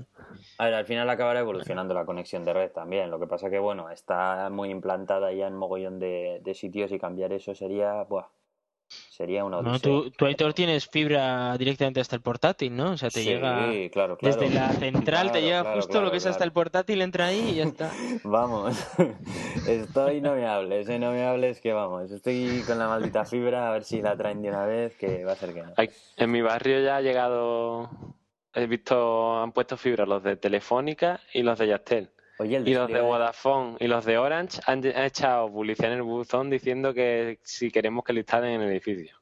[0.58, 3.10] A ver, al final acabará evolucionando la conexión de red también.
[3.10, 7.00] Lo que pasa que, bueno, está muy implantada ya en mogollón de, de sitios y
[7.00, 8.28] cambiar eso sería, buah,
[9.16, 9.80] sería una No, odisea.
[9.92, 12.92] tú, tú Aitor tienes fibra directamente hasta el portátil, ¿no?
[12.92, 13.70] O sea, te Sí, llega...
[13.92, 14.38] claro, claro.
[14.40, 17.28] Desde la central te llega claro, justo claro, lo que es hasta el portátil, entra
[17.28, 17.92] ahí y ya está.
[18.24, 18.76] Vamos,
[19.68, 23.70] estoy no me hables, eh, no me hables que vamos, estoy con la maldita fibra
[23.70, 25.74] a ver si la traen de una vez, que va a ser que no.
[26.18, 27.90] En mi barrio ya ha llegado...
[28.56, 32.10] He visto, han puesto fibra los de Telefónica y los de Yastel.
[32.40, 35.98] Oye, el Y los de Vodafone y los de Orange han, han echado publicidad en
[35.98, 39.16] el buzón diciendo que si queremos que lo instalen en el edificio.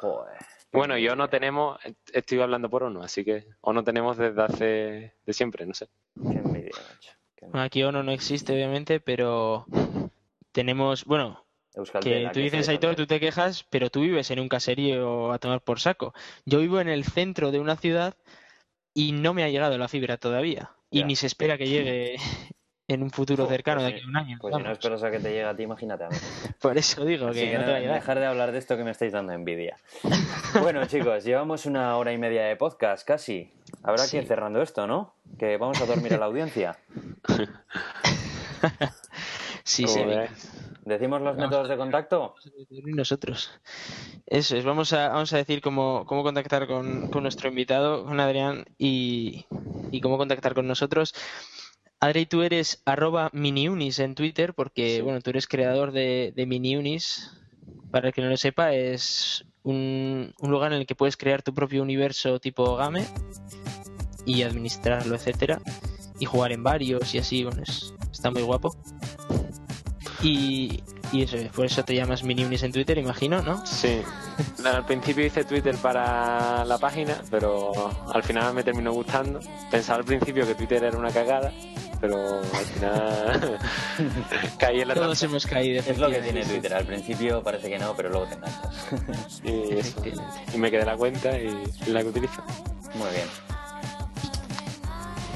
[0.00, 0.36] Joder.
[0.72, 1.78] Bueno, y o no tenemos,
[2.12, 5.88] estoy hablando por uno, así que o no tenemos desde hace de siempre, no sé.
[6.14, 7.12] Qué envidia, macho.
[7.36, 7.62] Qué envidia.
[7.62, 9.66] Aquí Ono no existe, obviamente, pero
[10.50, 11.04] tenemos...
[11.04, 11.44] Bueno,
[12.02, 15.38] que ¿a tú dices, Aitor, tú te quejas, pero tú vives en un caserío a
[15.38, 16.14] tomar por saco.
[16.46, 18.14] Yo vivo en el centro de una ciudad
[18.94, 20.70] y no me ha llegado la fibra todavía.
[20.92, 22.16] Y ni se espera que llegue
[22.88, 24.04] en un futuro cercano pues de sí.
[24.04, 24.38] aquí a un año.
[24.40, 26.16] Pues si no esperas a que te llegue a ti, imagínate a mí.
[26.60, 28.84] Por eso digo Así que, que no te a dejar de hablar de esto que
[28.84, 29.76] me estáis dando envidia.
[30.60, 33.50] Bueno, chicos, llevamos una hora y media de podcast, casi.
[33.82, 34.28] Habrá que ir Sí.
[34.28, 35.14] cerrando esto, ¿no?
[35.38, 36.76] Que vamos a dormir a la audiencia.
[39.64, 40.00] Sí, sí.
[40.84, 42.34] ¿Decimos los Vamos métodos de contacto?
[42.70, 43.50] y nosotros.
[44.26, 48.18] Eso es, vamos a, vamos a decir cómo, cómo contactar con, con nuestro invitado, con
[48.18, 49.46] Adrián, y,
[49.92, 51.14] y cómo contactar con nosotros.
[52.00, 55.00] Adri, tú eres arroba miniunis en Twitter, porque Sí.
[55.02, 57.30] bueno, tú eres creador de, de miniunis.
[57.92, 61.42] Para el que no lo sepa, es un, un lugar en el que puedes crear
[61.42, 63.06] tu propio universo tipo game
[64.26, 65.60] y administrarlo, etcétera,
[66.18, 68.74] y jugar en varios y así, bueno, es- está muy guapo.
[70.22, 70.82] Y,
[71.12, 73.64] y eso, por eso te llamas Miniunis en Twitter, imagino, ¿no?
[73.66, 74.00] Sí.
[74.64, 77.72] Al principio hice Twitter para la página, pero
[78.12, 79.40] al final me terminó gustando.
[79.70, 81.52] Pensaba al principio que Twitter era una cagada,
[82.00, 83.58] pero al final
[84.58, 85.32] caí en la Todos trampa.
[85.32, 85.82] hemos caído.
[85.86, 86.44] Es lo que tiene.
[86.44, 86.72] Twitter.
[86.74, 89.40] Al principio parece que no, pero luego te enganchas.
[89.44, 90.02] Y, eso.
[90.54, 91.50] Y me quedé la cuenta y
[91.88, 92.42] la que utilizo.
[92.94, 93.26] Muy bien.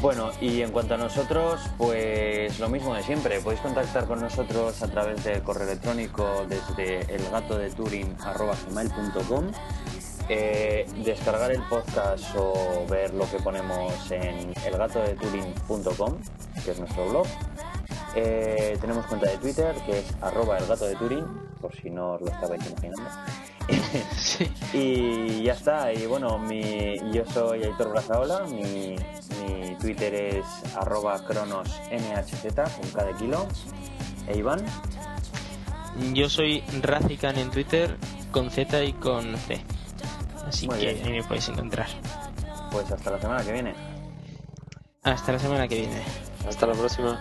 [0.00, 3.40] Bueno, y en cuanto a nosotros, pues lo mismo de siempre.
[3.40, 9.52] Podéis contactar con nosotros a través del correo electrónico desde elgatodeturing.com
[10.28, 16.14] eh, descargar el podcast o ver lo que ponemos en elgatodeturing.com,
[16.64, 17.26] que es nuestro blog.
[18.16, 21.24] Eh, tenemos cuenta de Twitter, que es arroba elgatodeturing,
[21.60, 23.08] por si no os lo estabais imaginando.
[24.16, 24.50] Sí.
[24.72, 28.62] Y ya está, y bueno, mi, yo soy Aitor Brazaola, mi,
[29.42, 30.44] mi Twitter es
[30.76, 33.46] arroba cronosnhz con cada kilo.
[34.28, 34.64] E Iván,
[36.12, 37.96] Yo soy Razikan en Twitter
[38.32, 39.64] con Z y con C.
[40.46, 41.06] Así Muy que bien.
[41.06, 41.88] ahí me podéis encontrar.
[42.70, 43.74] pues hasta la semana que viene.
[45.02, 46.02] Hasta la semana que viene.
[46.48, 47.20] Hasta la próxima.